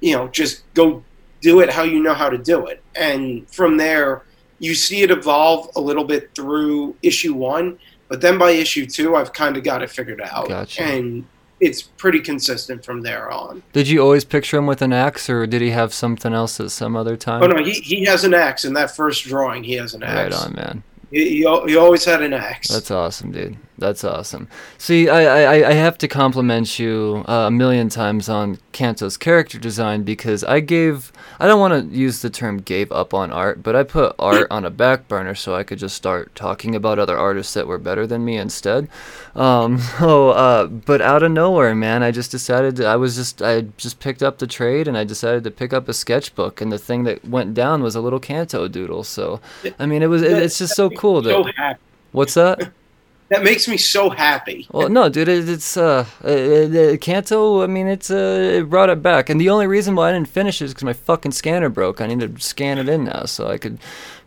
you 0.00 0.16
know, 0.16 0.26
just 0.26 0.64
go 0.74 1.04
do 1.40 1.60
it 1.60 1.70
how 1.70 1.84
you 1.84 2.02
know 2.02 2.14
how 2.14 2.28
to 2.28 2.38
do 2.38 2.66
it. 2.66 2.82
And 2.96 3.48
from 3.48 3.76
there 3.76 4.24
you 4.58 4.74
see 4.74 5.02
it 5.02 5.10
evolve 5.10 5.70
a 5.76 5.80
little 5.80 6.04
bit 6.04 6.34
through 6.34 6.96
issue 7.02 7.34
one, 7.34 7.78
but 8.08 8.20
then 8.20 8.38
by 8.38 8.50
issue 8.50 8.86
two, 8.86 9.16
I've 9.16 9.32
kind 9.32 9.56
of 9.56 9.64
got 9.64 9.82
it 9.82 9.90
figured 9.90 10.20
out, 10.20 10.48
gotcha. 10.48 10.82
and 10.82 11.24
it's 11.60 11.82
pretty 11.82 12.20
consistent 12.20 12.84
from 12.84 13.02
there 13.02 13.30
on. 13.30 13.62
Did 13.72 13.88
you 13.88 14.00
always 14.00 14.24
picture 14.24 14.58
him 14.58 14.66
with 14.66 14.82
an 14.82 14.92
axe, 14.92 15.28
or 15.28 15.46
did 15.46 15.60
he 15.60 15.70
have 15.70 15.92
something 15.92 16.32
else 16.32 16.60
at 16.60 16.70
some 16.70 16.96
other 16.96 17.16
time? 17.16 17.42
Oh 17.42 17.46
no, 17.46 17.62
he, 17.62 17.72
he 17.72 18.04
has 18.04 18.24
an 18.24 18.34
axe 18.34 18.64
in 18.64 18.72
that 18.74 18.94
first 18.94 19.24
drawing. 19.24 19.64
He 19.64 19.74
has 19.74 19.94
an 19.94 20.02
axe. 20.02 20.34
Right 20.34 20.46
on, 20.46 20.54
man. 20.54 20.82
He, 21.10 21.28
he, 21.28 21.62
he 21.66 21.76
always 21.76 22.04
had 22.04 22.22
an 22.22 22.32
axe. 22.32 22.68
That's 22.68 22.90
awesome, 22.90 23.32
dude. 23.32 23.56
That's 23.78 24.02
awesome. 24.02 24.48
See, 24.76 25.08
I, 25.08 25.44
I, 25.44 25.68
I 25.68 25.72
have 25.74 25.96
to 25.98 26.08
compliment 26.08 26.80
you 26.80 27.24
uh, 27.28 27.46
a 27.46 27.50
million 27.50 27.88
times 27.88 28.28
on 28.28 28.58
Canto's 28.72 29.16
character 29.16 29.56
design 29.56 30.02
because 30.02 30.42
I 30.42 30.58
gave, 30.58 31.12
I 31.38 31.46
don't 31.46 31.60
want 31.60 31.92
to 31.92 31.96
use 31.96 32.20
the 32.20 32.28
term 32.28 32.58
gave 32.58 32.90
up 32.90 33.14
on 33.14 33.30
art, 33.30 33.62
but 33.62 33.76
I 33.76 33.84
put 33.84 34.16
art 34.18 34.48
on 34.50 34.64
a 34.64 34.70
back 34.70 35.06
burner 35.06 35.36
so 35.36 35.54
I 35.54 35.62
could 35.62 35.78
just 35.78 35.94
start 35.94 36.34
talking 36.34 36.74
about 36.74 36.98
other 36.98 37.16
artists 37.16 37.54
that 37.54 37.68
were 37.68 37.78
better 37.78 38.04
than 38.04 38.24
me 38.24 38.36
instead. 38.36 38.88
Um, 39.36 39.78
so, 39.98 40.30
uh, 40.30 40.66
but 40.66 41.00
out 41.00 41.22
of 41.22 41.30
nowhere, 41.30 41.72
man, 41.76 42.02
I 42.02 42.10
just 42.10 42.32
decided, 42.32 42.76
to, 42.76 42.86
I 42.86 42.96
was 42.96 43.14
just, 43.14 43.42
I 43.42 43.60
just 43.76 44.00
picked 44.00 44.24
up 44.24 44.38
the 44.38 44.48
trade 44.48 44.88
and 44.88 44.98
I 44.98 45.04
decided 45.04 45.44
to 45.44 45.52
pick 45.52 45.72
up 45.72 45.88
a 45.88 45.94
sketchbook 45.94 46.60
and 46.60 46.72
the 46.72 46.78
thing 46.78 47.04
that 47.04 47.24
went 47.24 47.54
down 47.54 47.80
was 47.80 47.94
a 47.94 48.00
little 48.00 48.18
Canto 48.18 48.66
doodle. 48.66 49.04
So, 49.04 49.40
I 49.78 49.86
mean, 49.86 50.02
it 50.02 50.08
was, 50.08 50.22
it, 50.22 50.32
it's 50.32 50.58
just 50.58 50.74
so 50.74 50.90
cool 50.90 51.22
that. 51.22 51.78
What's 52.10 52.34
that? 52.34 52.72
that 53.28 53.44
makes 53.44 53.68
me 53.68 53.76
so 53.76 54.08
happy. 54.08 54.66
Well, 54.72 54.88
no, 54.88 55.08
dude, 55.08 55.28
it, 55.28 55.48
it's 55.48 55.76
uh, 55.76 56.06
it, 56.24 56.74
it, 56.74 57.00
Canto. 57.00 57.62
I 57.62 57.66
mean, 57.66 57.86
it's 57.86 58.10
uh, 58.10 58.54
it 58.54 58.70
brought 58.70 58.88
it 58.88 59.02
back, 59.02 59.28
and 59.28 59.40
the 59.40 59.50
only 59.50 59.66
reason 59.66 59.94
why 59.94 60.08
I 60.08 60.12
didn't 60.12 60.28
finish 60.28 60.62
it 60.62 60.66
is 60.66 60.72
because 60.72 60.84
my 60.84 60.92
fucking 60.94 61.32
scanner 61.32 61.68
broke. 61.68 62.00
I 62.00 62.06
need 62.06 62.20
to 62.20 62.40
scan 62.40 62.78
it 62.78 62.88
in 62.88 63.04
now 63.04 63.24
so 63.24 63.48
I 63.48 63.58
could 63.58 63.78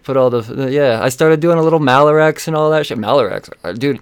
put 0.04 0.18
all 0.18 0.30
the, 0.30 0.42
the 0.42 0.72
yeah. 0.72 1.02
I 1.02 1.10
started 1.10 1.40
doing 1.40 1.58
a 1.58 1.64
little 1.64 1.80
Malarex 1.80 2.48
and 2.48 2.56
all 2.56 2.70
that 2.72 2.86
shit. 2.86 2.98
Malarex, 2.98 3.52
uh, 3.64 3.74
dude. 3.74 4.00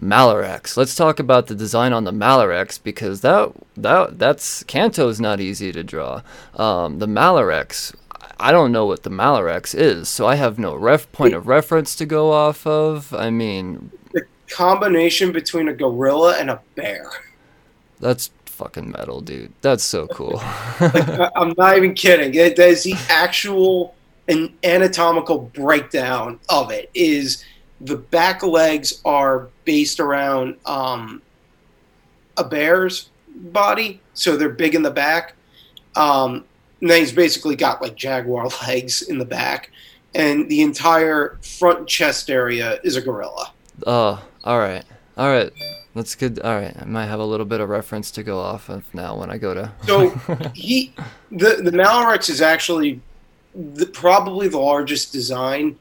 Malarex. 0.00 0.76
Let's 0.76 0.94
talk 0.94 1.18
about 1.18 1.46
the 1.46 1.54
design 1.54 1.94
on 1.94 2.04
the 2.04 2.12
Malarex 2.12 2.78
because 2.82 3.22
that 3.22 3.50
that 3.78 4.18
that's 4.18 4.62
Canto's 4.64 5.20
not 5.20 5.40
easy 5.40 5.72
to 5.72 5.82
draw. 5.82 6.20
Um, 6.54 6.98
the 6.98 7.06
Malarex, 7.06 7.94
I 8.38 8.52
don't 8.52 8.72
know 8.72 8.84
what 8.84 9.04
the 9.04 9.10
Malarex 9.10 9.74
is, 9.74 10.10
so 10.10 10.26
I 10.26 10.34
have 10.34 10.58
no 10.58 10.74
ref 10.74 11.10
point 11.12 11.32
of 11.32 11.48
reference 11.48 11.96
to 11.96 12.04
go 12.04 12.30
off 12.30 12.66
of. 12.66 13.14
I 13.14 13.30
mean, 13.30 13.90
combination 14.48 15.32
between 15.32 15.68
a 15.68 15.72
gorilla 15.72 16.36
and 16.38 16.50
a 16.50 16.60
bear. 16.74 17.10
That's 18.00 18.30
fucking 18.44 18.90
metal, 18.90 19.20
dude. 19.20 19.52
That's 19.60 19.84
so 19.84 20.06
cool. 20.08 20.42
like, 20.80 21.30
I'm 21.36 21.54
not 21.56 21.76
even 21.76 21.94
kidding. 21.94 22.32
There's 22.32 22.82
the 22.82 22.94
actual 23.08 23.94
an 24.28 24.52
anatomical 24.64 25.38
breakdown 25.38 26.40
of 26.48 26.70
it. 26.70 26.90
Is 26.94 27.44
the 27.80 27.96
back 27.96 28.42
legs 28.42 29.00
are 29.04 29.48
based 29.64 30.00
around 30.00 30.56
um, 30.66 31.22
a 32.36 32.44
bear's 32.44 33.10
body, 33.28 34.00
so 34.14 34.36
they're 34.36 34.48
big 34.48 34.74
in 34.74 34.82
the 34.82 34.90
back. 34.90 35.34
Um, 35.94 36.44
and 36.80 36.90
then 36.90 37.00
he's 37.00 37.12
basically 37.12 37.56
got 37.56 37.80
like 37.80 37.94
jaguar 37.94 38.48
legs 38.66 39.02
in 39.02 39.18
the 39.18 39.24
back, 39.24 39.70
and 40.14 40.48
the 40.48 40.62
entire 40.62 41.38
front 41.42 41.88
chest 41.88 42.30
area 42.30 42.78
is 42.84 42.96
a 42.96 43.00
gorilla. 43.00 43.52
Oh, 43.86 44.22
all 44.46 44.60
right. 44.60 44.84
All 45.16 45.28
right. 45.28 45.52
That's 45.94 46.14
good. 46.14 46.38
All 46.38 46.54
right. 46.54 46.74
I 46.78 46.84
might 46.84 47.06
have 47.06 47.18
a 47.18 47.24
little 47.24 47.44
bit 47.44 47.60
of 47.60 47.68
reference 47.68 48.10
to 48.12 48.22
go 48.22 48.38
off 48.38 48.68
of 48.68 48.92
now 48.94 49.18
when 49.18 49.28
I 49.28 49.38
go 49.38 49.54
to. 49.54 49.72
so 49.84 50.10
he, 50.54 50.94
the 51.32 51.60
the 51.62 51.72
Malarex 51.72 52.30
is 52.30 52.40
actually 52.40 53.00
the, 53.54 53.86
probably 53.86 54.46
the 54.48 54.58
largest 54.58 55.12
design 55.12 55.76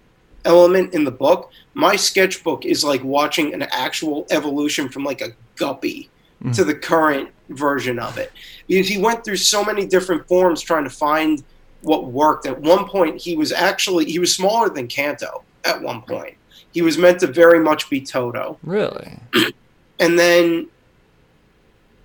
element 0.45 0.93
in 0.95 1.03
the 1.03 1.11
book. 1.11 1.51
My 1.76 1.95
sketchbook 1.95 2.66
is 2.66 2.84
like 2.84 3.03
watching 3.03 3.53
an 3.53 3.63
actual 3.63 4.26
evolution 4.32 4.89
from 4.89 5.03
like 5.03 5.22
a 5.22 5.30
guppy 5.57 6.09
mm-hmm. 6.41 6.51
to 6.53 6.63
the 6.63 6.76
current 6.76 7.30
version 7.49 7.99
of 7.99 8.18
it 8.18 8.32
because 8.68 8.88
he 8.88 8.97
went 8.97 9.24
through 9.24 9.38
so 9.38 9.63
many 9.63 9.86
different 9.86 10.28
forms 10.28 10.61
trying 10.61 10.86
to 10.86 10.89
find 10.89 11.43
what 11.82 12.07
worked. 12.07 12.47
At 12.47 12.59
one 12.59 12.88
point, 12.88 13.22
he 13.22 13.36
was 13.36 13.51
actually 13.51 14.05
he 14.05 14.18
was 14.18 14.34
smaller 14.34 14.70
than 14.70 14.88
Canto 14.88 15.43
at 15.66 15.80
one 15.80 16.01
point 16.01 16.36
he 16.76 16.82
was 16.82 16.97
meant 16.97 17.21
to 17.21 17.28
very 17.28 17.57
much 17.57 17.89
be 17.89 18.01
Toto. 18.01 18.59
Really? 18.61 19.17
and 19.99 20.19
then 20.19 20.67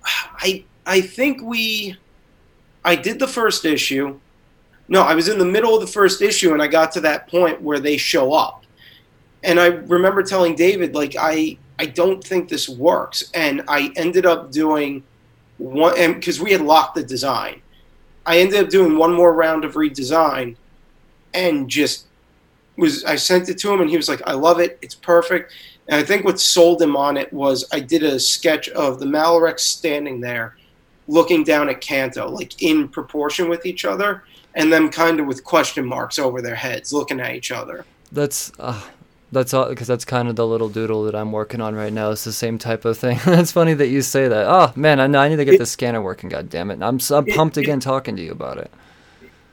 I 0.05 0.63
I 0.85 1.01
think 1.01 1.41
we 1.43 1.97
I 2.85 2.95
did 2.95 3.19
the 3.19 3.27
first 3.27 3.65
issue. 3.65 4.17
No, 4.87 5.01
I 5.01 5.13
was 5.13 5.27
in 5.27 5.37
the 5.37 5.45
middle 5.45 5.75
of 5.75 5.81
the 5.81 5.91
first 5.91 6.21
issue 6.21 6.53
and 6.53 6.61
I 6.61 6.67
got 6.67 6.93
to 6.93 7.01
that 7.01 7.27
point 7.27 7.61
where 7.61 7.81
they 7.81 7.97
show 7.97 8.31
up. 8.31 8.63
And 9.43 9.59
I 9.59 9.67
remember 9.67 10.23
telling 10.23 10.55
David 10.55 10.95
like 10.95 11.17
I 11.19 11.57
I 11.77 11.87
don't 11.87 12.23
think 12.23 12.47
this 12.47 12.69
works 12.69 13.29
and 13.33 13.63
I 13.67 13.91
ended 13.97 14.25
up 14.25 14.53
doing 14.53 15.03
one 15.57 15.95
and 15.97 16.15
because 16.15 16.39
we 16.39 16.53
had 16.53 16.61
locked 16.61 16.95
the 16.95 17.03
design. 17.03 17.61
I 18.25 18.39
ended 18.39 18.63
up 18.63 18.69
doing 18.69 18.95
one 18.95 19.13
more 19.13 19.33
round 19.33 19.65
of 19.65 19.73
redesign 19.73 20.55
and 21.33 21.69
just 21.69 22.05
was 22.77 23.03
I 23.05 23.15
sent 23.15 23.49
it 23.49 23.57
to 23.59 23.73
him 23.73 23.81
and 23.81 23.89
he 23.89 23.97
was 23.97 24.09
like, 24.09 24.21
I 24.27 24.33
love 24.33 24.59
it. 24.59 24.77
It's 24.81 24.95
perfect. 24.95 25.53
And 25.87 25.99
I 25.99 26.03
think 26.03 26.23
what 26.23 26.39
sold 26.39 26.81
him 26.81 26.95
on 26.95 27.17
it 27.17 27.31
was 27.33 27.67
I 27.71 27.79
did 27.79 28.03
a 28.03 28.19
sketch 28.19 28.69
of 28.69 28.99
the 28.99 29.05
Malarex 29.05 29.59
standing 29.59 30.21
there 30.21 30.57
looking 31.07 31.43
down 31.43 31.69
at 31.69 31.81
Canto, 31.81 32.29
like 32.29 32.61
in 32.61 32.87
proportion 32.87 33.49
with 33.49 33.65
each 33.65 33.83
other, 33.85 34.23
and 34.55 34.71
them 34.71 34.89
kind 34.89 35.19
of 35.19 35.25
with 35.25 35.43
question 35.43 35.85
marks 35.85 36.19
over 36.19 36.41
their 36.41 36.55
heads 36.55 36.93
looking 36.93 37.19
at 37.19 37.35
each 37.35 37.51
other. 37.51 37.85
That's 38.11 38.51
uh, 38.59 38.81
that's 39.31 39.53
all 39.53 39.69
because 39.69 39.87
that's 39.87 40.05
kind 40.05 40.27
of 40.27 40.35
the 40.35 40.47
little 40.47 40.69
doodle 40.69 41.03
that 41.05 41.15
I'm 41.15 41.31
working 41.31 41.61
on 41.61 41.75
right 41.75 41.91
now. 41.91 42.11
It's 42.11 42.23
the 42.23 42.33
same 42.33 42.57
type 42.57 42.85
of 42.85 42.97
thing. 42.97 43.19
that's 43.25 43.51
funny 43.51 43.73
that 43.73 43.87
you 43.87 44.01
say 44.01 44.27
that. 44.27 44.45
Oh 44.47 44.71
man, 44.75 44.99
I, 44.99 45.25
I 45.25 45.29
need 45.29 45.37
to 45.37 45.45
get 45.45 45.55
it, 45.55 45.59
the 45.59 45.65
scanner 45.65 46.01
working. 46.01 46.29
God 46.29 46.49
damn 46.49 46.71
it! 46.71 46.81
I'm 46.81 46.99
I'm 47.09 47.25
pumped 47.25 47.57
it, 47.57 47.61
again 47.61 47.79
talking 47.79 48.15
to 48.15 48.23
you 48.23 48.31
about 48.31 48.57
it 48.57 48.71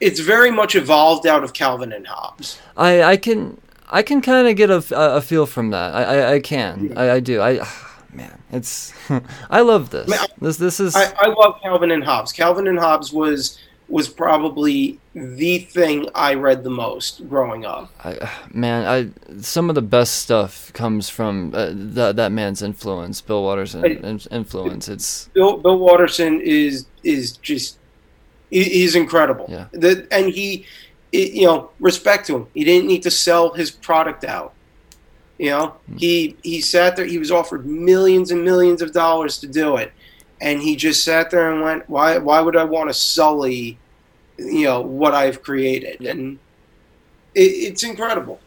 it's 0.01 0.21
very 0.21 0.51
much 0.51 0.75
evolved 0.75 1.27
out 1.27 1.45
of 1.45 1.53
Calvin 1.53 1.93
and 1.93 2.07
Hobbes. 2.07 2.59
I 2.77 3.03
I 3.03 3.17
can 3.17 3.61
I 3.91 4.03
can 4.03 4.21
kind 4.21 4.49
of 4.49 4.57
get 4.57 4.71
a, 4.71 4.85
a 5.17 5.21
feel 5.21 5.47
from 5.47 5.71
that. 5.71 5.95
I 5.95 6.03
I, 6.03 6.33
I 6.35 6.41
can. 6.41 6.93
I, 6.97 7.11
I 7.13 7.21
do. 7.21 7.41
I 7.41 7.67
man, 8.13 8.41
it's 8.53 8.93
I 9.51 9.61
love 9.61 9.91
this. 9.91 10.11
I- 10.13 10.27
this 10.41 10.57
this 10.57 10.81
is 10.81 10.95
I, 10.95 11.13
I 11.19 11.27
love 11.29 11.61
Calvin 11.63 11.91
and 11.91 12.05
Hobbes. 12.05 12.33
Calvin 12.33 12.67
and 12.67 12.79
Hobbes 12.79 13.13
was 13.13 13.59
was 13.89 14.07
probably 14.07 15.01
the 15.15 15.61
thing 15.61 16.07
I 16.15 16.35
read 16.35 16.63
the 16.63 16.69
most 16.71 17.27
growing 17.27 17.65
up. 17.65 17.91
I, 18.05 18.31
man, 18.53 18.87
I 18.87 19.41
some 19.41 19.69
of 19.69 19.75
the 19.75 19.83
best 19.83 20.15
stuff 20.17 20.73
comes 20.75 21.09
from 21.09 21.53
uh, 21.55 21.71
that 21.73 22.17
that 22.17 22.31
man's 22.33 22.63
influence, 22.63 23.21
Bill 23.21 23.51
in- 23.53 24.21
influence. 24.31 24.89
It's 24.89 25.29
Bill 25.33 25.57
Bill 25.57 25.79
Watterson 25.79 26.41
is 26.41 26.87
is 27.03 27.37
just 27.39 27.79
he's 28.51 28.95
incredible. 28.95 29.47
Yeah. 29.49 29.67
The, 29.73 30.07
and 30.11 30.27
he, 30.31 30.65
he- 31.13 31.41
you 31.41 31.47
know, 31.47 31.71
respect 31.81 32.27
to 32.29 32.37
him. 32.37 32.47
He 32.55 32.65
didn't 32.65 32.87
need 32.89 33.03
to 33.05 33.11
sell 33.11 33.53
his 33.53 33.71
product 33.71 34.25
out. 34.25 34.53
You 35.39 35.51
know, 35.51 35.77
he 35.97 36.37
he 36.43 36.61
sat 36.61 36.97
there. 36.97 37.05
He 37.07 37.19
was 37.19 37.31
offered 37.31 37.65
millions 37.65 38.33
and 38.33 38.45
millions 38.45 38.83
of 38.83 38.93
dollars 38.93 39.39
to 39.39 39.47
do 39.47 39.77
it, 39.77 39.93
and 40.41 40.61
he 40.61 40.75
just 40.75 41.05
sat 41.05 41.31
there 41.31 41.53
and 41.53 41.63
went, 41.63 41.89
"Why? 41.89 42.19
Why 42.19 42.41
would 42.41 42.57
I 42.57 42.65
want 42.65 42.91
to 42.91 42.95
sully, 42.95 43.79
you 44.37 44.65
know, 44.65 44.81
what 44.81 45.15
I've 45.15 45.41
created?" 45.45 46.01
And 46.01 46.41
it, 47.37 47.41
it's 47.41 47.85
incredible. 47.85 48.41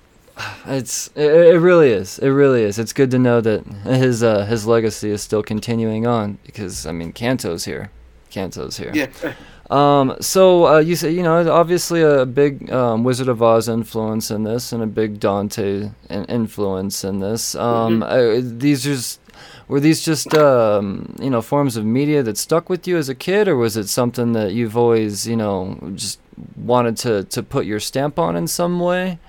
it's 0.67 1.07
it, 1.15 1.31
it 1.31 1.59
really 1.59 1.91
is. 1.91 2.19
It 2.19 2.27
really 2.29 2.63
is. 2.63 2.77
It's 2.77 2.91
good 2.91 3.11
to 3.11 3.19
know 3.19 3.39
that 3.39 3.65
his 3.85 4.21
uh, 4.21 4.43
his 4.45 4.67
legacy 4.67 5.11
is 5.11 5.21
still 5.21 5.43
continuing 5.43 6.05
on 6.05 6.39
because 6.45 6.85
I 6.85 6.91
mean 6.91 7.13
Canto's 7.13 7.63
here. 7.63 7.89
Canto's 8.31 8.75
here. 8.75 8.91
Yeah. 8.93 9.07
Um, 9.71 10.17
so 10.19 10.67
uh, 10.67 10.79
you 10.79 10.97
say 10.97 11.11
you 11.11 11.23
know 11.23 11.49
obviously 11.49 12.01
a 12.01 12.25
big 12.25 12.69
um, 12.71 13.05
Wizard 13.05 13.29
of 13.29 13.41
Oz 13.41 13.69
influence 13.69 14.29
in 14.29 14.43
this, 14.43 14.73
and 14.73 14.83
a 14.83 14.87
big 14.87 15.19
Dante 15.19 15.91
in- 16.09 16.25
influence 16.25 17.05
in 17.05 17.21
this. 17.21 17.55
Um, 17.55 18.03
uh, 18.03 18.41
these 18.41 18.83
just 18.83 19.21
were 19.69 19.79
these 19.79 20.03
just 20.03 20.33
um, 20.33 21.15
you 21.21 21.29
know 21.29 21.41
forms 21.41 21.77
of 21.77 21.85
media 21.85 22.21
that 22.21 22.37
stuck 22.37 22.69
with 22.69 22.85
you 22.85 22.97
as 22.97 23.07
a 23.07 23.15
kid, 23.15 23.47
or 23.47 23.55
was 23.55 23.77
it 23.77 23.87
something 23.87 24.33
that 24.33 24.51
you've 24.51 24.75
always 24.75 25.25
you 25.25 25.37
know 25.37 25.79
just 25.95 26.19
wanted 26.57 26.97
to 26.97 27.23
to 27.23 27.41
put 27.41 27.65
your 27.65 27.79
stamp 27.79 28.19
on 28.19 28.35
in 28.35 28.47
some 28.47 28.77
way? 28.77 29.19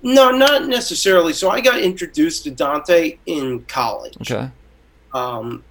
No, 0.00 0.30
not 0.30 0.68
necessarily. 0.68 1.32
So 1.32 1.50
I 1.50 1.60
got 1.60 1.80
introduced 1.80 2.44
to 2.44 2.52
Dante 2.52 3.18
in 3.26 3.64
college. 3.64 4.16
Okay. 4.20 4.50
Um, 5.12 5.64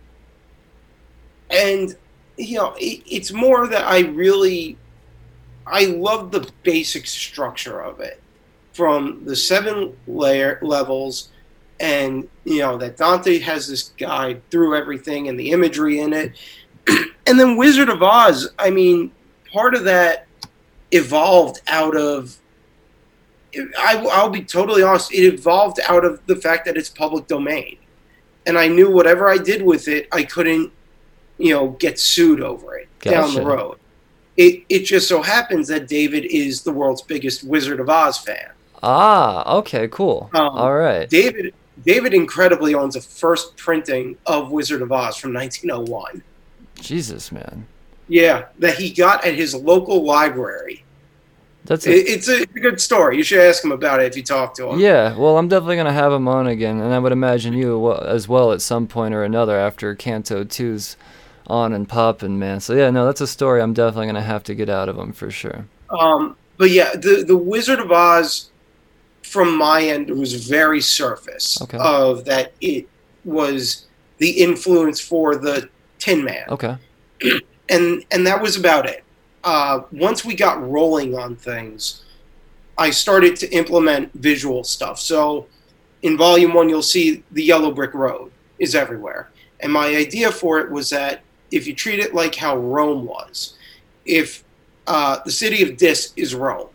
and 1.49 1.95
you 2.37 2.57
know, 2.57 2.73
it, 2.77 3.03
it's 3.05 3.31
more 3.31 3.67
that 3.67 3.85
I 3.85 3.99
really, 4.01 4.77
I 5.65 5.85
love 5.85 6.31
the 6.31 6.49
basic 6.63 7.07
structure 7.07 7.81
of 7.81 7.99
it, 7.99 8.21
from 8.73 9.23
the 9.25 9.35
seven 9.35 9.95
layer 10.07 10.59
levels, 10.61 11.29
and 11.79 12.27
you 12.45 12.59
know 12.59 12.77
that 12.77 12.97
Dante 12.97 13.39
has 13.39 13.67
this 13.67 13.89
guide 13.97 14.41
through 14.49 14.75
everything 14.75 15.27
and 15.27 15.39
the 15.39 15.51
imagery 15.51 15.99
in 15.99 16.13
it, 16.13 16.33
and 17.27 17.39
then 17.39 17.57
Wizard 17.57 17.89
of 17.89 18.01
Oz. 18.01 18.49
I 18.57 18.69
mean, 18.69 19.11
part 19.51 19.75
of 19.75 19.83
that 19.85 20.27
evolved 20.91 21.61
out 21.67 21.95
of. 21.95 22.37
I, 23.77 24.03
I'll 24.11 24.31
be 24.31 24.43
totally 24.43 24.81
honest. 24.81 25.13
It 25.13 25.31
evolved 25.31 25.79
out 25.87 26.03
of 26.03 26.25
the 26.25 26.35
fact 26.35 26.65
that 26.65 26.75
it's 26.75 26.89
public 26.89 27.27
domain 27.27 27.77
and 28.45 28.57
I 28.57 28.67
knew 28.67 28.91
whatever 28.91 29.29
I 29.29 29.37
did 29.37 29.61
with 29.61 29.87
it, 29.87 30.07
I 30.11 30.23
couldn't, 30.23 30.71
you 31.37 31.53
know, 31.53 31.69
get 31.69 31.99
sued 31.99 32.41
over 32.41 32.77
it 32.77 32.89
down 33.05 33.33
the 33.33 33.41
road. 33.41 33.77
It 34.37 34.63
it 34.69 34.79
just 34.85 35.07
so 35.07 35.21
happens 35.21 35.67
that 35.69 35.87
David 35.87 36.25
is 36.25 36.63
the 36.63 36.71
world's 36.73 37.01
biggest 37.03 37.43
Wizard 37.43 37.79
of 37.79 37.89
Oz 37.89 38.17
fan. 38.19 38.51
Ah, 38.81 39.57
okay, 39.57 39.87
cool. 39.87 40.29
Um, 40.33 40.49
All 40.53 40.73
right. 40.75 41.09
David 41.09 41.53
David 41.85 42.13
incredibly 42.13 42.75
owns 42.75 42.95
a 42.95 43.01
first 43.01 43.57
printing 43.57 44.17
of 44.25 44.51
Wizard 44.51 44.81
of 44.81 44.91
Oz 44.91 45.17
from 45.17 45.33
1901. 45.33 46.23
Jesus, 46.79 47.31
man. 47.31 47.67
Yeah, 48.07 48.45
that 48.59 48.77
he 48.77 48.91
got 48.91 49.25
at 49.25 49.35
his 49.35 49.55
local 49.55 50.03
library. 50.03 50.85
That's 51.65 51.87
It, 51.87 52.05
a, 52.07 52.11
it's 52.11 52.27
a 52.27 52.45
good 52.45 52.81
story. 52.81 53.17
You 53.17 53.23
should 53.23 53.39
ask 53.39 53.63
him 53.63 53.71
about 53.71 54.01
it 54.01 54.07
if 54.07 54.17
you 54.17 54.23
talk 54.23 54.55
to 54.55 54.71
him. 54.71 54.79
yeah. 54.79 55.15
Well, 55.15 55.37
I'm 55.37 55.47
definitely 55.47 55.77
gonna 55.77 55.93
have 55.93 56.11
him 56.11 56.27
on 56.27 56.47
again, 56.47 56.79
and 56.81 56.93
I 56.93 56.99
would 56.99 57.11
imagine 57.11 57.53
you 57.53 57.93
as 57.93 58.27
well 58.27 58.51
at 58.51 58.61
some 58.61 58.87
point 58.87 59.13
or 59.13 59.23
another 59.23 59.57
after 59.57 59.95
Canto 59.95 60.43
2's 60.43 60.97
on 61.47 61.73
and 61.73 61.87
popping, 61.87 62.39
man. 62.39 62.59
So 62.59 62.73
yeah, 62.73 62.89
no, 62.89 63.05
that's 63.05 63.21
a 63.21 63.27
story 63.27 63.61
I'm 63.61 63.73
definitely 63.73 64.07
gonna 64.07 64.21
have 64.21 64.43
to 64.45 64.55
get 64.55 64.69
out 64.69 64.89
of 64.89 64.95
them 64.95 65.13
for 65.13 65.29
sure. 65.31 65.65
Um, 65.89 66.35
but 66.57 66.69
yeah, 66.69 66.91
the 66.95 67.23
the 67.27 67.37
Wizard 67.37 67.79
of 67.79 67.91
Oz, 67.91 68.51
from 69.23 69.57
my 69.57 69.83
end, 69.83 70.09
was 70.09 70.47
very 70.47 70.81
surface 70.81 71.61
Okay. 71.61 71.77
of 71.79 72.25
that. 72.25 72.53
It 72.61 72.87
was 73.23 73.85
the 74.17 74.29
influence 74.29 74.99
for 74.99 75.35
the 75.35 75.69
Tin 75.99 76.23
Man, 76.23 76.45
Okay. 76.49 76.75
and 77.69 78.03
and 78.11 78.27
that 78.27 78.41
was 78.41 78.55
about 78.57 78.87
it. 78.87 79.03
Uh, 79.43 79.81
once 79.91 80.23
we 80.23 80.35
got 80.35 80.65
rolling 80.69 81.17
on 81.17 81.35
things, 81.35 82.03
I 82.77 82.89
started 82.91 83.35
to 83.37 83.49
implement 83.53 84.13
visual 84.13 84.63
stuff. 84.63 84.99
So, 84.99 85.47
in 86.01 86.17
Volume 86.17 86.53
One, 86.53 86.69
you'll 86.69 86.81
see 86.81 87.23
the 87.31 87.43
yellow 87.43 87.71
brick 87.71 87.93
road 87.93 88.31
is 88.59 88.75
everywhere, 88.75 89.31
and 89.59 89.71
my 89.71 89.87
idea 89.95 90.31
for 90.31 90.59
it 90.59 90.71
was 90.71 90.89
that 90.91 91.21
if 91.53 91.67
you 91.67 91.75
treat 91.75 91.99
it 91.99 92.13
like 92.13 92.33
how 92.35 92.57
Rome 92.57 93.05
was, 93.05 93.57
if 94.05 94.43
uh, 94.87 95.19
the 95.23 95.31
city 95.31 95.63
of 95.63 95.77
Dis 95.77 96.11
is 96.15 96.33
Rome. 96.35 96.69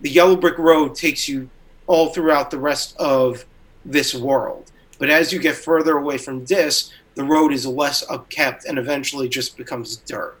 The 0.00 0.10
yellow 0.10 0.36
brick 0.36 0.58
road 0.58 0.94
takes 0.94 1.28
you 1.28 1.48
all 1.86 2.08
throughout 2.08 2.50
the 2.50 2.58
rest 2.58 2.96
of 2.98 3.44
this 3.84 4.14
world. 4.14 4.72
But 4.98 5.10
as 5.10 5.32
you 5.32 5.38
get 5.38 5.54
further 5.54 5.98
away 5.98 6.18
from 6.18 6.44
Dis, 6.44 6.90
the 7.14 7.24
road 7.24 7.52
is 7.52 7.66
less 7.66 8.04
upkept 8.06 8.64
and 8.66 8.78
eventually 8.78 9.28
just 9.28 9.56
becomes 9.56 9.96
dirt. 9.98 10.36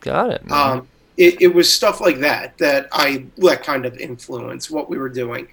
Got 0.00 0.30
it. 0.30 0.44
Man. 0.46 0.78
Um, 0.78 0.88
it, 1.16 1.42
it 1.42 1.54
was 1.54 1.72
stuff 1.72 2.00
like 2.00 2.20
that 2.20 2.56
that 2.58 2.88
I 2.92 3.26
let 3.36 3.64
kind 3.64 3.84
of 3.84 3.96
influence 3.98 4.70
what 4.70 4.88
we 4.88 4.96
were 4.96 5.08
doing. 5.08 5.48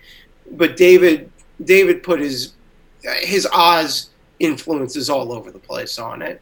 But 0.52 0.78
David, 0.78 1.32
David 1.64 2.04
put 2.04 2.20
his 2.20 2.54
his 3.22 3.48
Oz 3.52 4.10
influences 4.40 5.10
all 5.10 5.32
over 5.34 5.52
the 5.52 5.60
place 5.60 5.98
on 5.98 6.22
it. 6.22 6.42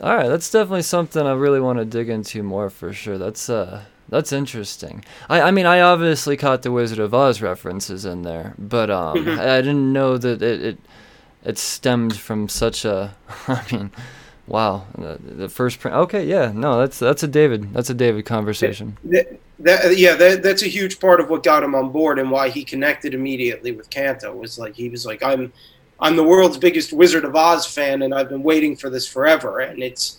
All 0.00 0.16
right, 0.16 0.28
that's 0.28 0.50
definitely 0.50 0.82
something 0.82 1.24
I 1.26 1.32
really 1.32 1.60
want 1.60 1.78
to 1.78 1.84
dig 1.84 2.08
into 2.08 2.42
more 2.42 2.70
for 2.70 2.92
sure. 2.92 3.18
That's 3.18 3.48
uh 3.48 3.84
that's 4.08 4.32
interesting. 4.32 5.04
I 5.28 5.42
I 5.42 5.50
mean 5.50 5.66
I 5.66 5.80
obviously 5.80 6.36
caught 6.36 6.62
the 6.62 6.72
Wizard 6.72 6.98
of 6.98 7.14
Oz 7.14 7.40
references 7.42 8.04
in 8.04 8.22
there, 8.22 8.54
but 8.58 8.90
um 8.90 9.26
Mhm. 9.26 9.38
I, 9.38 9.58
I 9.58 9.60
didn't 9.60 9.92
know 9.92 10.18
that 10.18 10.42
it, 10.42 10.62
it 10.62 10.78
it 11.44 11.58
stemmed 11.58 12.16
from 12.16 12.48
such 12.48 12.84
a 12.84 13.14
I 13.48 13.62
mean 13.72 13.90
wow, 14.46 14.86
the, 14.98 15.18
the 15.22 15.48
first 15.48 15.78
print. 15.80 15.96
Okay, 15.96 16.26
yeah. 16.26 16.52
No, 16.54 16.78
that's 16.78 16.98
that's 16.98 17.22
a 17.22 17.28
David. 17.28 17.72
That's 17.72 17.90
a 17.90 17.94
David 17.94 18.24
conversation. 18.26 18.98
That, 19.04 19.40
that 19.60 19.96
yeah, 19.96 20.14
that, 20.16 20.42
that's 20.42 20.62
a 20.62 20.68
huge 20.68 20.98
part 21.00 21.20
of 21.20 21.30
what 21.30 21.42
got 21.44 21.62
him 21.62 21.74
on 21.74 21.90
board 21.92 22.18
and 22.18 22.30
why 22.30 22.48
he 22.48 22.64
connected 22.64 23.14
immediately 23.14 23.72
with 23.72 23.90
Canto. 23.90 24.34
Was 24.34 24.58
like 24.58 24.74
he 24.74 24.88
was 24.88 25.06
like, 25.06 25.22
I'm, 25.22 25.52
I'm 26.02 26.16
the 26.16 26.22
world's 26.24 26.58
biggest 26.58 26.92
Wizard 26.92 27.24
of 27.24 27.34
Oz 27.34 27.66
fan, 27.66 28.02
and 28.02 28.12
I've 28.12 28.28
been 28.28 28.42
waiting 28.42 28.76
for 28.76 28.90
this 28.90 29.06
forever. 29.06 29.60
And 29.60 29.82
it's 29.82 30.18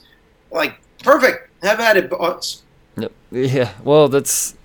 like 0.50 0.80
perfect. 1.04 1.50
Have 1.62 1.80
at 1.80 1.98
it, 1.98 2.10
boss. 2.10 2.64
Yep. 2.98 3.12
Yeah. 3.32 3.74
Well, 3.84 4.08
that's 4.08 4.56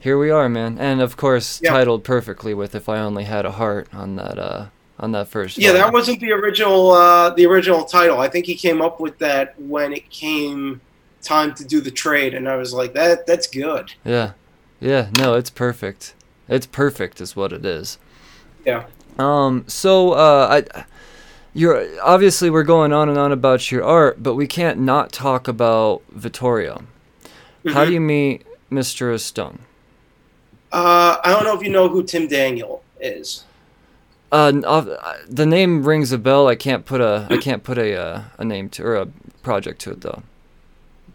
here 0.00 0.18
we 0.18 0.30
are, 0.30 0.48
man. 0.48 0.76
And 0.78 1.00
of 1.00 1.16
course, 1.16 1.60
Yeah. 1.62 1.70
titled 1.70 2.04
perfectly 2.04 2.52
with 2.52 2.74
"If 2.74 2.88
I 2.88 2.98
Only 2.98 3.24
Had 3.24 3.46
a 3.46 3.52
Heart" 3.52 3.88
on 3.94 4.16
that 4.16 4.38
uh 4.38 4.66
on 4.98 5.12
that 5.12 5.28
first. 5.28 5.58
Yeah, 5.58 5.72
that 5.72 5.92
wasn't 5.92 6.20
the 6.20 6.32
original 6.32 6.90
uh, 6.90 7.30
the 7.30 7.46
original 7.46 7.84
title. 7.84 8.18
I 8.18 8.28
think 8.28 8.46
he 8.46 8.54
came 8.54 8.82
up 8.82 8.98
with 8.98 9.18
that 9.18 9.54
when 9.60 9.92
it 9.92 10.08
came 10.10 10.80
time 11.22 11.54
to 11.54 11.64
do 11.64 11.80
the 11.80 11.90
trade, 11.90 12.34
and 12.34 12.48
I 12.48 12.56
was 12.56 12.72
like, 12.72 12.92
that 12.94 13.26
that's 13.26 13.46
good. 13.46 13.92
Yeah. 14.04 14.32
Yeah, 14.80 15.08
no, 15.18 15.34
it's 15.34 15.50
perfect. 15.50 16.14
It's 16.48 16.66
perfect 16.66 17.20
is 17.20 17.34
what 17.34 17.52
it 17.52 17.64
is. 17.64 17.98
Yeah. 18.64 18.84
Um 19.18 19.64
so 19.66 20.12
uh 20.12 20.62
I 20.74 20.84
you're 21.54 21.86
obviously 22.02 22.50
we're 22.50 22.64
going 22.64 22.92
on 22.92 23.08
and 23.08 23.16
on 23.16 23.32
about 23.32 23.70
your 23.72 23.82
art, 23.82 24.22
but 24.22 24.34
we 24.34 24.46
can't 24.46 24.78
not 24.78 25.10
talk 25.12 25.48
about 25.48 26.02
Vittorio. 26.10 26.82
How 27.68 27.82
Mhm. 27.84 27.86
do 27.86 27.92
you 27.94 28.00
meet 28.00 28.46
Mr. 28.70 29.18
Stone? 29.18 29.60
Uh, 30.70 31.16
I 31.24 31.30
don't 31.30 31.44
know 31.44 31.56
if 31.56 31.62
you 31.62 31.70
know 31.70 31.88
who 31.88 32.02
Tim 32.02 32.28
Daniel 32.28 32.82
is. 33.00 33.44
Uh, 34.30 34.52
uh, 34.64 35.14
the 35.28 35.46
name 35.46 35.84
rings 35.86 36.12
a 36.12 36.18
bell. 36.18 36.46
I 36.48 36.56
can't 36.56 36.84
put 36.84 37.00
a 37.00 37.26
I 37.30 37.38
can't 37.38 37.62
put 37.64 37.78
a 37.78 37.96
uh, 37.98 38.22
a 38.38 38.44
name 38.44 38.68
to 38.70 38.84
or 38.84 38.96
a 38.96 39.06
project 39.42 39.80
to 39.82 39.92
it 39.92 40.02
though. 40.02 40.22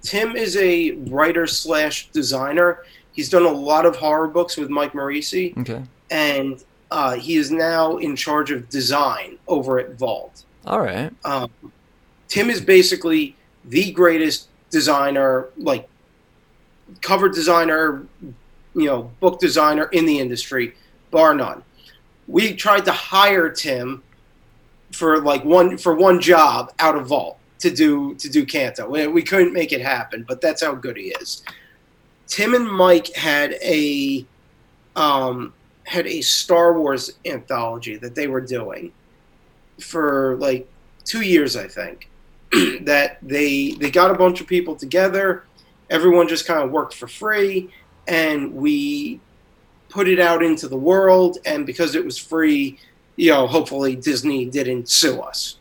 Tim 0.02 0.36
is 0.36 0.58
a 0.58 0.92
writer 1.10 1.46
slash 1.46 2.10
designer. 2.10 2.80
He's 3.12 3.30
done 3.30 3.44
a 3.46 3.52
lot 3.52 3.86
of 3.86 3.98
horror 3.98 4.28
books 4.28 4.58
with 4.58 4.70
Mike 4.70 4.94
Moreci, 4.94 5.56
Okay. 5.60 5.84
and 6.10 6.64
uh, 6.92 7.16
he 7.16 7.38
is 7.38 7.50
now 7.52 7.98
in 7.98 8.16
charge 8.16 8.52
of 8.52 8.70
design 8.70 9.38
over 9.48 9.80
at 9.80 9.94
Vault. 9.94 10.44
All 10.66 10.82
right. 10.82 11.12
Um, 11.24 11.50
Tim 12.28 12.50
is 12.50 12.62
basically 12.62 13.36
the 13.66 13.92
greatest 13.92 14.50
designer, 14.70 15.50
like 15.58 15.88
cover 17.02 17.30
designer, 17.30 18.06
you 18.76 18.86
know, 18.86 19.12
book 19.22 19.40
designer 19.40 19.86
in 19.86 20.06
the 20.06 20.20
industry, 20.20 20.76
bar 21.10 21.34
none. 21.34 21.64
We 22.28 22.54
tried 22.56 22.86
to 22.86 22.92
hire 22.92 23.50
Tim 23.50 24.04
for 24.92 25.22
like 25.22 25.44
one 25.46 25.78
for 25.78 25.96
one 25.96 26.20
job 26.20 26.74
out 26.80 26.96
of 26.96 27.08
Vault 27.08 27.38
to 27.60 27.70
do 27.70 28.16
to 28.16 28.30
do 28.30 28.46
Canto. 28.46 28.90
We, 28.90 29.08
we 29.08 29.24
couldn't 29.24 29.54
make 29.54 29.72
it 29.72 29.82
happen, 29.82 30.26
but 30.28 30.42
that's 30.42 30.62
how 30.62 30.76
good 30.76 30.98
he 30.98 31.14
is. 31.22 31.44
Tim 32.28 32.54
and 32.54 32.68
Mike 32.68 33.14
had 33.14 33.54
a 33.62 34.26
um, 34.96 35.54
had 35.86 36.08
a 36.08 36.22
Star 36.22 36.80
Wars 36.80 37.12
anthology 37.26 37.98
that 37.98 38.16
they 38.16 38.28
were 38.28 38.42
doing 38.42 38.92
for 39.80 40.36
like 40.38 40.68
two 41.04 41.22
years, 41.22 41.56
I 41.56 41.68
think. 41.68 42.10
that 42.82 43.18
they 43.22 43.72
they 43.72 43.90
got 43.90 44.12
a 44.12 44.14
bunch 44.14 44.42
of 44.42 44.48
people 44.48 44.76
together. 44.76 45.44
Everyone 45.90 46.28
just 46.28 46.46
kind 46.46 46.62
of 46.62 46.72
worked 46.72 46.94
for 46.94 47.08
free, 47.08 47.70
and 48.08 48.54
we 48.54 49.20
put 49.90 50.08
it 50.08 50.20
out 50.20 50.44
into 50.44 50.68
the 50.68 50.78
world. 50.78 51.38
And 51.46 51.66
because 51.66 51.96
it 51.96 52.04
was 52.04 52.18
free, 52.18 52.78
you 53.16 53.32
know, 53.32 53.48
hopefully 53.48 53.96
Disney 53.96 54.46
didn't 54.46 54.90
sue 54.90 55.20
us. 55.22 55.58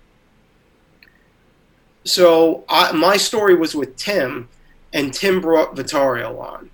So 2.04 2.64
I, 2.68 2.92
my 2.92 3.16
story 3.16 3.54
was 3.54 3.74
with 3.74 3.96
Tim, 3.96 4.48
and 4.92 5.12
Tim 5.12 5.40
brought 5.40 5.76
Vittorio 5.76 6.38
on, 6.38 6.70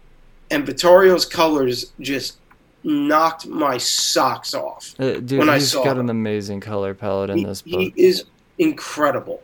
and 0.51 0.65
Vittorio's 0.65 1.27
colors 1.27 1.93
just 2.01 2.39
knocked 2.87 3.47
my 3.47 3.77
socks 3.77 4.55
off 4.55 4.95
uh, 5.01 5.19
dude, 5.21 5.41
when 5.41 5.49
I 5.49 5.59
saw 5.59 5.83
got 5.83 5.97
him. 5.97 6.05
an 6.05 6.11
amazing 6.11 6.61
color 6.61 6.95
palette 6.95 7.31
in 7.31 7.39
he, 7.39 7.45
this 7.45 7.63
book. 7.63 7.81
He 7.81 7.93
is 7.97 8.25
incredible. 8.59 9.43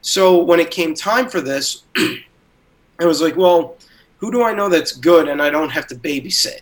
So 0.00 0.42
when 0.42 0.60
it 0.60 0.70
came 0.70 0.94
time 0.94 1.28
for 1.28 1.40
this, 1.40 1.82
I 1.96 3.04
was 3.04 3.20
like, 3.20 3.36
well, 3.36 3.76
who 4.18 4.30
do 4.30 4.42
I 4.42 4.54
know 4.54 4.68
that's 4.68 4.92
good 4.92 5.28
and 5.28 5.42
I 5.42 5.50
don't 5.50 5.70
have 5.70 5.88
to 5.88 5.96
babysit? 5.96 6.60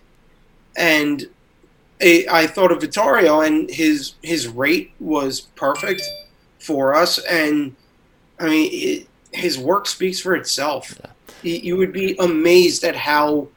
And 0.76 1.26
I 2.00 2.46
thought 2.46 2.72
of 2.72 2.80
Vittorio, 2.80 3.40
and 3.40 3.70
his 3.70 4.14
his 4.22 4.48
rate 4.48 4.92
was 5.00 5.40
perfect 5.40 6.02
for 6.58 6.94
us. 6.94 7.18
And 7.18 7.74
I 8.38 8.46
mean, 8.46 8.70
it, 8.72 9.08
his 9.32 9.58
work 9.58 9.86
speaks 9.86 10.20
for 10.20 10.34
itself. 10.36 10.98
Yeah. 11.42 11.58
You 11.58 11.76
would 11.76 11.92
be 11.92 12.16
amazed 12.18 12.84
at 12.84 12.96
how 12.96 13.48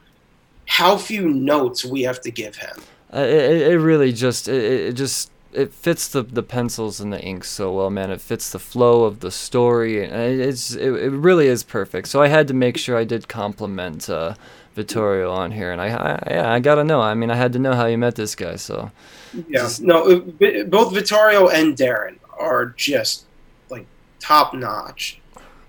how 0.69 0.97
few 0.97 1.27
notes 1.27 1.83
we 1.83 2.03
have 2.03 2.21
to 2.21 2.31
give 2.31 2.55
him. 2.55 2.77
Uh, 3.13 3.19
it, 3.19 3.71
it 3.71 3.79
really 3.79 4.13
just 4.13 4.47
it, 4.47 4.63
it 4.63 4.93
just 4.93 5.31
it 5.51 5.73
fits 5.73 6.07
the, 6.07 6.21
the 6.21 6.43
pencils 6.43 6.99
and 6.99 7.11
the 7.11 7.19
ink 7.19 7.43
so 7.43 7.73
well, 7.73 7.89
man. 7.89 8.11
It 8.11 8.21
fits 8.21 8.51
the 8.51 8.59
flow 8.59 9.03
of 9.03 9.19
the 9.19 9.31
story. 9.31 9.97
It's 9.97 10.73
it, 10.75 10.93
it 10.93 11.09
really 11.09 11.47
is 11.47 11.63
perfect. 11.63 12.07
So 12.07 12.21
I 12.21 12.27
had 12.27 12.47
to 12.49 12.53
make 12.53 12.77
sure 12.77 12.95
I 12.95 13.03
did 13.03 13.27
compliment 13.27 14.09
uh, 14.09 14.35
Vittorio 14.75 15.31
on 15.31 15.51
here, 15.51 15.71
and 15.71 15.81
I, 15.81 15.87
I 15.87 16.23
yeah 16.29 16.53
I 16.53 16.59
gotta 16.59 16.83
know. 16.83 17.01
I 17.01 17.15
mean, 17.15 17.31
I 17.31 17.35
had 17.35 17.51
to 17.53 17.59
know 17.59 17.73
how 17.73 17.87
you 17.87 17.97
met 17.97 18.15
this 18.15 18.35
guy. 18.35 18.55
So 18.55 18.91
yeah, 19.33 19.61
just, 19.61 19.81
no, 19.81 20.03
uh, 20.03 20.63
both 20.65 20.93
Vittorio 20.93 21.49
and 21.49 21.75
Deron 21.75 22.19
are 22.37 22.67
just 22.77 23.25
like 23.71 23.87
top 24.19 24.53
notch. 24.53 25.19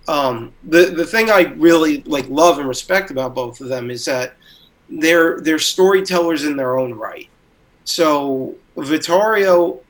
Um, 0.09 0.53
the 0.63 0.87
the 0.87 1.07
thing 1.07 1.31
I 1.31 1.55
really 1.57 2.03
like 2.03 2.29
love 2.29 2.59
and 2.59 2.69
respect 2.69 3.11
about 3.11 3.35
both 3.35 3.63
of 3.63 3.69
them 3.69 3.91
is 3.91 4.05
that 4.05 4.35
they're 4.91 5.41
they're 5.41 5.59
storytellers 5.59 6.45
in 6.45 6.57
their 6.57 6.79
own 6.79 6.95
right. 6.95 7.29
So 7.85 8.57
Vittorio 8.77 9.81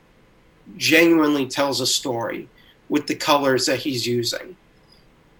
genuinely 0.76 1.46
tells 1.46 1.80
a 1.80 1.86
story 1.86 2.48
with 2.88 3.06
the 3.06 3.14
colors 3.14 3.66
that 3.66 3.78
he's 3.78 4.06
using. 4.06 4.56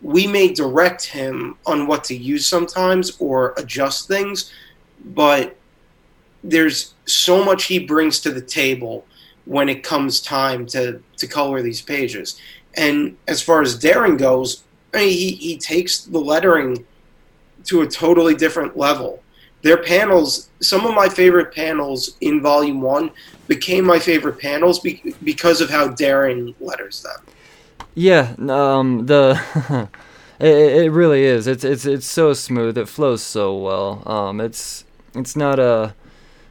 We 0.02 0.26
may 0.26 0.52
direct 0.52 1.04
him 1.04 1.56
on 1.66 1.86
what 1.86 2.04
to 2.04 2.16
use 2.16 2.46
sometimes 2.46 3.16
or 3.20 3.54
adjust 3.58 4.08
things, 4.08 4.52
but 5.04 5.56
there's 6.42 6.94
so 7.04 7.44
much 7.44 7.64
he 7.64 7.78
brings 7.78 8.20
to 8.20 8.30
the 8.30 8.40
table 8.40 9.04
when 9.44 9.68
it 9.68 9.82
comes 9.82 10.20
time 10.20 10.64
to, 10.66 11.02
to 11.18 11.26
color 11.26 11.60
these 11.60 11.82
pages. 11.82 12.40
And 12.74 13.16
as 13.28 13.42
far 13.42 13.60
as 13.60 13.78
Deron 13.78 14.16
goes, 14.16 14.62
I 14.94 14.98
mean, 14.98 15.08
he, 15.08 15.32
he 15.32 15.58
takes 15.58 16.04
the 16.04 16.18
lettering 16.18 16.86
to 17.64 17.82
a 17.82 17.86
totally 17.86 18.34
different 18.34 18.76
level 18.76 19.22
their 19.62 19.76
panels 19.76 20.48
some 20.60 20.86
of 20.86 20.94
my 20.94 21.08
favorite 21.08 21.54
panels 21.54 22.16
in 22.20 22.40
volume 22.40 22.80
one 22.80 23.10
became 23.48 23.84
my 23.84 23.98
favorite 23.98 24.38
panels 24.38 24.78
be- 24.78 25.14
because 25.24 25.60
of 25.60 25.70
how 25.70 25.88
Deron 25.88 26.54
letters 26.60 27.02
them. 27.02 27.34
Yeah 27.94 28.34
um 28.48 29.06
the 29.06 29.88
it, 30.40 30.84
it 30.84 30.92
really 30.92 31.24
is. 31.24 31.46
It's 31.46 31.64
it's 31.64 31.84
it's 31.84 32.06
so 32.06 32.32
smooth. 32.32 32.78
It 32.78 32.88
flows 32.88 33.22
so 33.22 33.56
well. 33.56 34.02
Um 34.06 34.40
it's 34.40 34.84
it's 35.14 35.36
not 35.36 35.58
a 35.58 35.94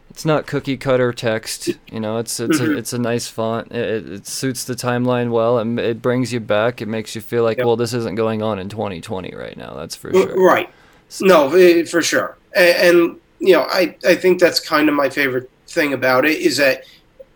it's 0.09 0.25
not 0.25 0.47
cookie 0.47 0.75
cutter 0.75 1.13
text 1.13 1.69
you 1.89 1.99
know 1.99 2.17
it's 2.17 2.39
it's 2.39 2.59
mm-hmm. 2.59 2.73
a, 2.73 2.77
it's 2.77 2.93
a 2.93 2.99
nice 2.99 3.27
font. 3.27 3.71
It, 3.71 4.09
it 4.11 4.27
suits 4.27 4.63
the 4.63 4.75
timeline 4.75 5.31
well. 5.31 5.59
And 5.59 5.79
it 5.79 6.01
brings 6.01 6.33
you 6.33 6.39
back. 6.39 6.81
It 6.81 6.87
makes 6.87 7.15
you 7.15 7.21
feel 7.21 7.43
like 7.43 7.57
yep. 7.57 7.65
well 7.65 7.75
this 7.75 7.93
isn't 7.93 8.15
going 8.15 8.41
on 8.41 8.59
in 8.59 8.69
2020 8.69 9.33
right 9.35 9.55
now 9.55 9.73
that's 9.75 9.95
for 9.95 10.11
sure. 10.11 10.43
right. 10.43 10.69
So. 11.11 11.25
no 11.25 11.85
for 11.85 12.03
sure 12.03 12.37
and, 12.55 12.97
and 12.97 13.19
you 13.39 13.53
know, 13.53 13.63
I, 13.63 13.95
I 14.05 14.15
think 14.15 14.39
that's 14.39 14.59
kind 14.59 14.89
of 14.89 14.95
my 14.95 15.09
favorite 15.09 15.49
thing 15.67 15.93
about 15.93 16.25
it 16.25 16.39
is 16.39 16.57
that 16.57 16.83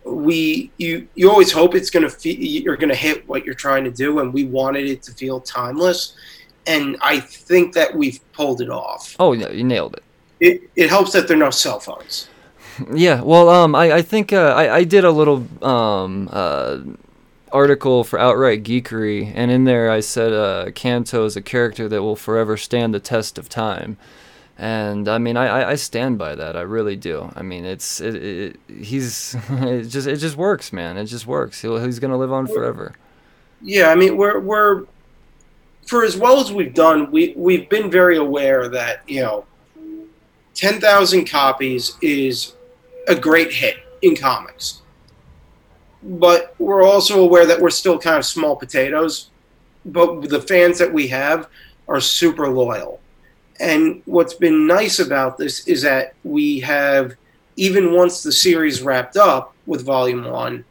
we 0.06 0.70
you 0.78 1.08
you 1.16 1.30
always 1.30 1.52
hope 1.52 1.76
it's 1.76 1.90
gonna 1.90 2.10
fe- 2.10 2.36
you're 2.36 2.76
gonna 2.76 2.96
hit 2.96 3.28
what 3.28 3.46
you're 3.46 3.56
trying 3.56 3.84
to 3.86 3.92
do, 3.92 4.20
and 4.20 4.34
we 4.34 4.44
wanted 4.46 4.86
it 4.86 5.02
to 5.04 5.14
feel 5.14 5.40
timeless, 5.40 6.16
and 6.68 6.98
I 7.02 7.20
think 7.20 7.74
that 7.74 7.96
we've 7.96 8.20
pulled 8.34 8.62
it 8.62 8.70
off. 8.70 9.16
Oh 9.20 9.32
yeah, 9.34 9.50
you 9.50 9.64
nailed 9.64 9.96
it. 9.96 10.04
It 10.40 10.70
it 10.76 10.90
helps 10.90 11.14
that 11.14 11.28
there 11.28 11.38
are 11.38 11.40
no 11.40 11.50
cell 11.50 11.80
phones. 11.80 12.30
Yeah, 12.92 13.22
well, 13.22 13.50
um, 13.50 13.76
I 13.76 13.92
I 13.92 14.02
think 14.02 14.34
uh, 14.34 14.52
I 14.58 14.78
I 14.78 14.84
did 14.84 15.04
a 15.04 15.12
little 15.12 15.48
um 15.62 16.28
uh 16.34 16.80
article 17.52 18.04
for 18.04 18.18
Outright 18.18 18.64
Geekery, 18.64 19.32
and 19.36 19.52
in 19.52 19.66
there 19.66 19.92
I 19.92 20.00
said 20.00 20.34
uh, 20.34 20.72
Canto 20.72 21.24
is 21.26 21.38
a 21.38 21.42
character 21.42 21.88
that 21.88 22.02
will 22.02 22.16
forever 22.16 22.58
stand 22.58 22.96
the 22.96 23.00
test 23.00 23.38
of 23.38 23.48
time 23.48 23.96
and 24.58 25.08
I 25.08 25.18
mean, 25.18 25.36
I, 25.36 25.72
I 25.72 25.76
stand 25.76 26.20
by 26.20 26.36
that. 26.36 26.56
I 26.56 26.62
really 26.62 26.96
do. 26.96 27.32
I 27.36 27.42
mean, 27.42 27.66
it's 27.66 28.00
it, 28.00 28.16
it 28.16 28.60
he's 28.68 29.36
it 29.50 29.86
just 29.86 30.08
it 30.08 30.18
just 30.18 30.38
works, 30.38 30.72
man. 30.72 30.98
It 30.98 31.06
just 31.06 31.26
works. 31.26 31.62
He'll, 31.62 31.84
he's 31.84 32.00
gonna 32.00 32.18
live 32.18 32.32
on 32.32 32.48
forever. 32.48 32.94
Yeah, 33.62 33.90
I 33.90 33.96
mean, 33.96 34.16
we're 34.16 34.40
we're 34.40 34.86
for 35.88 36.04
as 36.04 36.18
well 36.18 36.40
as 36.40 36.52
we've 36.52 36.74
done, 36.74 37.12
we 37.12 37.34
we've 37.36 37.68
been 37.70 37.90
very 37.90 38.18
aware 38.18 38.70
that 38.70 39.02
you 39.08 39.22
know, 39.22 39.46
ten 40.54 40.80
thousand 40.80 41.26
copies 41.26 41.98
is 42.02 42.54
a 43.08 43.16
great 43.16 43.52
hit 43.52 43.78
in 44.04 44.16
comics, 44.16 44.82
but 46.04 46.54
we're 46.60 46.84
also 46.84 47.22
aware 47.24 47.48
that 47.48 47.60
we're 47.60 47.72
still 47.72 47.98
kind 47.98 48.18
of 48.18 48.26
small 48.26 48.56
potatoes. 48.56 49.30
But 49.86 50.30
the 50.30 50.42
fans 50.42 50.78
that 50.78 50.94
we 50.94 51.08
have 51.08 51.50
are 51.90 52.00
super 52.00 52.48
loyal 52.48 53.02
and 53.64 54.02
what's 54.04 54.34
been 54.34 54.68
nice 54.68 55.00
about 55.00 55.38
this 55.38 55.66
is 55.70 55.82
that 55.84 56.16
we 56.26 56.60
have, 56.60 57.16
even 57.56 57.94
once 57.94 58.22
the 58.22 58.32
series 58.32 58.82
wrapped 58.82 59.16
up 59.16 59.56
with 59.66 59.86
Volume 59.86 60.26
1, 60.26 60.66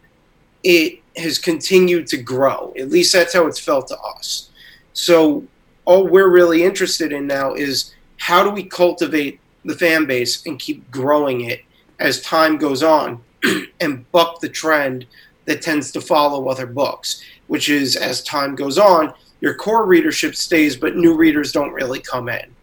it 0.62 1.00
has 1.16 1.38
continued 1.38 2.06
to 2.08 2.18
grow. 2.18 2.74
At 2.78 2.90
least 2.90 3.14
that's 3.14 3.32
how 3.32 3.46
it's 3.46 3.58
felt 3.58 3.88
to 3.88 3.98
us. 3.98 4.50
So, 4.92 5.44
all 5.86 6.06
we're 6.06 6.28
really 6.28 6.62
interested 6.62 7.12
in 7.12 7.26
now 7.26 7.54
is 7.54 7.94
how 8.18 8.44
do 8.44 8.50
we 8.50 8.62
cultivate 8.62 9.40
the 9.64 9.74
fan 9.74 10.04
base 10.04 10.44
and 10.44 10.58
keep 10.58 10.88
growing 10.90 11.40
it 11.40 11.62
as 11.98 12.20
time 12.20 12.58
goes 12.58 12.82
on 12.82 13.22
and 13.80 14.10
buck 14.12 14.40
the 14.40 14.50
trend 14.50 15.06
that 15.46 15.62
tends 15.62 15.90
to 15.92 16.00
follow 16.00 16.48
other 16.48 16.66
books, 16.66 17.24
which 17.46 17.70
is 17.70 17.96
as 17.96 18.22
time 18.22 18.54
goes 18.54 18.76
on, 18.76 19.14
your 19.40 19.54
core 19.54 19.86
readership 19.86 20.36
stays, 20.36 20.76
but 20.76 20.94
new 20.94 21.16
readers 21.16 21.52
don't 21.52 21.72
really 21.72 21.98
come 21.98 22.28
in 22.28 22.54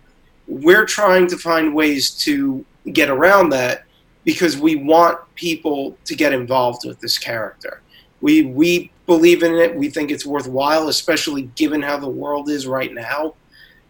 we're 0.50 0.86
trying 0.86 1.28
to 1.28 1.38
find 1.38 1.74
ways 1.74 2.10
to 2.10 2.66
get 2.92 3.10
around 3.10 3.50
that 3.50 3.84
because 4.26 4.58
we 4.58 4.76
want 4.76 5.18
people 5.36 5.98
to 6.06 6.16
get 6.16 6.34
involved 6.34 6.86
with 6.86 7.00
this 7.00 7.18
character. 7.18 7.82
We 8.22 8.48
we 8.48 8.92
believe 9.06 9.44
in 9.44 9.54
it. 9.54 9.76
We 9.76 9.90
think 9.90 10.12
it's 10.12 10.26
worthwhile, 10.26 10.90
especially 10.90 11.44
given 11.56 11.82
how 11.82 11.98
the 11.98 12.10
world 12.10 12.50
is 12.50 12.68
right 12.68 12.94
now. 12.94 13.36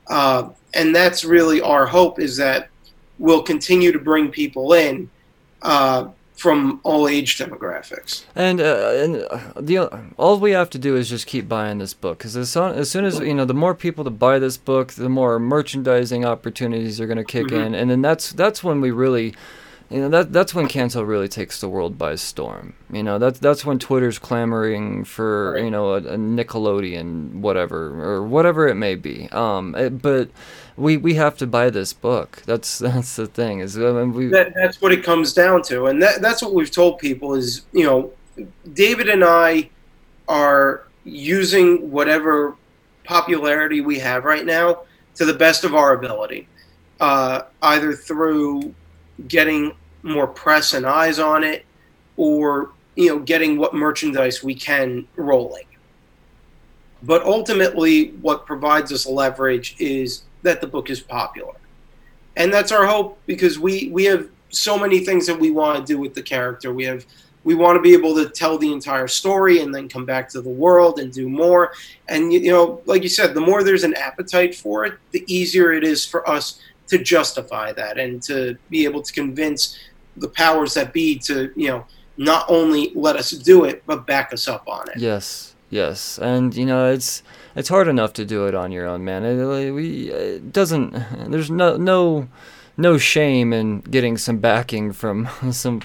Uh, 0.07 0.49
and 0.73 0.95
that's 0.95 1.23
really 1.23 1.61
our 1.61 1.85
hope 1.85 2.19
is 2.19 2.37
that 2.37 2.69
we'll 3.17 3.43
continue 3.43 3.91
to 3.91 3.99
bring 3.99 4.29
people 4.29 4.73
in 4.73 5.09
uh, 5.61 6.09
from 6.39 6.79
all 6.83 7.07
age 7.09 7.37
demographics. 7.37 8.23
And 8.33 8.61
uh, 8.61 8.91
and 8.95 9.27
uh, 9.29 9.39
the 9.59 9.79
all 10.17 10.39
we 10.39 10.51
have 10.51 10.69
to 10.69 10.79
do 10.79 10.95
is 10.95 11.09
just 11.09 11.27
keep 11.27 11.49
buying 11.49 11.79
this 11.79 11.93
book 11.93 12.19
because 12.19 12.37
as, 12.37 12.49
soon, 12.49 12.75
as 12.75 12.89
soon 12.89 13.03
as 13.03 13.19
you 13.19 13.33
know, 13.33 13.43
the 13.43 13.53
more 13.53 13.75
people 13.75 14.05
to 14.05 14.09
buy 14.09 14.39
this 14.39 14.55
book, 14.55 14.93
the 14.93 15.09
more 15.09 15.37
merchandising 15.37 16.23
opportunities 16.23 17.01
are 17.01 17.07
going 17.07 17.17
to 17.17 17.25
kick 17.25 17.47
mm-hmm. 17.47 17.61
in, 17.61 17.75
and 17.75 17.91
then 17.91 18.01
that's 18.01 18.31
that's 18.31 18.63
when 18.63 18.79
we 18.79 18.89
really 18.89 19.35
you 19.89 19.99
know 19.99 20.09
that 20.09 20.31
that's 20.31 20.53
when 20.53 20.67
Canto 20.67 21.01
really 21.01 21.27
takes 21.27 21.59
the 21.59 21.67
world 21.67 21.97
by 21.97 22.15
storm. 22.15 22.73
You 22.91 23.03
know 23.03 23.17
that's 23.17 23.39
that's 23.39 23.65
when 23.65 23.79
Twitter's 23.79 24.19
clamoring 24.19 25.03
for 25.03 25.53
Right. 25.53 25.63
you 25.63 25.71
know 25.71 25.93
a, 25.93 25.97
a 25.97 26.17
Nickelodeon 26.17 27.41
whatever 27.41 28.01
or 28.01 28.23
whatever 28.23 28.67
it 28.67 28.75
may 28.75 28.95
be. 28.95 29.27
Um, 29.31 29.75
it- 29.75 30.01
but 30.01 30.29
we 30.79 30.97
we 30.97 31.15
have 31.15 31.37
to 31.37 31.47
buy 31.47 31.69
this 31.69 31.93
book. 31.93 32.41
That's 32.45 32.79
that's 32.79 33.15
the 33.15 33.27
thing 33.27 33.59
is 33.59 33.77
I 33.77 33.91
mean, 33.91 34.13
we 34.13 34.27
that, 34.27 34.53
that's 34.55 34.81
what 34.81 34.91
it 34.91 35.03
comes 35.03 35.33
down 35.33 35.61
to 35.63 35.87
and 35.87 36.01
that, 36.01 36.21
that's 36.21 36.41
what 36.41 36.53
we've 36.53 36.71
told 36.71 36.99
people 36.99 37.35
is 37.35 37.65
you 37.73 37.85
know 37.85 38.11
david 38.73 39.09
and 39.09 39.23
i 39.23 39.69
are 40.27 40.87
using 41.03 41.91
whatever 41.91 42.55
popularity 43.03 43.81
we 43.81 43.99
have 43.99 44.23
right 44.23 44.45
now 44.45 44.81
to 45.15 45.25
the 45.25 45.33
best 45.33 45.63
of 45.63 45.75
our 45.75 45.93
ability 45.93 46.47
uh, 47.01 47.41
either 47.63 47.93
through 47.93 48.73
getting 49.27 49.73
more 50.03 50.27
press 50.27 50.73
and 50.73 50.85
eyes 50.85 51.19
on 51.19 51.43
it 51.43 51.65
or 52.15 52.71
you 52.95 53.09
know 53.09 53.19
getting 53.19 53.57
what 53.57 53.73
merchandise 53.73 54.43
we 54.43 54.55
can 54.55 55.05
rolling 55.17 55.65
but 57.03 57.23
ultimately 57.23 58.11
what 58.21 58.45
provides 58.45 58.91
us 58.93 59.05
leverage 59.05 59.75
is 59.79 60.23
that 60.43 60.61
the 60.61 60.67
book 60.67 60.89
is 60.89 60.99
popular. 60.99 61.53
And 62.35 62.53
that's 62.53 62.71
our 62.71 62.85
hope 62.85 63.19
because 63.25 63.59
we 63.59 63.89
we 63.91 64.05
have 64.05 64.29
so 64.49 64.77
many 64.77 64.99
things 64.99 65.27
that 65.27 65.39
we 65.39 65.51
want 65.51 65.85
to 65.85 65.93
do 65.93 65.99
with 65.99 66.13
the 66.13 66.21
character. 66.21 66.73
We 66.73 66.85
have 66.85 67.05
we 67.43 67.55
want 67.55 67.77
to 67.77 67.81
be 67.81 67.93
able 67.93 68.15
to 68.15 68.29
tell 68.29 68.57
the 68.57 68.71
entire 68.71 69.07
story 69.07 69.61
and 69.61 69.73
then 69.73 69.87
come 69.87 70.05
back 70.05 70.29
to 70.29 70.41
the 70.41 70.49
world 70.49 70.99
and 70.99 71.11
do 71.11 71.29
more. 71.29 71.73
And 72.07 72.31
you, 72.31 72.39
you 72.39 72.51
know 72.51 72.81
like 72.85 73.03
you 73.03 73.09
said 73.09 73.33
the 73.33 73.41
more 73.41 73.63
there's 73.63 73.83
an 73.83 73.95
appetite 73.95 74.55
for 74.55 74.85
it 74.85 74.93
the 75.11 75.23
easier 75.27 75.71
it 75.73 75.83
is 75.83 76.05
for 76.05 76.27
us 76.29 76.61
to 76.87 76.97
justify 76.97 77.71
that 77.73 77.97
and 77.97 78.21
to 78.23 78.57
be 78.69 78.83
able 78.83 79.01
to 79.01 79.13
convince 79.13 79.77
the 80.17 80.27
powers 80.27 80.73
that 80.73 80.91
be 80.91 81.17
to 81.19 81.51
you 81.55 81.69
know 81.69 81.85
not 82.17 82.45
only 82.49 82.91
let 82.95 83.15
us 83.15 83.31
do 83.31 83.63
it 83.63 83.83
but 83.85 84.05
back 84.05 84.33
us 84.33 84.47
up 84.47 84.67
on 84.67 84.89
it. 84.89 84.97
Yes, 84.97 85.55
yes, 85.69 86.19
and 86.19 86.55
you 86.55 86.65
know 86.65 86.91
it's 86.91 87.23
it's 87.59 87.69
hard 87.69 87.87
enough 87.87 88.13
to 88.13 88.25
do 88.25 88.47
it 88.47 88.55
on 88.55 88.71
your 88.71 88.87
own, 88.87 89.03
man. 89.03 89.23
It, 89.25 89.71
we 89.71 90.09
it 90.09 90.53
doesn't. 90.53 90.91
There's 91.31 91.51
no 91.51 91.77
no 91.77 92.27
no 92.77 92.97
shame 92.97 93.51
in 93.53 93.81
getting 93.81 94.17
some 94.17 94.37
backing 94.37 94.93
from 94.93 95.27
some 95.51 95.81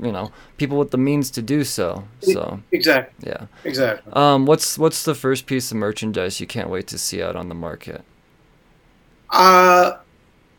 you 0.00 0.10
know 0.10 0.32
people 0.56 0.78
with 0.78 0.90
the 0.90 0.98
means 0.98 1.30
to 1.32 1.42
do 1.42 1.62
so. 1.64 2.04
So 2.20 2.60
exactly 2.72 3.28
yeah. 3.30 3.46
exactly 3.64 4.10
Um, 4.14 4.46
what's 4.46 4.78
what's 4.78 5.04
the 5.04 5.14
first 5.14 5.46
piece 5.46 5.70
of 5.70 5.76
merchandise 5.76 6.40
you 6.40 6.46
can't 6.46 6.70
wait 6.70 6.86
to 6.88 6.98
see 6.98 7.22
out 7.22 7.36
on 7.36 7.48
the 7.48 7.54
market? 7.54 8.02
uh 9.30 9.98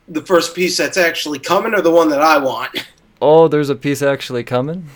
the 0.08 0.22
first 0.26 0.56
piece 0.56 0.78
that's 0.78 0.98
actually 0.98 1.38
coming 1.40 1.74
or 1.76 1.82
the 1.82 1.92
one 1.92 2.10
that 2.10 2.22
i 2.22 2.38
want 2.38 2.72
Oh, 3.26 3.48
there's 3.48 3.70
a 3.70 3.76
piece 3.76 4.02
actually 4.02 4.44
coming. 4.44 4.90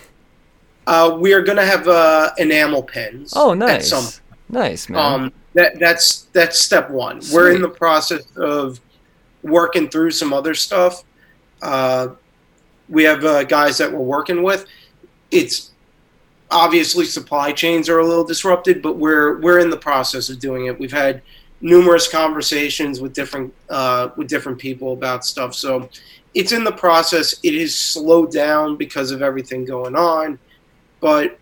Uh, 0.86 1.16
we 1.18 1.32
are 1.32 1.40
going 1.42 1.56
to 1.56 1.64
have 1.64 1.88
uh, 1.88 2.30
enamel 2.36 2.82
pins. 2.82 3.32
Oh, 3.34 3.54
nice, 3.54 4.20
nice 4.50 4.88
man. 4.90 5.00
um, 5.20 5.32
that 5.54 5.78
that's 5.78 6.22
that's 6.32 6.58
step 6.58 6.90
one. 6.90 7.20
We're 7.32 7.54
in 7.54 7.62
the 7.62 7.68
process 7.68 8.24
of 8.36 8.80
working 9.42 9.88
through 9.88 10.10
some 10.10 10.32
other 10.32 10.54
stuff. 10.54 11.04
Uh, 11.62 12.08
we 12.88 13.04
have 13.04 13.24
uh, 13.24 13.44
guys 13.44 13.78
that 13.78 13.90
we're 13.90 13.98
working 13.98 14.42
with. 14.42 14.66
It's 15.30 15.72
obviously 16.50 17.04
supply 17.04 17.52
chains 17.52 17.88
are 17.88 17.98
a 17.98 18.06
little 18.06 18.24
disrupted, 18.24 18.82
but 18.82 18.96
we're 18.96 19.38
we're 19.40 19.58
in 19.58 19.70
the 19.70 19.76
process 19.76 20.28
of 20.28 20.38
doing 20.38 20.66
it. 20.66 20.78
We've 20.78 20.92
had 20.92 21.22
numerous 21.60 22.08
conversations 22.08 23.00
with 23.00 23.12
different 23.12 23.52
uh, 23.68 24.10
with 24.16 24.28
different 24.28 24.58
people 24.58 24.92
about 24.92 25.24
stuff. 25.24 25.54
So 25.54 25.88
it's 26.34 26.52
in 26.52 26.64
the 26.64 26.72
process. 26.72 27.40
It 27.42 27.54
is 27.54 27.74
slowed 27.74 28.32
down 28.32 28.76
because 28.76 29.10
of 29.10 29.22
everything 29.22 29.64
going 29.64 29.96
on, 29.96 30.38
but 31.00 31.38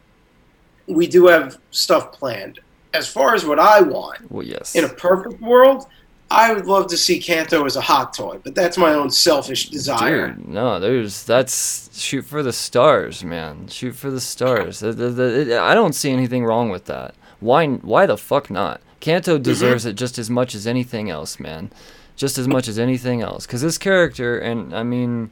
we 0.86 1.06
do 1.06 1.26
have 1.26 1.58
stuff 1.70 2.12
planned. 2.12 2.60
As 2.94 3.08
far 3.08 3.34
as 3.34 3.44
what 3.44 3.58
I 3.58 3.80
want, 3.82 4.30
well, 4.30 4.46
yes. 4.46 4.74
in 4.74 4.84
a 4.84 4.88
perfect 4.88 5.40
world, 5.40 5.86
I 6.30 6.52
would 6.52 6.66
love 6.66 6.88
to 6.88 6.96
see 6.96 7.20
Canto 7.20 7.64
as 7.64 7.76
a 7.76 7.80
hot 7.80 8.12
toy, 8.14 8.40
but 8.42 8.54
that's 8.54 8.76
my 8.76 8.94
own 8.94 9.10
selfish 9.10 9.68
desire. 9.68 10.30
Dude, 10.30 10.48
no, 10.48 10.80
there's 10.80 11.22
that's 11.24 11.96
shoot 11.98 12.22
for 12.22 12.42
the 12.42 12.52
stars, 12.52 13.22
man. 13.22 13.68
Shoot 13.68 13.94
for 13.94 14.10
the 14.10 14.20
stars. 14.20 14.80
The- 14.80 14.92
the- 14.92 15.10
the- 15.10 15.58
I 15.60 15.74
don't 15.74 15.94
see 15.94 16.10
anything 16.10 16.44
wrong 16.44 16.70
with 16.70 16.86
that. 16.86 17.14
Why? 17.40 17.66
Why 17.66 18.06
the 18.06 18.16
fuck 18.16 18.50
not? 18.50 18.80
Canto 19.00 19.34
mm-hmm. 19.34 19.42
deserves 19.42 19.84
it 19.84 19.94
just 19.94 20.18
as 20.18 20.28
much 20.28 20.54
as 20.54 20.66
anything 20.66 21.10
else, 21.10 21.38
man. 21.38 21.70
Just 22.16 22.38
as 22.38 22.48
much 22.48 22.66
as 22.66 22.78
anything 22.78 23.20
else, 23.20 23.46
because 23.46 23.60
this 23.60 23.76
character, 23.76 24.38
and 24.38 24.74
I 24.74 24.82
mean, 24.82 25.30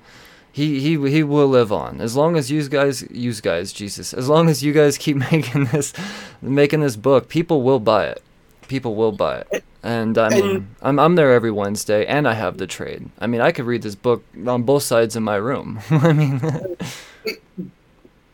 he 0.55 0.79
he 0.79 1.11
he 1.11 1.25
will 1.25 1.49
live 1.49 1.73
on 1.73 2.01
as 2.01 2.15
long 2.15 2.37
as 2.37 2.49
you 2.49 2.69
guys, 2.69 3.03
you 3.11 3.35
guys, 3.35 3.73
Jesus, 3.73 4.15
as 4.15 4.29
long 4.29 4.49
as 4.49 4.63
you 4.63 4.73
guys 4.73 4.97
keep 4.97 5.17
making 5.33 5.65
this, 5.65 5.93
making 6.41 6.81
this 6.81 6.95
book, 6.95 7.29
people 7.29 7.63
will 7.63 7.81
buy 7.81 8.07
it. 8.07 8.23
People 8.69 8.95
will 8.95 9.11
buy 9.11 9.43
it. 9.51 9.65
And 9.83 10.17
I 10.17 10.29
mean 10.29 10.69
I'm 10.81 11.01
I'm 11.01 11.17
there 11.17 11.33
every 11.33 11.51
Wednesday, 11.51 12.07
and 12.07 12.29
I 12.29 12.35
have 12.35 12.59
the 12.59 12.69
trade. 12.69 13.11
I 13.19 13.27
mean, 13.27 13.41
I 13.41 13.51
could 13.51 13.65
read 13.65 13.83
this 13.83 13.97
book 13.97 14.23
on 14.47 14.63
both 14.63 14.85
sides 14.85 15.17
of 15.17 15.25
my 15.25 15.35
room. 15.35 15.81
I 15.91 16.13
mean, 16.13 16.41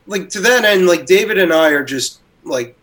Like 0.07 0.29
to 0.31 0.41
that 0.41 0.67
end, 0.67 0.87
like 0.87 1.07
David 1.07 1.39
and 1.39 1.55
I 1.55 1.71
are 1.71 1.85
just 1.85 2.21
like 2.45 2.77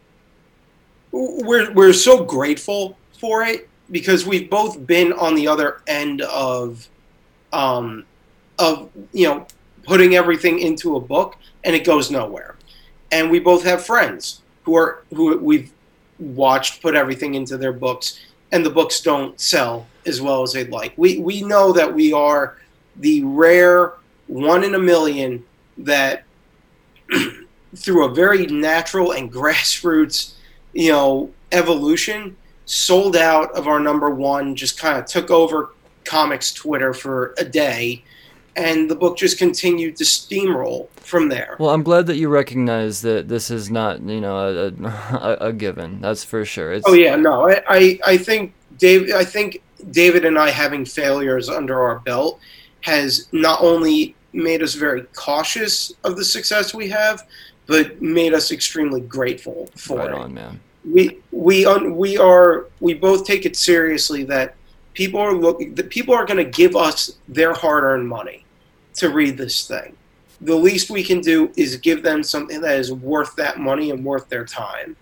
we're 1.12 1.72
we're 1.74 1.94
so 1.94 2.24
grateful 2.24 2.98
for 3.20 3.44
it 3.44 3.70
because 3.92 4.26
we've 4.26 4.50
both 4.50 4.88
been 4.88 5.14
on 5.14 5.36
the 5.36 5.48
other 5.48 5.84
end 5.86 6.22
of 6.24 6.90
um 7.54 8.04
of 8.60 8.90
you 9.14 9.28
know 9.28 9.48
putting 9.84 10.16
everything 10.16 10.60
into 10.60 10.96
a 10.96 11.00
book 11.00 11.38
and 11.64 11.76
it 11.76 11.86
goes 11.86 12.12
nowhere. 12.12 12.56
And 13.12 13.32
we 13.32 13.40
both 13.40 13.64
have 13.64 13.86
friends 13.86 14.42
who 14.64 14.76
are 14.76 15.04
who 15.14 15.38
we've 15.38 15.72
watched 16.20 16.82
put 16.82 16.96
everything 16.96 17.36
into 17.36 17.58
their 17.58 17.74
books 17.74 18.20
and 18.52 18.66
the 18.66 18.70
books 18.70 19.02
don't 19.02 19.40
sell 19.40 19.88
as 20.06 20.22
well 20.22 20.42
as 20.44 20.54
they'd 20.54 20.70
like. 20.70 20.94
We 20.98 21.20
we 21.20 21.42
know 21.42 21.72
that 21.74 21.94
we 21.94 22.14
are 22.14 22.58
the 22.98 23.24
rare 23.24 23.94
one 24.28 24.64
in 24.64 24.76
a 24.76 24.80
million 24.80 25.44
that 25.78 26.24
through 27.76 28.06
a 28.06 28.14
very 28.14 28.46
natural 28.48 29.12
and 29.12 29.32
grassroots, 29.40 30.34
you 30.74 30.92
know, 30.92 31.32
evolution, 31.52 32.36
sold 32.66 33.16
out 33.16 33.52
of 33.54 33.68
our 33.68 33.80
number 33.80 34.10
one, 34.10 34.56
just 34.56 34.80
kind 34.80 34.98
of 34.98 35.06
took 35.06 35.32
over 35.32 35.72
comics 36.04 36.54
Twitter 36.54 36.94
for 36.94 37.34
a 37.38 37.46
day, 37.46 38.04
and 38.58 38.90
the 38.90 38.96
book 38.96 39.18
just 39.18 39.38
continued 39.38 39.96
to 39.98 40.04
steamroll 40.04 40.90
from 40.96 41.30
there. 41.30 41.56
well, 41.60 41.70
I'm 41.70 41.84
glad 41.84 42.08
that 42.08 42.18
you 42.18 42.28
recognize 42.28 43.02
that 43.04 43.28
this 43.30 43.52
is 43.52 43.70
not, 43.70 44.02
you 44.02 44.20
know, 44.20 44.36
a, 44.36 44.68
a, 44.84 45.38
a 45.50 45.54
given. 45.54 46.02
That's 46.02 46.24
for 46.24 46.44
sure. 46.44 46.74
It's, 46.74 46.86
Oh 46.88 46.94
yeah, 46.94 47.16
no, 47.16 47.48
I, 47.48 47.64
I, 47.70 48.00
I 48.06 48.18
think 48.18 48.54
Dave, 48.78 49.14
I 49.14 49.24
think 49.24 49.62
David 49.92 50.26
and 50.26 50.38
I 50.38 50.50
having 50.50 50.84
failures 50.86 51.50
under 51.50 51.80
our 51.82 52.00
belt 52.00 52.40
has 52.82 53.30
not 53.32 53.62
only 53.62 54.16
made 54.34 54.64
us 54.64 54.74
very 54.74 55.04
cautious 55.16 55.94
of 56.04 56.18
the 56.18 56.26
success 56.26 56.74
we 56.74 56.90
have, 56.90 57.28
but 57.68 58.02
made 58.02 58.34
us 58.34 58.52
extremely 58.52 59.02
grateful 59.02 59.70
for 59.76 60.00
right 60.00 60.10
it. 60.10 60.16
on, 60.16 60.34
man. 60.34 60.60
we 60.90 61.20
we 61.32 61.66
un, 61.66 61.96
we 61.96 62.18
are 62.18 62.68
we 62.80 62.94
both 62.94 63.26
take 63.26 63.46
it 63.46 63.56
seriously 63.56 64.24
that 64.24 64.56
people 64.94 65.20
are 65.20 65.34
looking 65.34 65.76
that 65.76 65.90
people 65.90 66.14
are 66.14 66.26
going 66.26 66.44
to 66.44 66.50
give 66.50 66.76
us 66.76 67.18
their 67.28 67.54
hard-earned 67.54 68.08
money 68.08 68.46
to 68.98 69.10
read 69.10 69.38
this 69.38 69.68
thing 69.68 69.96
the 70.42 70.56
least 70.56 70.90
we 70.90 71.04
can 71.04 71.20
do 71.20 71.52
is 71.56 71.78
give 71.78 72.04
them 72.04 72.22
something 72.22 72.62
that 72.62 72.78
is 72.78 72.92
worth 72.92 73.36
that 73.36 73.60
money 73.60 73.90
and 73.92 74.04
worth 74.04 74.28
their 74.30 74.46
time 74.46 74.96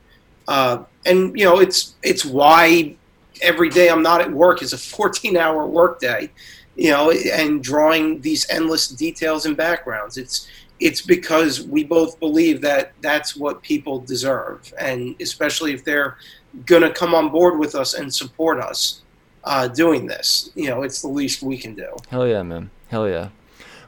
uh, 0.48 0.84
and 1.06 1.38
you 1.38 1.46
know 1.46 1.60
it's 1.60 1.96
it's 2.04 2.26
why 2.26 2.96
every 3.42 3.70
day 3.70 3.90
i'm 3.90 4.04
not 4.04 4.22
at 4.22 4.32
work 4.32 4.62
is 4.62 4.74
a 4.74 4.78
14 4.96 5.36
hour 5.38 5.66
workday 5.66 6.30
you 6.76 6.92
know 6.92 7.12
and 7.12 7.64
drawing 7.64 8.22
these 8.22 8.50
endless 8.50 8.88
details 8.88 9.46
and 9.46 9.58
backgrounds 9.58 10.18
it's 10.18 10.48
it's 10.80 11.02
because 11.02 11.62
we 11.62 11.84
both 11.84 12.20
believe 12.20 12.62
that 12.62 12.94
that's 13.02 13.36
what 13.36 13.62
people 13.62 14.00
deserve, 14.00 14.74
and 14.80 15.16
especially 15.22 15.74
if 15.74 15.84
they're 15.84 16.18
gonna 16.66 16.92
come 16.92 17.16
on 17.16 17.30
board 17.30 17.58
with 17.58 17.76
us 17.76 17.94
and 17.94 18.14
support 18.14 18.60
us 18.60 19.02
uh, 19.46 19.68
doing 19.68 20.06
this, 20.06 20.52
you 20.56 20.70
know, 20.70 20.84
it's 20.84 21.02
the 21.02 21.08
least 21.08 21.42
we 21.42 21.58
can 21.58 21.76
do. 21.76 21.96
Hell 22.10 22.28
yeah, 22.28 22.44
man. 22.44 22.70
Hell 22.90 23.08
yeah. 23.08 23.30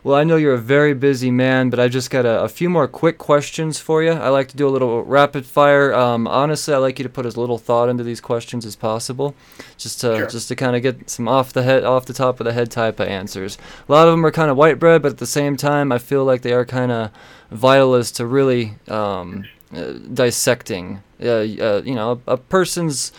Well, 0.03 0.15
I 0.15 0.23
know 0.23 0.35
you're 0.37 0.53
a 0.53 0.57
very 0.59 0.93
busy 0.93 1.31
man, 1.31 1.69
but 1.69 1.79
I 1.79 1.87
just 1.87 2.09
got 2.09 2.25
a, 2.25 2.43
a 2.43 2.47
few 2.47 2.69
more 2.69 2.87
quick 2.87 3.17
questions 3.17 3.79
for 3.79 4.01
you. 4.03 4.11
I 4.11 4.29
like 4.29 4.47
to 4.49 4.57
do 4.57 4.67
a 4.67 4.69
little 4.69 5.03
rapid 5.03 5.45
fire. 5.45 5.93
Um, 5.93 6.27
honestly, 6.27 6.73
I 6.73 6.77
like 6.77 6.97
you 6.99 7.03
to 7.03 7.09
put 7.09 7.25
as 7.25 7.35
little 7.35 7.57
thought 7.57 7.89
into 7.89 8.03
these 8.03 8.21
questions 8.21 8.65
as 8.65 8.75
possible, 8.75 9.35
just 9.77 9.99
to 10.01 10.17
Sure. 10.17 10.27
just 10.27 10.47
to 10.47 10.55
kind 10.55 10.75
of 10.75 10.81
get 10.81 11.09
some 11.09 11.27
off 11.27 11.51
the 11.51 11.63
head, 11.63 11.83
off 11.83 12.05
the 12.05 12.13
top 12.13 12.39
of 12.39 12.45
the 12.45 12.53
head 12.53 12.71
type 12.71 12.99
of 12.99 13.07
answers. 13.07 13.57
A 13.87 13.91
lot 13.91 14.07
of 14.07 14.13
them 14.13 14.25
are 14.25 14.31
kind 14.31 14.49
of 14.49 14.55
white 14.57 14.79
bread, 14.79 15.01
but 15.01 15.11
at 15.11 15.17
the 15.17 15.25
same 15.25 15.57
time, 15.57 15.91
I 15.91 15.97
feel 15.97 16.23
like 16.23 16.41
they 16.41 16.53
are 16.53 16.65
kind 16.65 16.91
of 16.91 17.11
vital 17.51 17.93
as 17.95 18.11
to 18.13 18.25
really 18.25 18.75
um, 18.87 19.45
uh, 19.75 19.93
dissecting, 20.13 21.01
uh, 21.21 21.27
uh, 21.27 21.81
you 21.83 21.95
know, 21.95 22.21
a, 22.27 22.33
a 22.33 22.37
person's 22.37 23.11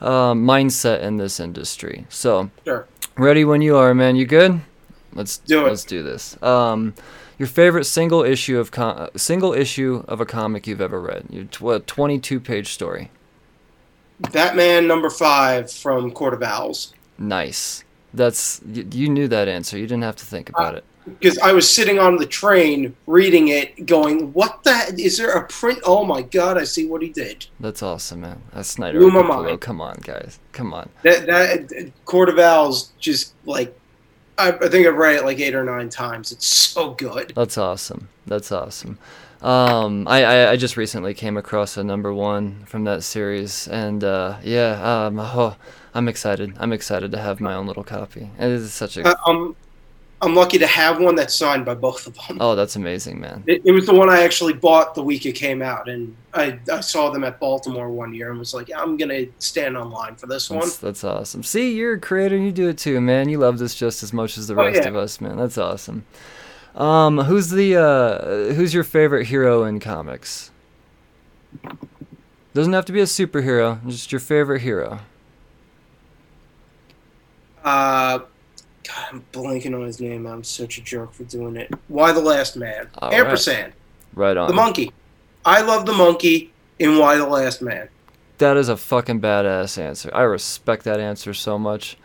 uh, 0.00 0.32
mindset 0.32 1.02
in 1.02 1.18
this 1.18 1.38
industry. 1.38 2.06
So. 2.08 2.50
Sure. 2.64 2.86
Ready 3.18 3.44
when 3.44 3.60
you 3.60 3.76
are, 3.76 3.92
man. 3.92 4.16
You 4.16 4.24
good? 4.24 4.62
Let's 5.14 5.38
Do 5.38 5.66
it. 5.66 5.68
Let's 5.68 5.84
do 5.84 6.02
this. 6.02 6.40
Um, 6.42 6.94
your 7.38 7.48
favorite 7.48 7.84
single 7.84 8.22
issue 8.22 8.58
of 8.58 8.70
com- 8.70 8.96
uh, 8.98 9.08
single 9.16 9.52
issue 9.52 10.04
of 10.08 10.20
a 10.20 10.26
comic 10.26 10.66
you've 10.66 10.80
ever 10.80 11.00
read. 11.00 11.26
Your 11.30 11.44
tw- 11.44 11.86
22 11.86 12.40
page 12.40 12.72
story. 12.72 13.10
Batman 14.30 14.86
number 14.86 15.10
five 15.10 15.70
from 15.70 16.12
Court 16.12 16.34
of 16.34 16.42
Owls. 16.42 16.94
Nice. 17.18 17.84
That's 18.14 18.60
you, 18.66 18.86
you 18.92 19.08
knew 19.08 19.28
that 19.28 19.48
answer. 19.48 19.76
You 19.78 19.86
didn't 19.86 20.04
have 20.04 20.16
to 20.16 20.24
think 20.24 20.50
about 20.50 20.76
it. 20.76 20.84
Because 21.04 21.36
I 21.38 21.52
was 21.52 21.68
sitting 21.68 21.98
on 21.98 22.16
the 22.16 22.26
train 22.26 22.94
reading 23.08 23.48
it, 23.48 23.86
going, 23.86 24.32
"What 24.34 24.62
the? 24.62 24.94
Is 24.96 25.18
there 25.18 25.32
a 25.32 25.44
print? 25.48 25.80
Oh 25.84 26.04
my 26.04 26.22
god! 26.22 26.56
I 26.58 26.64
see 26.64 26.86
what 26.86 27.02
he 27.02 27.08
did." 27.08 27.46
That's 27.58 27.82
awesome, 27.82 28.20
man. 28.20 28.42
That's 28.52 28.68
Snyder. 28.68 29.00
Blew 29.00 29.10
my 29.10 29.22
mind. 29.22 29.60
Come 29.60 29.80
on, 29.80 29.96
guys. 30.02 30.38
Come 30.52 30.72
on. 30.72 30.88
That 31.02 31.26
that 31.26 31.92
Court 32.04 32.28
of 32.28 32.38
Owls 32.38 32.92
just 33.00 33.34
like 33.46 33.76
I, 34.42 34.48
I 34.48 34.68
think 34.68 34.86
I've 34.86 34.96
read 34.96 35.16
it 35.16 35.24
like 35.24 35.38
eight 35.38 35.54
or 35.54 35.64
nine 35.64 35.88
times. 35.88 36.32
It's 36.32 36.46
so 36.46 36.94
good. 36.94 37.32
That's 37.36 37.56
awesome. 37.56 38.08
That's 38.26 38.50
awesome. 38.50 38.98
Um, 39.40 40.06
I, 40.08 40.24
I, 40.24 40.50
I 40.52 40.56
just 40.56 40.76
recently 40.76 41.14
came 41.14 41.36
across 41.36 41.76
a 41.76 41.84
number 41.84 42.12
one 42.12 42.64
from 42.66 42.84
that 42.84 43.04
series, 43.04 43.68
and 43.68 44.02
uh, 44.02 44.38
yeah, 44.42 45.06
um, 45.06 45.18
oh, 45.18 45.56
I'm 45.94 46.08
excited. 46.08 46.54
I'm 46.58 46.72
excited 46.72 47.12
to 47.12 47.18
have 47.18 47.40
my 47.40 47.54
own 47.54 47.66
little 47.66 47.84
copy. 47.84 48.30
It 48.38 48.50
is 48.50 48.72
such 48.72 48.96
a 48.96 49.08
I, 49.08 49.14
I'm 49.26 49.54
I'm 50.22 50.36
lucky 50.36 50.56
to 50.58 50.66
have 50.68 51.00
one 51.00 51.16
that's 51.16 51.34
signed 51.34 51.64
by 51.64 51.74
both 51.74 52.06
of 52.06 52.14
them. 52.14 52.38
oh, 52.40 52.54
that's 52.54 52.76
amazing, 52.76 53.20
man. 53.20 53.42
It, 53.48 53.60
it 53.64 53.72
was 53.72 53.86
the 53.86 53.92
one 53.94 54.08
I 54.08 54.22
actually 54.22 54.52
bought 54.52 54.94
the 54.94 55.02
week 55.02 55.26
it 55.26 55.32
came 55.32 55.60
out, 55.62 55.88
and 55.88 56.16
I, 56.32 56.60
I 56.72 56.80
saw 56.80 57.10
them 57.10 57.24
at 57.24 57.40
Baltimore 57.40 57.90
one 57.90 58.14
year 58.14 58.30
and 58.30 58.38
was 58.38 58.54
like, 58.54 58.70
I'm 58.76 58.96
gonna 58.96 59.26
stand 59.40 59.76
online 59.76 60.14
for 60.14 60.28
this 60.28 60.48
one. 60.48 60.60
That's, 60.60 60.76
that's 60.78 61.02
awesome. 61.04 61.42
See, 61.42 61.74
you're 61.74 61.94
a 61.94 62.00
creator. 62.00 62.36
You 62.36 62.52
do 62.52 62.68
it 62.68 62.78
too, 62.78 63.00
man. 63.00 63.28
You 63.28 63.38
love 63.38 63.58
this 63.58 63.74
just 63.74 64.04
as 64.04 64.12
much 64.12 64.38
as 64.38 64.46
the 64.46 64.54
Oh, 64.54 64.64
rest 64.64 64.82
yeah. 64.82 64.88
of 64.88 64.96
us, 64.96 65.20
man. 65.20 65.36
That's 65.36 65.58
awesome. 65.58 66.06
Um, 66.76 67.18
who's 67.18 67.50
the 67.50 67.76
uh, 67.76 68.54
who's 68.54 68.72
your 68.72 68.84
favorite 68.84 69.26
hero 69.26 69.64
in 69.64 69.80
comics? 69.80 70.50
Doesn't 72.54 72.72
have 72.72 72.84
to 72.86 72.92
be 72.92 73.00
a 73.00 73.04
superhero. 73.06 73.84
Just 73.88 74.12
your 74.12 74.20
favorite 74.20 74.60
hero. 74.62 75.00
Uh, 77.64 78.20
God, 78.86 79.06
I'm 79.12 79.24
blanking 79.32 79.74
on 79.74 79.86
his 79.86 80.00
name. 80.00 80.26
I'm 80.26 80.44
such 80.44 80.78
a 80.78 80.82
jerk 80.82 81.12
for 81.12 81.24
doing 81.24 81.56
it. 81.56 81.72
Y 81.88 82.12
the 82.12 82.20
Last 82.20 82.56
Man? 82.56 82.88
All 82.98 83.10
right. 83.10 83.20
Ampersand. 83.20 83.72
Right 84.14 84.36
on. 84.36 84.48
The 84.48 84.54
monkey. 84.54 84.92
I 85.44 85.62
love 85.62 85.86
the 85.86 85.92
monkey 85.92 86.52
in 86.78 86.98
Y 86.98 87.16
the 87.16 87.26
Last 87.26 87.62
Man. 87.62 87.88
That 88.38 88.56
is 88.56 88.68
a 88.68 88.76
fucking 88.76 89.20
badass 89.20 89.78
answer. 89.78 90.10
I 90.12 90.22
respect 90.22 90.84
that 90.84 90.98
answer 90.98 91.32
so 91.32 91.58
much. 91.58 91.96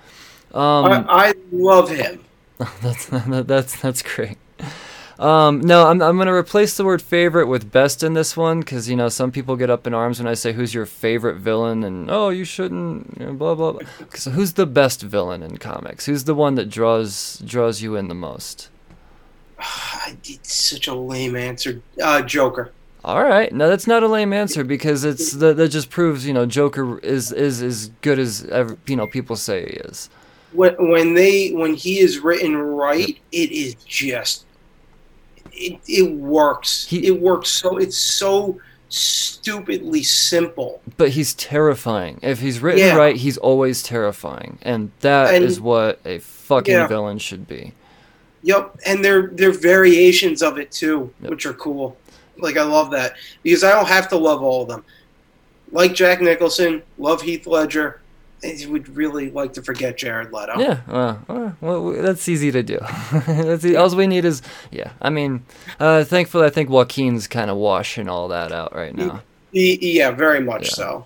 Um, 0.54 0.86
I, 0.86 1.06
I 1.10 1.34
love 1.52 1.90
him. 1.90 2.24
that's 2.82 3.06
that's 3.12 3.82
that's 3.82 4.02
great. 4.02 4.38
Um, 5.20 5.62
no, 5.62 5.88
I'm 5.88 6.00
I'm 6.02 6.18
gonna 6.18 6.34
replace 6.34 6.78
the 6.78 6.86
word 6.86 7.02
favorite 7.02 7.48
with 7.48 7.72
best 7.72 8.04
in 8.04 8.14
this 8.14 8.38
one 8.38 8.60
because 8.60 8.88
you 8.88 8.96
know 8.96 9.10
some 9.10 9.32
people 9.32 9.56
get 9.56 9.70
up 9.70 9.88
in 9.88 9.94
arms 9.94 10.20
when 10.20 10.28
I 10.28 10.36
say 10.36 10.54
who's 10.54 10.76
your 10.76 10.86
favorite 10.86 11.38
villain 11.38 11.84
and 11.84 12.10
oh 12.12 12.30
you 12.30 12.46
shouldn't 12.46 13.18
you 13.20 13.26
know, 13.26 13.34
blah 13.34 13.56
blah 13.56 13.72
blah. 13.72 13.82
So 14.14 14.32
who's 14.32 14.54
the 14.54 14.68
best 14.68 15.02
villain 15.02 15.42
in 15.42 15.58
comics? 15.58 16.06
Who's 16.06 16.26
the 16.26 16.36
one 16.36 16.54
that 16.56 16.70
draws 16.70 17.42
draws 17.44 17.82
you 17.82 17.96
in 17.96 18.10
the 18.10 18.16
most? 18.16 18.70
I 19.60 20.18
did 20.22 20.46
such 20.46 20.88
a 20.88 20.94
lame 20.94 21.36
answer. 21.36 21.82
Uh, 22.02 22.22
Joker. 22.22 22.72
All 23.04 23.24
right, 23.24 23.54
no, 23.54 23.70
that's 23.70 23.88
not 23.88 24.04
a 24.04 24.08
lame 24.08 24.34
answer 24.34 24.64
because 24.64 25.04
it's 25.04 25.32
that 25.32 25.58
that 25.58 25.70
just 25.70 25.90
proves 25.90 26.28
you 26.28 26.34
know 26.34 26.46
Joker 26.46 27.00
is 27.00 27.32
is 27.32 27.64
as 27.64 27.90
good 28.02 28.20
as 28.20 28.46
ever, 28.46 28.78
you 28.86 28.96
know 28.96 29.08
people 29.08 29.36
say 29.36 29.62
he 29.62 29.78
is. 29.78 30.10
When 30.52 30.76
when 30.90 31.14
they 31.16 31.50
when 31.52 31.74
he 31.74 32.00
is 32.00 32.20
written 32.20 32.56
right, 32.56 33.18
it 33.32 33.52
is 33.52 33.76
just 33.86 34.46
it, 35.58 35.80
it 35.88 36.12
works. 36.12 36.86
He- 36.88 37.08
it 37.08 37.20
works 37.20 37.50
so 37.50 37.78
it's 37.78 37.98
so 37.98 38.60
stupidly 38.90 40.04
simple. 40.04 40.82
But 40.98 41.10
he's 41.10 41.34
terrifying. 41.34 42.20
If 42.22 42.40
he's 42.40 42.60
written 42.62 42.80
Yeah. 42.80 42.96
right, 42.96 43.16
he's 43.16 43.38
always 43.38 43.84
terrifying, 43.84 44.60
and 44.62 44.92
that 45.02 45.34
is 45.42 45.58
And- 45.58 45.66
what 45.66 46.00
a 46.06 46.20
fucking 46.20 46.74
Yeah. 46.74 46.88
villain 46.88 47.18
should 47.18 47.48
be. 47.48 47.74
Yep, 48.44 48.78
and 48.86 49.04
they're 49.04 49.32
they're 49.34 49.52
variations 49.52 50.42
of 50.42 50.58
it 50.58 50.72
too, 50.72 51.12
Yep. 51.22 51.30
which 51.32 51.46
are 51.46 51.54
cool. 51.54 51.98
Like 52.38 52.56
I 52.58 52.64
love 52.64 52.92
that 52.92 53.16
because 53.44 53.64
I 53.64 53.72
don't 53.72 53.88
have 53.88 54.08
to 54.10 54.18
love 54.18 54.42
all 54.44 54.62
of 54.62 54.70
them. 54.70 54.84
Like 55.72 55.94
Jack 55.94 56.22
Nicholson, 56.22 56.82
love 56.98 57.22
Heath 57.24 57.46
Ledger. 57.48 58.00
I 58.44 58.66
would 58.70 58.96
really 58.96 59.32
like 59.32 59.54
to 59.54 59.64
forget 59.64 59.98
Jared 59.98 60.32
Leto. 60.32 60.60
Yeah, 60.60 60.80
uh, 60.88 61.52
well, 61.60 61.92
that's 61.94 62.28
easy 62.30 62.52
to 62.52 62.62
do. 62.62 62.80
that's 63.28 63.66
e- 63.66 63.76
all 63.76 63.94
we 63.96 64.06
need 64.08 64.26
is 64.26 64.42
yeah. 64.72 64.92
I 65.02 65.10
mean, 65.10 65.44
uh, 65.80 66.04
thankfully, 66.04 66.46
I 66.46 66.50
think 66.52 66.70
Joaquin's 66.70 67.28
kind 67.28 67.50
of 67.50 67.58
washing 67.58 68.08
all 68.08 68.28
that 68.28 68.52
out 68.52 68.76
right 68.76 68.94
now. 68.96 69.22
Yeah, 69.52 70.12
very 70.12 70.40
much 70.42 70.78
Yeah. 70.78 71.04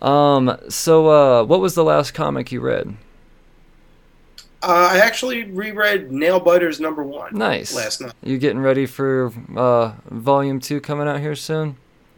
so. 0.00 0.06
Um, 0.06 0.56
so 0.68 1.08
uh, 1.08 1.44
what 1.44 1.60
was 1.60 1.74
the 1.74 1.84
last 1.84 2.14
comic 2.14 2.50
you 2.50 2.60
read? 2.60 2.96
Uh, 4.62 4.88
I 4.92 4.98
actually 4.98 5.44
reread 5.44 6.10
Nail 6.10 6.40
Biters 6.40 6.80
number 6.80 7.02
one 7.04 7.34
Nice. 7.36 7.74
last 7.74 8.00
night. 8.00 8.12
You 8.22 8.38
getting 8.38 8.58
ready 8.58 8.86
for 8.86 9.32
uh, 9.56 9.92
volume 10.10 10.58
two 10.60 10.80
coming 10.80 11.06
out 11.06 11.20
here 11.20 11.36
soon? 11.36 11.76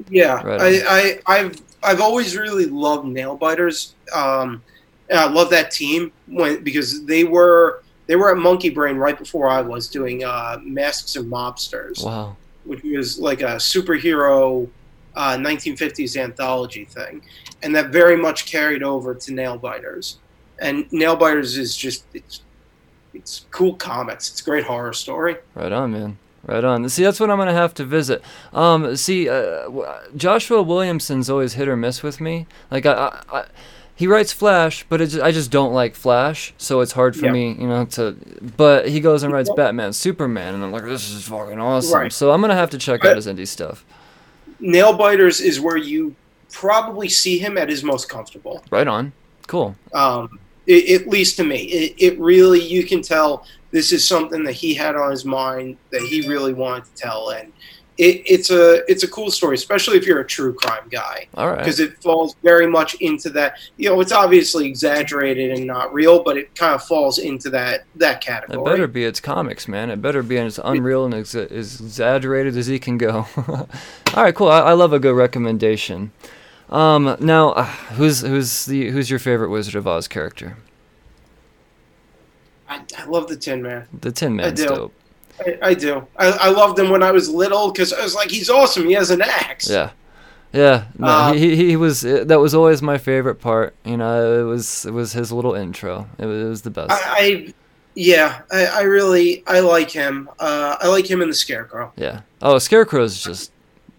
Yeah, 0.09 0.43
Right 0.43 0.61
I, 0.61 1.21
I, 1.27 1.39
I've 1.39 1.61
I've 1.83 2.01
always 2.01 2.37
really 2.37 2.67
loved 2.67 3.07
Nail 3.07 3.37
Biters. 3.37 3.95
Um, 4.15 4.63
and 5.11 5.19
I 5.19 5.29
love 5.29 5.51
that 5.51 5.71
team 5.71 6.13
when 6.27 6.63
because 6.63 7.05
they 7.07 7.25
were 7.25 7.83
they 8.07 8.17
were 8.17 8.31
at 8.31 8.37
Monkeybrain 8.39 8.99
right 8.99 9.19
before 9.19 9.49
I 9.49 9.61
was 9.61 9.89
doing 9.89 10.25
uh, 10.25 10.59
Masks 10.63 11.17
and 11.17 11.31
Mobsters, 11.31 12.05
Wow. 12.05 12.37
which 12.65 12.83
was 12.83 13.19
like 13.19 13.41
a 13.43 13.57
superhero 13.57 14.69
uh, 15.17 15.37
1950s 15.37 16.17
anthology 16.21 16.85
thing, 16.85 17.23
and 17.63 17.75
that 17.75 17.91
very 17.91 18.17
much 18.17 18.47
carried 18.47 18.83
over 18.83 19.15
to 19.15 19.33
Nail 19.33 19.57
Biters. 19.59 20.19
And 20.61 20.91
Nail 20.93 21.17
Biters 21.17 21.57
is 21.59 21.77
just 21.77 22.05
it's 22.15 22.43
it's 23.15 23.47
cool 23.51 23.75
comics. 23.75 24.31
It's 24.31 24.41
a 24.41 24.45
great 24.45 24.65
horror 24.65 24.93
story. 24.93 25.37
Right 25.55 25.73
on, 25.73 25.93
man. 25.93 26.19
Right 26.49 26.65
on. 26.65 26.89
See, 26.89 27.05
that's 27.05 27.21
what 27.21 27.31
I'm 27.31 27.37
gonna 27.37 27.53
have 27.53 27.75
to 27.75 27.85
visit. 27.85 28.23
Um, 28.55 28.97
see, 28.97 29.29
uh, 29.29 29.69
Joshua 30.17 30.63
Williamson's 30.63 31.29
always 31.29 31.53
hit 31.53 31.69
or 31.69 31.77
miss 31.77 32.03
with 32.03 32.23
me. 32.23 32.47
Like, 32.71 32.87
I, 32.87 32.93
I, 33.31 33.39
I 33.41 33.45
he 33.95 34.07
writes 34.07 34.33
Flash, 34.33 34.87
but 34.89 35.01
it 35.03 35.09
just, 35.09 35.23
I 35.23 35.31
just 35.31 35.51
don't 35.51 35.75
like 35.75 35.95
Flash, 35.95 36.55
so 36.57 36.81
it's 36.81 36.93
hard 36.93 37.17
for 37.17 37.27
Yeah. 37.27 37.33
me, 37.33 37.49
you 37.53 37.67
know, 37.67 37.85
to. 37.87 38.17
But 38.57 38.89
he 38.89 39.01
goes 39.01 39.23
and 39.25 39.33
writes 39.33 39.51
Batman, 39.55 39.93
Superman, 39.93 40.55
and 40.55 40.65
I'm 40.65 40.73
like, 40.73 40.85
this 40.85 41.11
is 41.11 41.29
fucking 41.29 41.59
awesome. 41.61 41.99
Right. 41.99 42.13
So 42.13 42.31
I'm 42.33 42.41
gonna 42.41 42.55
have 42.55 42.71
to 42.71 42.79
check 42.79 43.03
But- 43.03 43.11
out 43.11 43.17
his 43.17 43.27
indie 43.27 43.47
stuff. 43.47 43.85
Nail 44.59 44.97
Biters 44.97 45.41
is 45.43 45.61
where 45.61 45.77
you 45.77 46.15
probably 46.51 47.09
see 47.11 47.39
him 47.39 47.59
at 47.59 47.69
his 47.69 47.85
most 47.85 48.09
comfortable. 48.09 48.65
Right 48.71 48.89
on. 48.89 49.13
Cool. 49.47 49.77
um, 49.93 50.39
i 50.71 50.85
at 50.95 51.09
least 51.09 51.37
to 51.37 51.45
me. 51.45 51.63
It, 51.65 51.95
it 51.99 52.19
really, 52.19 52.61
you 52.61 52.85
can 52.85 53.01
tell 53.03 53.47
this 53.71 53.93
is 53.93 54.07
something 54.07 54.45
that 54.45 54.53
he 54.53 54.75
had 54.75 54.97
on 54.97 55.11
his 55.11 55.25
mind 55.25 55.77
that 55.91 56.03
he 56.03 56.27
really 56.29 56.55
wanted 56.55 56.85
to 56.85 56.95
tell, 56.95 57.31
and 57.31 57.53
it, 57.99 58.23
it's 58.27 58.51
a 58.51 58.89
it's 58.91 59.03
a 59.03 59.09
cool 59.09 59.31
story, 59.31 59.57
especially 59.57 59.97
if 59.97 60.07
you're 60.07 60.21
a 60.21 60.27
true 60.27 60.55
crime 60.55 60.89
guy, 60.89 61.27
All 61.35 61.49
right. 61.49 61.59
because 61.59 61.81
it 61.81 62.01
falls 62.01 62.37
very 62.45 62.67
much 62.69 62.95
into 63.01 63.29
that. 63.31 63.59
You 63.77 63.91
know, 63.91 64.01
it's 64.01 64.13
obviously 64.13 64.69
exaggerated 64.69 65.51
and 65.51 65.67
not 65.67 65.93
real, 65.93 66.23
but 66.23 66.37
it 66.37 66.55
kind 66.55 66.75
of 66.75 66.85
falls 66.85 67.19
into 67.19 67.51
that 67.51 67.85
that 67.97 68.21
category 68.21 68.61
It 68.61 68.65
better 68.65 68.87
be 68.87 69.05
its 69.05 69.21
comics, 69.21 69.67
man. 69.67 69.91
It 69.91 70.01
better 70.01 70.23
be 70.23 70.39
as 70.39 70.61
unreal 70.63 71.05
and 71.05 71.15
ex- 71.15 71.35
as 71.35 71.81
exaggerated 71.81 72.57
as 72.57 72.69
he 72.69 72.79
can 72.79 72.99
go. 72.99 73.27
All 73.49 74.23
right, 74.23 74.35
cool. 74.35 74.49
I, 74.49 74.61
I 74.61 74.73
love 74.75 74.93
a 74.93 75.01
good 75.01 75.17
recommendation. 75.17 76.13
Um, 76.71 77.17
now, 77.19 77.51
uh, 77.51 77.65
who's 77.65 78.21
who's 78.21 78.67
the 78.67 78.91
who's 78.91 79.11
your 79.11 79.19
favorite 79.19 79.49
Wizard 79.51 79.75
of 79.75 79.89
Oz 79.89 80.07
character? 80.07 80.57
I, 82.69 82.83
I 82.97 83.05
love 83.07 83.29
the 83.29 83.37
Tin 83.37 83.63
Man. 83.63 83.87
The 84.01 84.13
Tin 84.13 84.37
Man's 84.37 84.61
do. 84.61 84.69
dope. 84.69 84.95
I, 85.41 85.59
I 85.63 85.75
do. 85.75 86.07
I, 86.17 86.27
I 86.33 86.49
loved 86.51 86.79
him 86.79 86.91
when 86.91 87.03
I 87.03 87.13
was 87.13 87.29
little 87.29 87.71
because 87.73 87.93
I 87.93 88.03
was 88.03 88.15
like, 88.15 88.31
he's 88.31 88.51
awesome. 88.51 88.87
He 88.87 88.93
has 88.95 89.11
an 89.11 89.23
axe. 89.23 89.71
Yeah, 89.71 89.91
yeah. 90.53 90.87
No, 90.99 91.07
Uh, 91.07 91.33
he, 91.33 91.55
he 91.57 91.69
he 91.71 91.77
was. 91.77 92.05
uh, 92.05 92.25
That 92.27 92.41
was 92.41 92.55
always 92.55 92.83
my 92.83 92.99
favorite 92.99 93.37
part. 93.37 93.75
You 93.85 93.97
know, 93.97 94.41
it 94.41 94.45
was 94.45 94.85
it 94.85 94.93
was 94.93 95.13
his 95.13 95.31
little 95.33 95.55
intro. 95.55 96.09
It 96.19 96.27
was, 96.27 96.43
it 96.45 96.49
was 96.49 96.63
the 96.63 96.71
best. 96.71 96.91
I, 96.91 96.97
I 97.07 97.55
yeah, 97.95 98.43
I, 98.53 98.67
I 98.67 98.81
really 98.83 99.43
I 99.47 99.61
like 99.61 99.91
him. 99.91 100.29
Uh, 100.39 100.77
I 100.81 100.89
like 100.89 101.09
him 101.11 101.23
in 101.23 101.29
the 101.29 101.35
Scarecrow, 101.35 101.93
yeah. 101.97 102.21
Oh, 102.43 102.59
Scarecrow's 102.59 103.23
just 103.23 103.51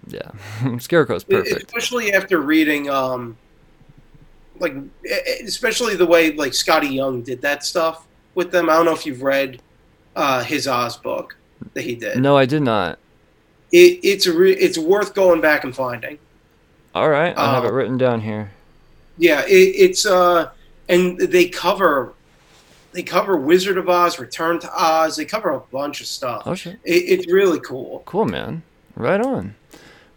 yeah. 0.07 0.31
Scarecrow's 0.79 1.23
perfect. 1.23 1.63
especially 1.67 2.13
after 2.13 2.39
reading 2.41 2.89
um, 2.89 3.37
like 4.59 4.75
especially 5.45 5.95
the 5.95 6.05
way 6.05 6.31
like 6.33 6.51
Skottie 6.51 6.93
Young 6.93 7.21
did 7.21 7.41
that 7.41 7.63
stuff 7.65 8.07
with 8.35 8.51
them. 8.51 8.69
I 8.69 8.73
don't 8.73 8.85
know 8.85 8.93
if 8.93 9.05
you've 9.05 9.21
read 9.23 9.61
uh, 10.15 10.43
his 10.43 10.67
Oz 10.67 10.97
book 10.97 11.35
that 11.73 11.81
he 11.81 11.95
did. 11.95 12.17
No, 12.17 12.37
I 12.37 12.45
did 12.45 12.61
not. 12.61 12.99
It, 13.71 13.99
it's 14.03 14.25
re- 14.27 14.53
it's 14.55 14.77
worth 14.77 15.13
going 15.13 15.41
back 15.41 15.63
and 15.63 15.75
finding. 15.75 16.17
All 16.95 17.09
right, 17.09 17.37
I 17.37 17.53
have 17.53 17.63
Uh, 17.63 17.67
it 17.67 17.73
written 17.73 17.97
down 17.97 18.21
here. 18.21 18.51
Yeah, 19.17 19.41
it, 19.45 19.51
it's 19.51 20.05
uh, 20.05 20.49
and 20.87 21.19
they 21.19 21.47
cover 21.47 22.13
they 22.93 23.03
cover 23.03 23.37
Wizard 23.37 23.77
of 23.77 23.87
Oz, 23.87 24.17
Return 24.17 24.59
to 24.61 24.69
Oz. 24.73 25.15
They 25.17 25.25
cover 25.25 25.51
a 25.51 25.59
bunch 25.59 26.01
of 26.01 26.07
stuff. 26.07 26.43
Oh 26.47 26.55
shit. 26.55 26.79
It, 26.83 26.91
it's 26.93 27.31
really 27.31 27.59
cool. 27.59 28.01
Cool, 28.05 28.25
man. 28.25 28.63
Right 28.95 29.21
on. 29.21 29.53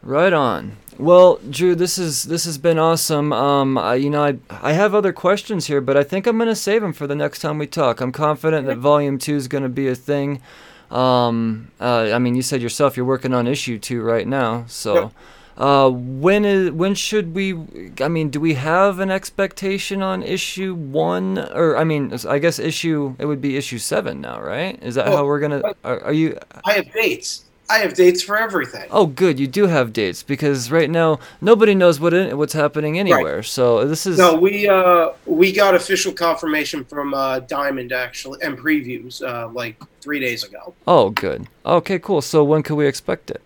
Right 0.02 0.32
on. 0.32 0.76
Well, 0.98 1.40
Drew, 1.48 1.74
this 1.74 1.98
is 1.98 2.24
this 2.24 2.44
has 2.44 2.58
been 2.58 2.78
awesome. 2.78 3.32
Um, 3.32 3.78
I, 3.78 3.94
you 3.94 4.10
know, 4.10 4.22
I 4.22 4.38
I 4.50 4.72
have 4.72 4.94
other 4.94 5.12
questions 5.12 5.66
here, 5.66 5.80
but 5.80 5.96
I 5.96 6.04
think 6.04 6.26
I'm 6.26 6.38
gonna 6.38 6.54
save 6.54 6.82
them 6.82 6.92
for 6.92 7.06
the 7.06 7.14
next 7.14 7.40
time 7.40 7.58
we 7.58 7.66
talk. 7.66 8.00
I'm 8.00 8.12
confident 8.12 8.66
that 8.66 8.78
Volume 8.78 9.18
Two 9.18 9.36
is 9.36 9.48
gonna 9.48 9.68
be 9.68 9.88
a 9.88 9.94
thing. 9.94 10.42
Um, 10.90 11.70
uh, 11.80 12.10
I 12.12 12.18
mean, 12.18 12.34
you 12.34 12.42
said 12.42 12.60
yourself 12.60 12.96
you're 12.96 13.06
working 13.06 13.32
on 13.32 13.46
issue 13.46 13.78
two 13.78 14.02
right 14.02 14.26
now, 14.26 14.64
so. 14.66 14.94
Yep. 14.94 15.12
Uh, 15.54 15.90
when 15.90 16.46
is 16.46 16.70
when 16.70 16.94
should 16.94 17.34
we? 17.34 17.52
I 18.00 18.08
mean, 18.08 18.30
do 18.30 18.40
we 18.40 18.54
have 18.54 19.00
an 19.00 19.10
expectation 19.10 20.00
on 20.00 20.22
issue 20.22 20.74
one? 20.74 21.38
Or 21.38 21.76
I 21.76 21.84
mean, 21.84 22.10
I 22.26 22.38
guess 22.38 22.58
issue 22.58 23.14
it 23.18 23.26
would 23.26 23.42
be 23.42 23.58
issue 23.58 23.76
seven 23.76 24.22
now, 24.22 24.40
right? 24.40 24.82
Is 24.82 24.94
that 24.94 25.08
Well, 25.08 25.18
how 25.18 25.26
we're 25.26 25.40
gonna? 25.40 25.60
Are, 25.84 26.00
are 26.04 26.12
you? 26.12 26.38
I 26.64 26.72
have 26.72 26.90
dates. 26.94 27.44
I 27.70 27.78
have 27.78 27.94
dates 27.94 28.22
for 28.22 28.36
everything. 28.36 28.88
Oh, 28.90 29.06
good. 29.06 29.40
You 29.40 29.46
do 29.46 29.66
have 29.66 29.92
dates 29.92 30.22
because 30.22 30.70
right 30.70 30.90
now 30.90 31.20
nobody 31.40 31.74
knows 31.74 31.98
what 31.98 32.12
it, 32.12 32.36
what's 32.36 32.52
happening 32.52 32.98
anywhere. 32.98 33.42
So 33.42 33.86
this 33.86 34.04
is 34.04 34.18
No, 34.18 34.34
we 34.34 34.68
uh 34.68 35.10
we 35.26 35.52
got 35.52 35.74
official 35.74 36.12
confirmation 36.12 36.84
from 36.84 37.14
uh, 37.14 37.40
Diamond 37.40 37.92
actually 37.92 38.40
and 38.42 38.58
previews 38.58 39.22
uh, 39.26 39.48
like 39.48 39.80
three 40.00 40.20
days 40.20 40.44
ago. 40.44 40.74
oh, 40.86 41.10
good. 41.10 41.46
Okay, 41.64 41.98
cool. 41.98 42.20
So 42.20 42.44
when 42.44 42.62
can 42.62 42.76
we 42.76 42.86
expect 42.86 43.30
it? 43.30 43.40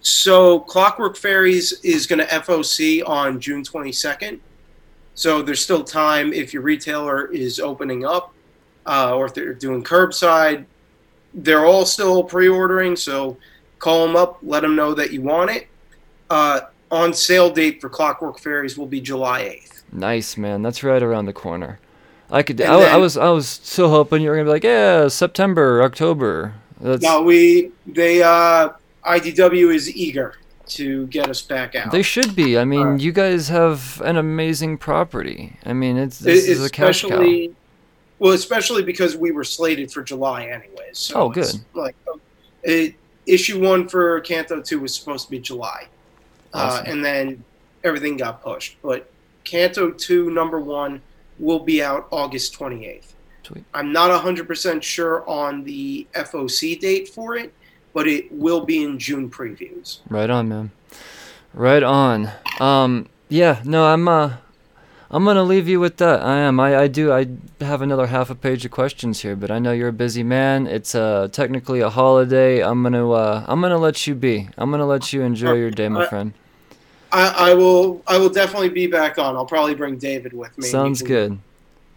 So 0.00 0.60
Clockwork 0.60 1.16
Fairies 1.16 1.80
is 1.82 2.06
going 2.06 2.18
to 2.18 2.26
FOC 2.26 3.02
on 3.08 3.40
June 3.40 3.62
22nd. 3.62 4.38
So 5.14 5.40
there's 5.40 5.60
still 5.60 5.82
time 5.82 6.34
if 6.34 6.52
your 6.52 6.62
retailer 6.62 7.32
is 7.32 7.58
opening 7.58 8.04
up 8.04 8.34
uh, 8.84 9.14
or 9.16 9.24
if 9.26 9.32
they're 9.32 9.54
doing 9.54 9.82
curbside. 9.82 10.66
They're 11.34 11.66
all 11.66 11.84
still 11.84 12.22
pre-ordering, 12.22 12.96
so 12.96 13.36
call 13.78 14.06
them 14.06 14.16
up, 14.16 14.38
let 14.42 14.60
them 14.60 14.76
know 14.76 14.94
that 14.94 15.12
you 15.12 15.22
want 15.22 15.50
it. 15.50 15.66
Uh, 16.30 16.60
on 16.90 17.12
sale 17.12 17.50
date 17.50 17.80
for 17.80 17.88
Clockwork 17.88 18.38
Fairies 18.38 18.78
will 18.78 18.86
be 18.86 19.00
July 19.00 19.42
8th. 19.42 19.82
Nice, 19.92 20.36
man. 20.36 20.62
That's 20.62 20.82
right 20.82 21.02
around 21.02 21.26
the 21.26 21.32
corner. 21.32 21.78
I 22.30 22.42
could. 22.42 22.60
I, 22.60 22.94
I 22.94 22.96
was. 22.96 23.16
I 23.16 23.28
was 23.28 23.46
still 23.46 23.90
hoping 23.90 24.22
you 24.22 24.30
were 24.30 24.36
gonna 24.36 24.46
be 24.46 24.50
like, 24.50 24.64
yeah, 24.64 25.08
September, 25.08 25.82
October. 25.82 26.54
That's. 26.80 27.02
Now 27.02 27.22
we 27.22 27.70
they 27.86 28.22
uh, 28.22 28.70
IDW 29.04 29.72
is 29.72 29.94
eager 29.94 30.34
to 30.66 31.06
get 31.08 31.28
us 31.28 31.42
back 31.42 31.74
out. 31.74 31.92
They 31.92 32.02
should 32.02 32.34
be. 32.34 32.58
I 32.58 32.64
mean, 32.64 32.80
Alright. 32.80 33.00
you 33.00 33.12
guys 33.12 33.48
have 33.48 34.00
an 34.04 34.16
amazing 34.16 34.78
property. 34.78 35.56
I 35.64 35.74
mean, 35.74 35.96
it's 35.96 36.18
this 36.18 36.48
is 36.48 36.64
a 36.64 36.70
cash 36.70 37.02
cow. 37.02 37.22
Well 38.18 38.32
especially 38.32 38.82
because 38.82 39.16
we 39.16 39.30
were 39.32 39.44
slated 39.44 39.90
for 39.92 40.02
july 40.02 40.44
anyways 40.44 40.98
so 40.98 41.14
Oh, 41.22 41.28
good. 41.30 41.46
like 41.74 41.96
it, 42.62 42.94
issue 43.26 43.60
one 43.62 43.88
for 43.88 44.20
canto 44.20 44.60
2 44.60 44.80
was 44.80 44.94
supposed 44.94 45.24
to 45.26 45.30
be 45.30 45.38
july 45.38 45.86
Awesome. 46.52 46.86
uh, 46.86 46.90
and 46.90 47.04
then 47.04 47.44
everything 47.82 48.16
got 48.16 48.42
pushed 48.42 48.76
but 48.82 49.10
canto 49.44 49.90
2 49.90 50.30
number 50.30 50.60
one 50.60 51.00
will 51.38 51.60
be 51.60 51.82
out 51.82 52.06
august 52.10 52.58
28th 52.58 53.08
i'm 53.74 53.92
not 53.92 54.10
100% 54.10 54.82
sure 54.82 55.28
on 55.28 55.64
the 55.64 56.06
foc 56.14 56.80
date 56.80 57.08
for 57.08 57.36
it 57.36 57.52
but 57.92 58.06
it 58.08 58.30
will 58.32 58.64
be 58.64 58.82
in 58.82 58.98
june 58.98 59.30
previews 59.30 59.98
Right 60.08 60.30
on, 60.30 60.48
man. 60.48 60.70
Right 61.52 61.82
on. 61.84 62.30
Um, 62.58 63.08
yeah, 63.28 63.60
no, 63.64 63.84
I'm 63.86 64.08
uh, 64.08 64.34
I'm 65.14 65.24
gonna 65.24 65.44
leave 65.44 65.68
you 65.68 65.78
with 65.78 65.98
that. 65.98 66.22
I 66.24 66.38
am. 66.38 66.58
I, 66.58 66.76
I 66.76 66.88
do. 66.88 67.12
I 67.12 67.26
have 67.60 67.82
another 67.82 68.08
half 68.08 68.30
a 68.30 68.34
page 68.34 68.64
of 68.64 68.72
questions 68.72 69.20
here, 69.20 69.36
but 69.36 69.48
I 69.48 69.60
know 69.60 69.70
you're 69.70 69.88
a 69.90 69.92
busy 69.92 70.24
man. 70.24 70.66
It's 70.66 70.92
uh 70.94 71.28
technically 71.30 71.78
a 71.80 71.88
holiday. 71.88 72.60
I'm 72.64 72.82
gonna 72.82 73.08
uh, 73.08 73.44
I'm 73.46 73.60
gonna 73.60 73.78
let 73.78 74.08
you 74.08 74.16
be. 74.16 74.48
I'm 74.58 74.72
gonna 74.72 74.86
let 74.86 75.12
you 75.12 75.22
enjoy 75.22 75.52
your 75.54 75.70
day, 75.70 75.88
my 75.88 76.02
Uh, 76.02 76.08
friend. 76.08 76.32
I, 77.12 77.50
I 77.50 77.54
will 77.54 78.02
i 78.08 78.18
will 78.18 78.28
definitely 78.28 78.70
be 78.70 78.88
back 78.88 79.18
on 79.20 79.36
i'll 79.36 79.46
probably 79.46 79.76
bring 79.76 79.98
david 79.98 80.32
with 80.32 80.58
me 80.58 80.66
Sounds 80.66 81.00
good. 81.00 81.38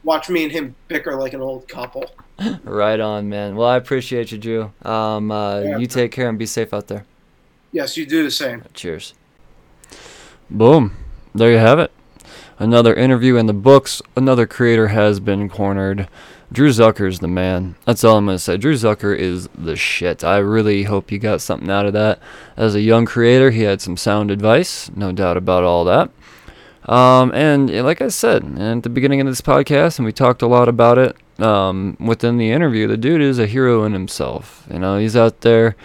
watch 0.03 0.29
me 0.29 0.43
and 0.43 0.51
him 0.51 0.75
bicker 0.89 1.15
like 1.15 1.33
an 1.33 1.41
old 1.41 1.67
couple 1.67 2.05
Right 2.63 2.99
on, 2.99 3.27
man. 3.29 3.55
Well, 3.55 3.67
I 3.67 3.77
appreciate 3.77 4.31
you, 4.31 4.37
Drew. 4.37 4.71
Um, 4.83 5.31
uh, 5.31 5.61
Yeah. 5.61 5.77
you 5.79 5.87
take 5.87 6.11
care 6.11 6.29
and 6.29 6.37
be 6.37 6.45
safe 6.45 6.71
out 6.71 6.85
there. 6.87 7.03
yes 7.71 7.97
you 7.97 8.05
do 8.05 8.21
the 8.23 8.29
same 8.29 8.61
Cheers. 8.75 9.15
Boom. 10.51 10.95
There 11.33 11.51
you 11.51 11.57
have 11.57 11.79
it. 11.79 11.89
Another 12.59 12.93
interview 12.93 13.35
in 13.35 13.45
the 13.45 13.53
books. 13.53 14.01
Another 14.15 14.47
creator 14.47 14.87
has 14.87 15.19
been 15.19 15.47
cornered. 15.49 16.07
Drew 16.51 16.69
Zucker's 16.69 17.19
the 17.19 17.27
man. 17.27 17.75
That's 17.85 18.03
all 18.03 18.17
I'm 18.17 18.25
going 18.25 18.35
to 18.35 18.39
say. 18.39 18.57
Drew 18.57 18.73
Zucker 18.73 19.15
is 19.15 19.47
the 19.49 19.75
shit. 19.75 20.23
I 20.23 20.37
really 20.37 20.83
hope 20.83 21.11
you 21.11 21.19
got 21.19 21.41
something 21.41 21.69
out 21.69 21.85
of 21.85 21.93
that. 21.93 22.19
As 22.55 22.73
a 22.73 22.81
young 22.81 23.05
creator, 23.05 23.51
he 23.51 23.63
had 23.63 23.81
some 23.81 23.97
sound 23.97 24.31
advice. 24.31 24.89
No 24.95 25.11
doubt 25.11 25.37
about 25.37 25.63
all 25.63 25.83
that. 25.85 26.09
Um, 26.91 27.33
and 27.33 27.69
like 27.83 28.01
I 28.01 28.07
said 28.07 28.57
at 28.57 28.83
the 28.83 28.89
beginning 28.89 29.19
of 29.19 29.27
this 29.27 29.41
podcast, 29.41 29.99
and 29.99 30.05
we 30.05 30.13
talked 30.13 30.41
a 30.41 30.47
lot 30.47 30.69
about 30.69 30.97
it 30.97 31.17
um, 31.41 31.97
within 31.99 32.37
the 32.37 32.51
interview, 32.51 32.87
the 32.87 32.95
dude 32.95 33.21
is 33.21 33.39
a 33.39 33.45
hero 33.45 33.83
in 33.83 33.91
himself. 33.91 34.65
You 34.71 34.79
know, 34.79 34.97
he's 34.97 35.15
out 35.15 35.41
there 35.41 35.75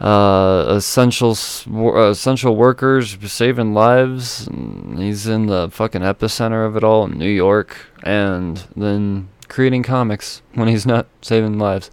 uh, 0.00 0.64
essential 0.68 1.36
uh, 1.70 2.10
essential 2.10 2.56
workers 2.56 3.16
saving 3.30 3.74
lives. 3.74 4.46
And 4.46 4.98
he's 4.98 5.26
in 5.26 5.46
the 5.46 5.68
fucking 5.70 6.00
epicenter 6.00 6.66
of 6.66 6.76
it 6.76 6.84
all 6.84 7.04
in 7.04 7.18
New 7.18 7.28
York, 7.28 7.76
and 8.02 8.64
then 8.74 9.28
creating 9.48 9.82
comics 9.82 10.42
when 10.54 10.68
he's 10.68 10.86
not 10.86 11.06
saving 11.22 11.58
lives. 11.58 11.90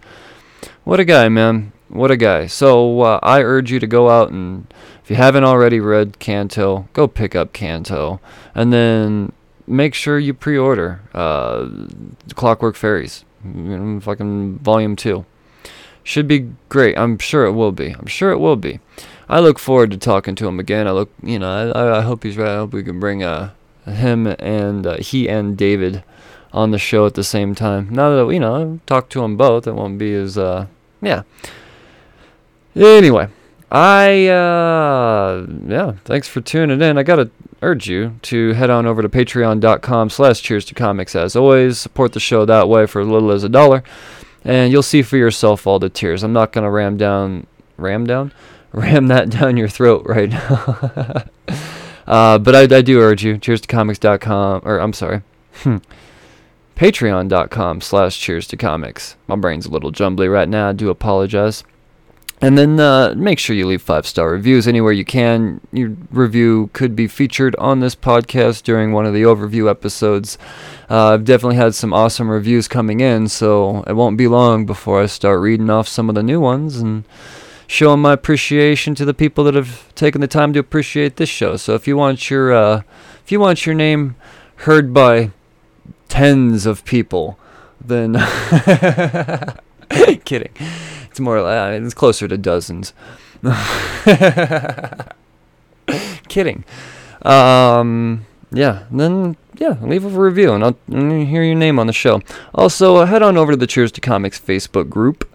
What 0.84 1.00
a 1.00 1.04
guy, 1.04 1.28
man! 1.28 1.72
What 1.88 2.10
a 2.10 2.16
guy. 2.16 2.46
So 2.46 3.00
uh, 3.00 3.20
I 3.22 3.42
urge 3.42 3.70
you 3.70 3.78
to 3.80 3.86
go 3.86 4.10
out 4.10 4.30
and, 4.30 4.72
if 5.02 5.10
you 5.10 5.16
haven't 5.16 5.44
already 5.44 5.80
read 5.80 6.18
Canto, 6.18 6.88
go 6.92 7.06
pick 7.08 7.34
up 7.34 7.52
Canto, 7.52 8.20
and 8.54 8.72
then 8.72 9.32
make 9.66 9.94
sure 9.94 10.18
you 10.18 10.34
pre-order 10.34 11.00
uh, 11.14 11.68
Clockwork 12.34 12.74
Fairies, 12.76 13.24
know, 13.42 14.00
fucking 14.00 14.58
Volume 14.58 14.96
Two 14.96 15.24
should 16.08 16.26
be 16.26 16.50
great. 16.70 16.96
I'm 16.96 17.18
sure 17.18 17.44
it 17.44 17.52
will 17.52 17.70
be. 17.70 17.90
I'm 17.90 18.06
sure 18.06 18.30
it 18.30 18.38
will 18.38 18.56
be. 18.56 18.80
I 19.28 19.40
look 19.40 19.58
forward 19.58 19.90
to 19.90 19.98
talking 19.98 20.34
to 20.36 20.48
him 20.48 20.58
again. 20.58 20.88
I 20.88 20.92
look, 20.92 21.10
you 21.22 21.38
know, 21.38 21.70
I, 21.72 21.98
I 21.98 22.00
hope 22.00 22.22
he's 22.22 22.38
right. 22.38 22.48
I 22.48 22.56
hope 22.56 22.72
we 22.72 22.82
can 22.82 22.98
bring 22.98 23.22
uh, 23.22 23.50
him 23.84 24.26
and 24.26 24.86
uh, 24.86 24.96
he 24.96 25.28
and 25.28 25.54
David 25.54 26.02
on 26.50 26.70
the 26.70 26.78
show 26.78 27.04
at 27.04 27.12
the 27.12 27.22
same 27.22 27.54
time. 27.54 27.90
Now 27.90 28.08
that 28.16 28.32
you 28.32 28.40
know, 28.40 28.80
talk 28.86 29.10
to 29.10 29.20
them 29.20 29.36
both, 29.36 29.66
it 29.66 29.72
won't 29.72 29.98
be 29.98 30.14
as 30.14 30.38
uh, 30.38 30.66
yeah. 31.02 31.24
Anyway, 32.74 33.28
I 33.70 34.28
uh, 34.28 35.46
yeah. 35.66 35.92
Thanks 36.06 36.26
for 36.26 36.40
tuning 36.40 36.80
in. 36.80 36.96
I 36.96 37.02
gotta 37.02 37.30
urge 37.60 37.86
you 37.86 38.18
to 38.22 38.54
head 38.54 38.70
on 38.70 38.86
over 38.86 39.02
to 39.02 39.10
patreon.com 39.10 40.08
slash 40.08 40.40
cheers 40.40 40.64
to 40.64 40.74
comics 40.74 41.14
as 41.14 41.36
always 41.36 41.76
support 41.76 42.14
the 42.14 42.20
show 42.20 42.46
that 42.46 42.68
way 42.68 42.86
for 42.86 43.02
as 43.02 43.08
little 43.08 43.30
as 43.30 43.44
a 43.44 43.48
dollar 43.48 43.82
and 44.48 44.72
you'll 44.72 44.82
see 44.82 45.02
for 45.02 45.18
yourself 45.18 45.66
all 45.66 45.78
the 45.78 45.90
tiers. 45.90 46.22
I'm 46.22 46.32
not 46.32 46.52
gonna 46.52 46.70
ram 46.70 46.96
down, 46.96 47.46
ram 47.76 48.06
down, 48.06 48.32
ram 48.72 49.08
that 49.08 49.28
down 49.28 49.58
your 49.58 49.68
throat 49.68 50.04
right 50.06 50.30
now. 50.30 51.24
uh, 52.06 52.38
but 52.38 52.56
I, 52.56 52.76
I 52.76 52.80
do 52.80 52.98
urge 52.98 53.22
you, 53.22 53.36
cheers 53.36 53.60
to 53.60 53.68
comics.com, 53.68 54.62
or 54.64 54.80
I'm 54.80 54.94
sorry, 54.94 55.22
hmm, 55.62 55.76
patreon.com 56.76 57.82
slash 57.82 58.18
cheers 58.18 58.46
to 58.48 58.56
comics. 58.56 59.16
My 59.26 59.36
brain's 59.36 59.66
a 59.66 59.70
little 59.70 59.90
jumbly 59.90 60.28
right 60.28 60.48
now. 60.48 60.70
I 60.70 60.72
do 60.72 60.88
apologize. 60.88 61.62
And 62.40 62.56
then 62.56 62.78
uh, 62.78 63.14
make 63.16 63.40
sure 63.40 63.56
you 63.56 63.66
leave 63.66 63.82
five 63.82 64.06
star 64.06 64.30
reviews 64.30 64.68
anywhere 64.68 64.92
you 64.92 65.04
can. 65.04 65.60
Your 65.72 65.96
review 66.10 66.70
could 66.72 66.94
be 66.94 67.08
featured 67.08 67.56
on 67.56 67.80
this 67.80 67.96
podcast 67.96 68.62
during 68.62 68.92
one 68.92 69.06
of 69.06 69.12
the 69.12 69.22
overview 69.22 69.68
episodes. 69.68 70.38
Uh, 70.88 71.14
I've 71.14 71.24
definitely 71.24 71.56
had 71.56 71.74
some 71.74 71.92
awesome 71.92 72.30
reviews 72.30 72.68
coming 72.68 73.00
in, 73.00 73.28
so 73.28 73.82
it 73.88 73.94
won't 73.94 74.16
be 74.16 74.28
long 74.28 74.66
before 74.66 75.02
I 75.02 75.06
start 75.06 75.40
reading 75.40 75.68
off 75.68 75.88
some 75.88 76.08
of 76.08 76.14
the 76.14 76.22
new 76.22 76.40
ones 76.40 76.76
and 76.76 77.02
showing 77.66 78.00
my 78.00 78.12
appreciation 78.12 78.94
to 78.94 79.04
the 79.04 79.14
people 79.14 79.42
that 79.44 79.54
have 79.54 79.92
taken 79.96 80.20
the 80.20 80.28
time 80.28 80.52
to 80.52 80.60
appreciate 80.60 81.16
this 81.16 81.28
show. 81.28 81.56
So 81.56 81.74
if 81.74 81.88
you 81.88 81.96
want 81.96 82.30
your 82.30 82.52
uh, 82.52 82.82
if 83.24 83.32
you 83.32 83.40
want 83.40 83.66
your 83.66 83.74
name 83.74 84.14
heard 84.62 84.94
by 84.94 85.32
tens 86.08 86.66
of 86.66 86.84
people, 86.84 87.36
then 87.80 88.14
kidding. 90.24 90.52
It's 91.10 91.20
more 91.20 91.42
like 91.42 91.82
it's 91.82 91.94
closer 91.94 92.28
to 92.28 92.38
dozens. 92.38 92.94
kidding. 96.28 96.64
Um, 97.22 98.26
yeah, 98.50 98.84
then 98.90 99.36
yeah, 99.54 99.76
leave 99.82 100.04
a 100.04 100.08
review 100.08 100.52
and 100.52 100.64
I'll, 100.64 100.76
hear 100.90 101.42
your 101.42 101.54
name 101.54 101.78
on 101.78 101.86
the 101.86 101.92
show. 101.92 102.20
Also, 102.54 102.96
uh, 102.96 103.06
head 103.06 103.22
on 103.22 103.36
over 103.36 103.52
to 103.52 103.56
the 103.56 103.66
Cheers 103.66 103.92
to 103.92 104.00
Comics 104.00 104.40
Facebook 104.40 104.88
group. 104.88 105.28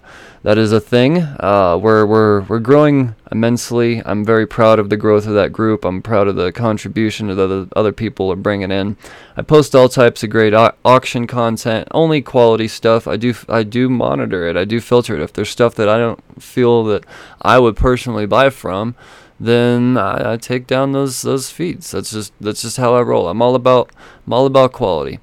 That 0.44 0.58
is 0.58 0.72
a 0.74 0.80
thing. 0.80 1.20
Uh, 1.39 1.78
we're, 1.82 2.06
we're, 2.06 2.41
we're 2.41 2.60
growing 2.60 3.16
immensely. 3.32 4.02
I'm 4.06 4.26
very 4.26 4.46
proud 4.46 4.78
of 4.78 4.89
the 4.89 4.98
growth 4.98 5.26
of 5.26 5.34
that 5.34 5.54
group. 5.54 5.86
I'm 5.86 6.02
proud 6.02 6.28
of 6.28 6.36
the 6.36 6.52
contribution 6.52 7.28
that 7.28 7.36
the 7.36 7.70
other 7.76 7.94
people 7.94 8.32
are 8.32 8.36
bringing 8.36 8.70
in. 8.70 8.98
I 9.38 9.41
post 9.41 9.74
all 9.74 9.88
types 9.88 10.22
of 10.22 10.30
great 10.30 10.54
au- 10.54 10.74
auction 10.84 11.28
content, 11.28 11.88
only 11.91 12.22
quality 12.22 12.68
stuff. 12.68 13.08
I 13.08 13.16
do 13.16 13.34
I 13.48 13.64
do 13.64 13.89
monitor 13.89 14.48
it. 14.48 14.58
I 14.58 14.66
do 14.66 14.82
filter 14.82 15.16
it. 15.16 15.22
If 15.22 15.34
there's 15.34 15.50
stuff 15.50 15.76
that 15.76 15.88
I 15.88 15.98
don't 15.98 16.41
feel 16.41 16.84
that 16.86 17.06
I 17.41 17.58
would 17.60 17.78
personally 17.78 18.26
buy 18.26 18.50
from, 18.50 18.96
then 19.39 19.98
I, 19.98 20.34
I 20.34 20.38
take 20.38 20.68
down 20.68 20.91
those 20.91 21.22
those 21.22 21.50
feeds. 21.50 21.91
That's 21.91 22.12
just 22.12 22.34
that's 22.41 22.62
just 22.62 22.78
how 22.78 22.96
I 22.96 23.02
roll. 23.02 23.30
I'm 23.30 23.41
all 23.41 23.56
about 23.56 23.91
I'm 24.28 24.34
all 24.34 24.46
about 24.46 24.74
quality. 24.74 25.20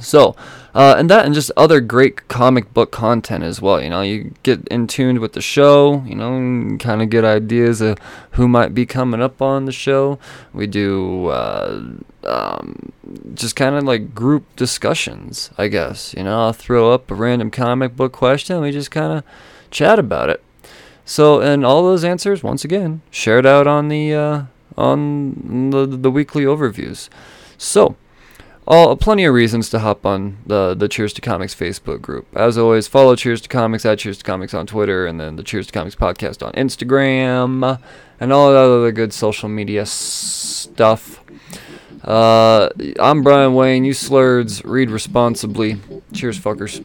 So, 0.00 0.36
uh, 0.74 0.94
and 0.98 1.08
that 1.10 1.24
and 1.24 1.34
just 1.34 1.50
other 1.56 1.80
great 1.80 2.28
comic 2.28 2.72
book 2.74 2.92
content 2.92 3.44
as 3.44 3.62
well. 3.62 3.80
You 3.82 3.90
know, 3.90 4.02
you 4.02 4.34
get 4.42 4.66
in 4.68 4.86
tuned 4.86 5.20
with 5.20 5.32
the 5.32 5.40
show, 5.40 6.02
you 6.04 6.14
know, 6.14 6.76
kind 6.78 7.02
of 7.02 7.10
get 7.10 7.24
ideas 7.24 7.80
of 7.80 7.98
who 8.32 8.46
might 8.46 8.74
be 8.74 8.84
coming 8.84 9.22
up 9.22 9.40
on 9.40 9.64
the 9.64 9.72
show. 9.72 10.18
We 10.52 10.66
do 10.66 11.28
uh, 11.28 11.82
um, 12.24 12.92
just 13.34 13.56
kind 13.56 13.74
of 13.74 13.84
like 13.84 14.14
group 14.14 14.44
discussions, 14.56 15.50
I 15.56 15.68
guess. 15.68 16.14
You 16.14 16.24
know, 16.24 16.42
I'll 16.42 16.52
throw 16.52 16.92
up 16.92 17.10
a 17.10 17.14
random 17.14 17.50
comic 17.50 17.96
book 17.96 18.12
question 18.12 18.56
and 18.56 18.64
we 18.64 18.70
just 18.70 18.90
kind 18.90 19.18
of 19.18 19.24
chat 19.70 19.98
about 19.98 20.28
it. 20.30 20.42
So, 21.04 21.40
and 21.40 21.64
all 21.64 21.84
those 21.84 22.02
answers, 22.04 22.42
once 22.42 22.64
again, 22.64 23.00
shared 23.10 23.46
out 23.46 23.68
on 23.68 23.88
the 23.88 24.12
uh, 24.12 24.42
on 24.76 25.70
the 25.70 25.86
the 25.86 26.10
weekly 26.10 26.42
overviews. 26.42 27.08
So, 27.56 27.96
all 28.66 28.96
plenty 28.96 29.24
of 29.24 29.34
reasons 29.34 29.68
to 29.70 29.78
hop 29.78 30.04
on 30.04 30.38
the 30.46 30.74
the 30.74 30.88
Cheers 30.88 31.12
to 31.14 31.20
Comics 31.20 31.54
Facebook 31.54 32.00
group. 32.00 32.26
As 32.36 32.58
always, 32.58 32.88
follow 32.88 33.14
Cheers 33.16 33.40
to 33.42 33.48
Comics 33.48 33.86
at 33.86 33.98
Cheers 33.98 34.18
to 34.18 34.24
Comics 34.24 34.54
on 34.54 34.66
Twitter, 34.66 35.06
and 35.06 35.20
then 35.20 35.36
the 35.36 35.42
Cheers 35.42 35.68
to 35.68 35.72
Comics 35.72 35.94
podcast 35.94 36.44
on 36.44 36.52
Instagram, 36.52 37.80
and 38.20 38.32
all 38.32 38.50
that 38.50 38.58
other 38.58 38.92
good 38.92 39.12
social 39.12 39.48
media 39.48 39.86
stuff. 39.86 41.22
Uh, 42.04 42.68
I'm 43.00 43.22
Brian 43.22 43.54
Wayne. 43.54 43.84
You 43.84 43.92
slurs, 43.92 44.64
read 44.64 44.90
responsibly. 44.90 45.80
Cheers, 46.12 46.38
fuckers. 46.38 46.84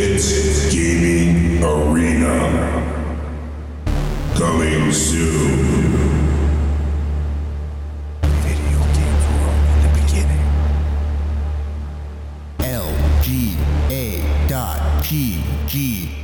Lit 0.00 0.72
Gaming 0.72 1.62
Arena. 1.62 2.34
Coming 4.34 4.90
soon. 4.92 5.58
Video 8.22 8.80
game 15.68 16.19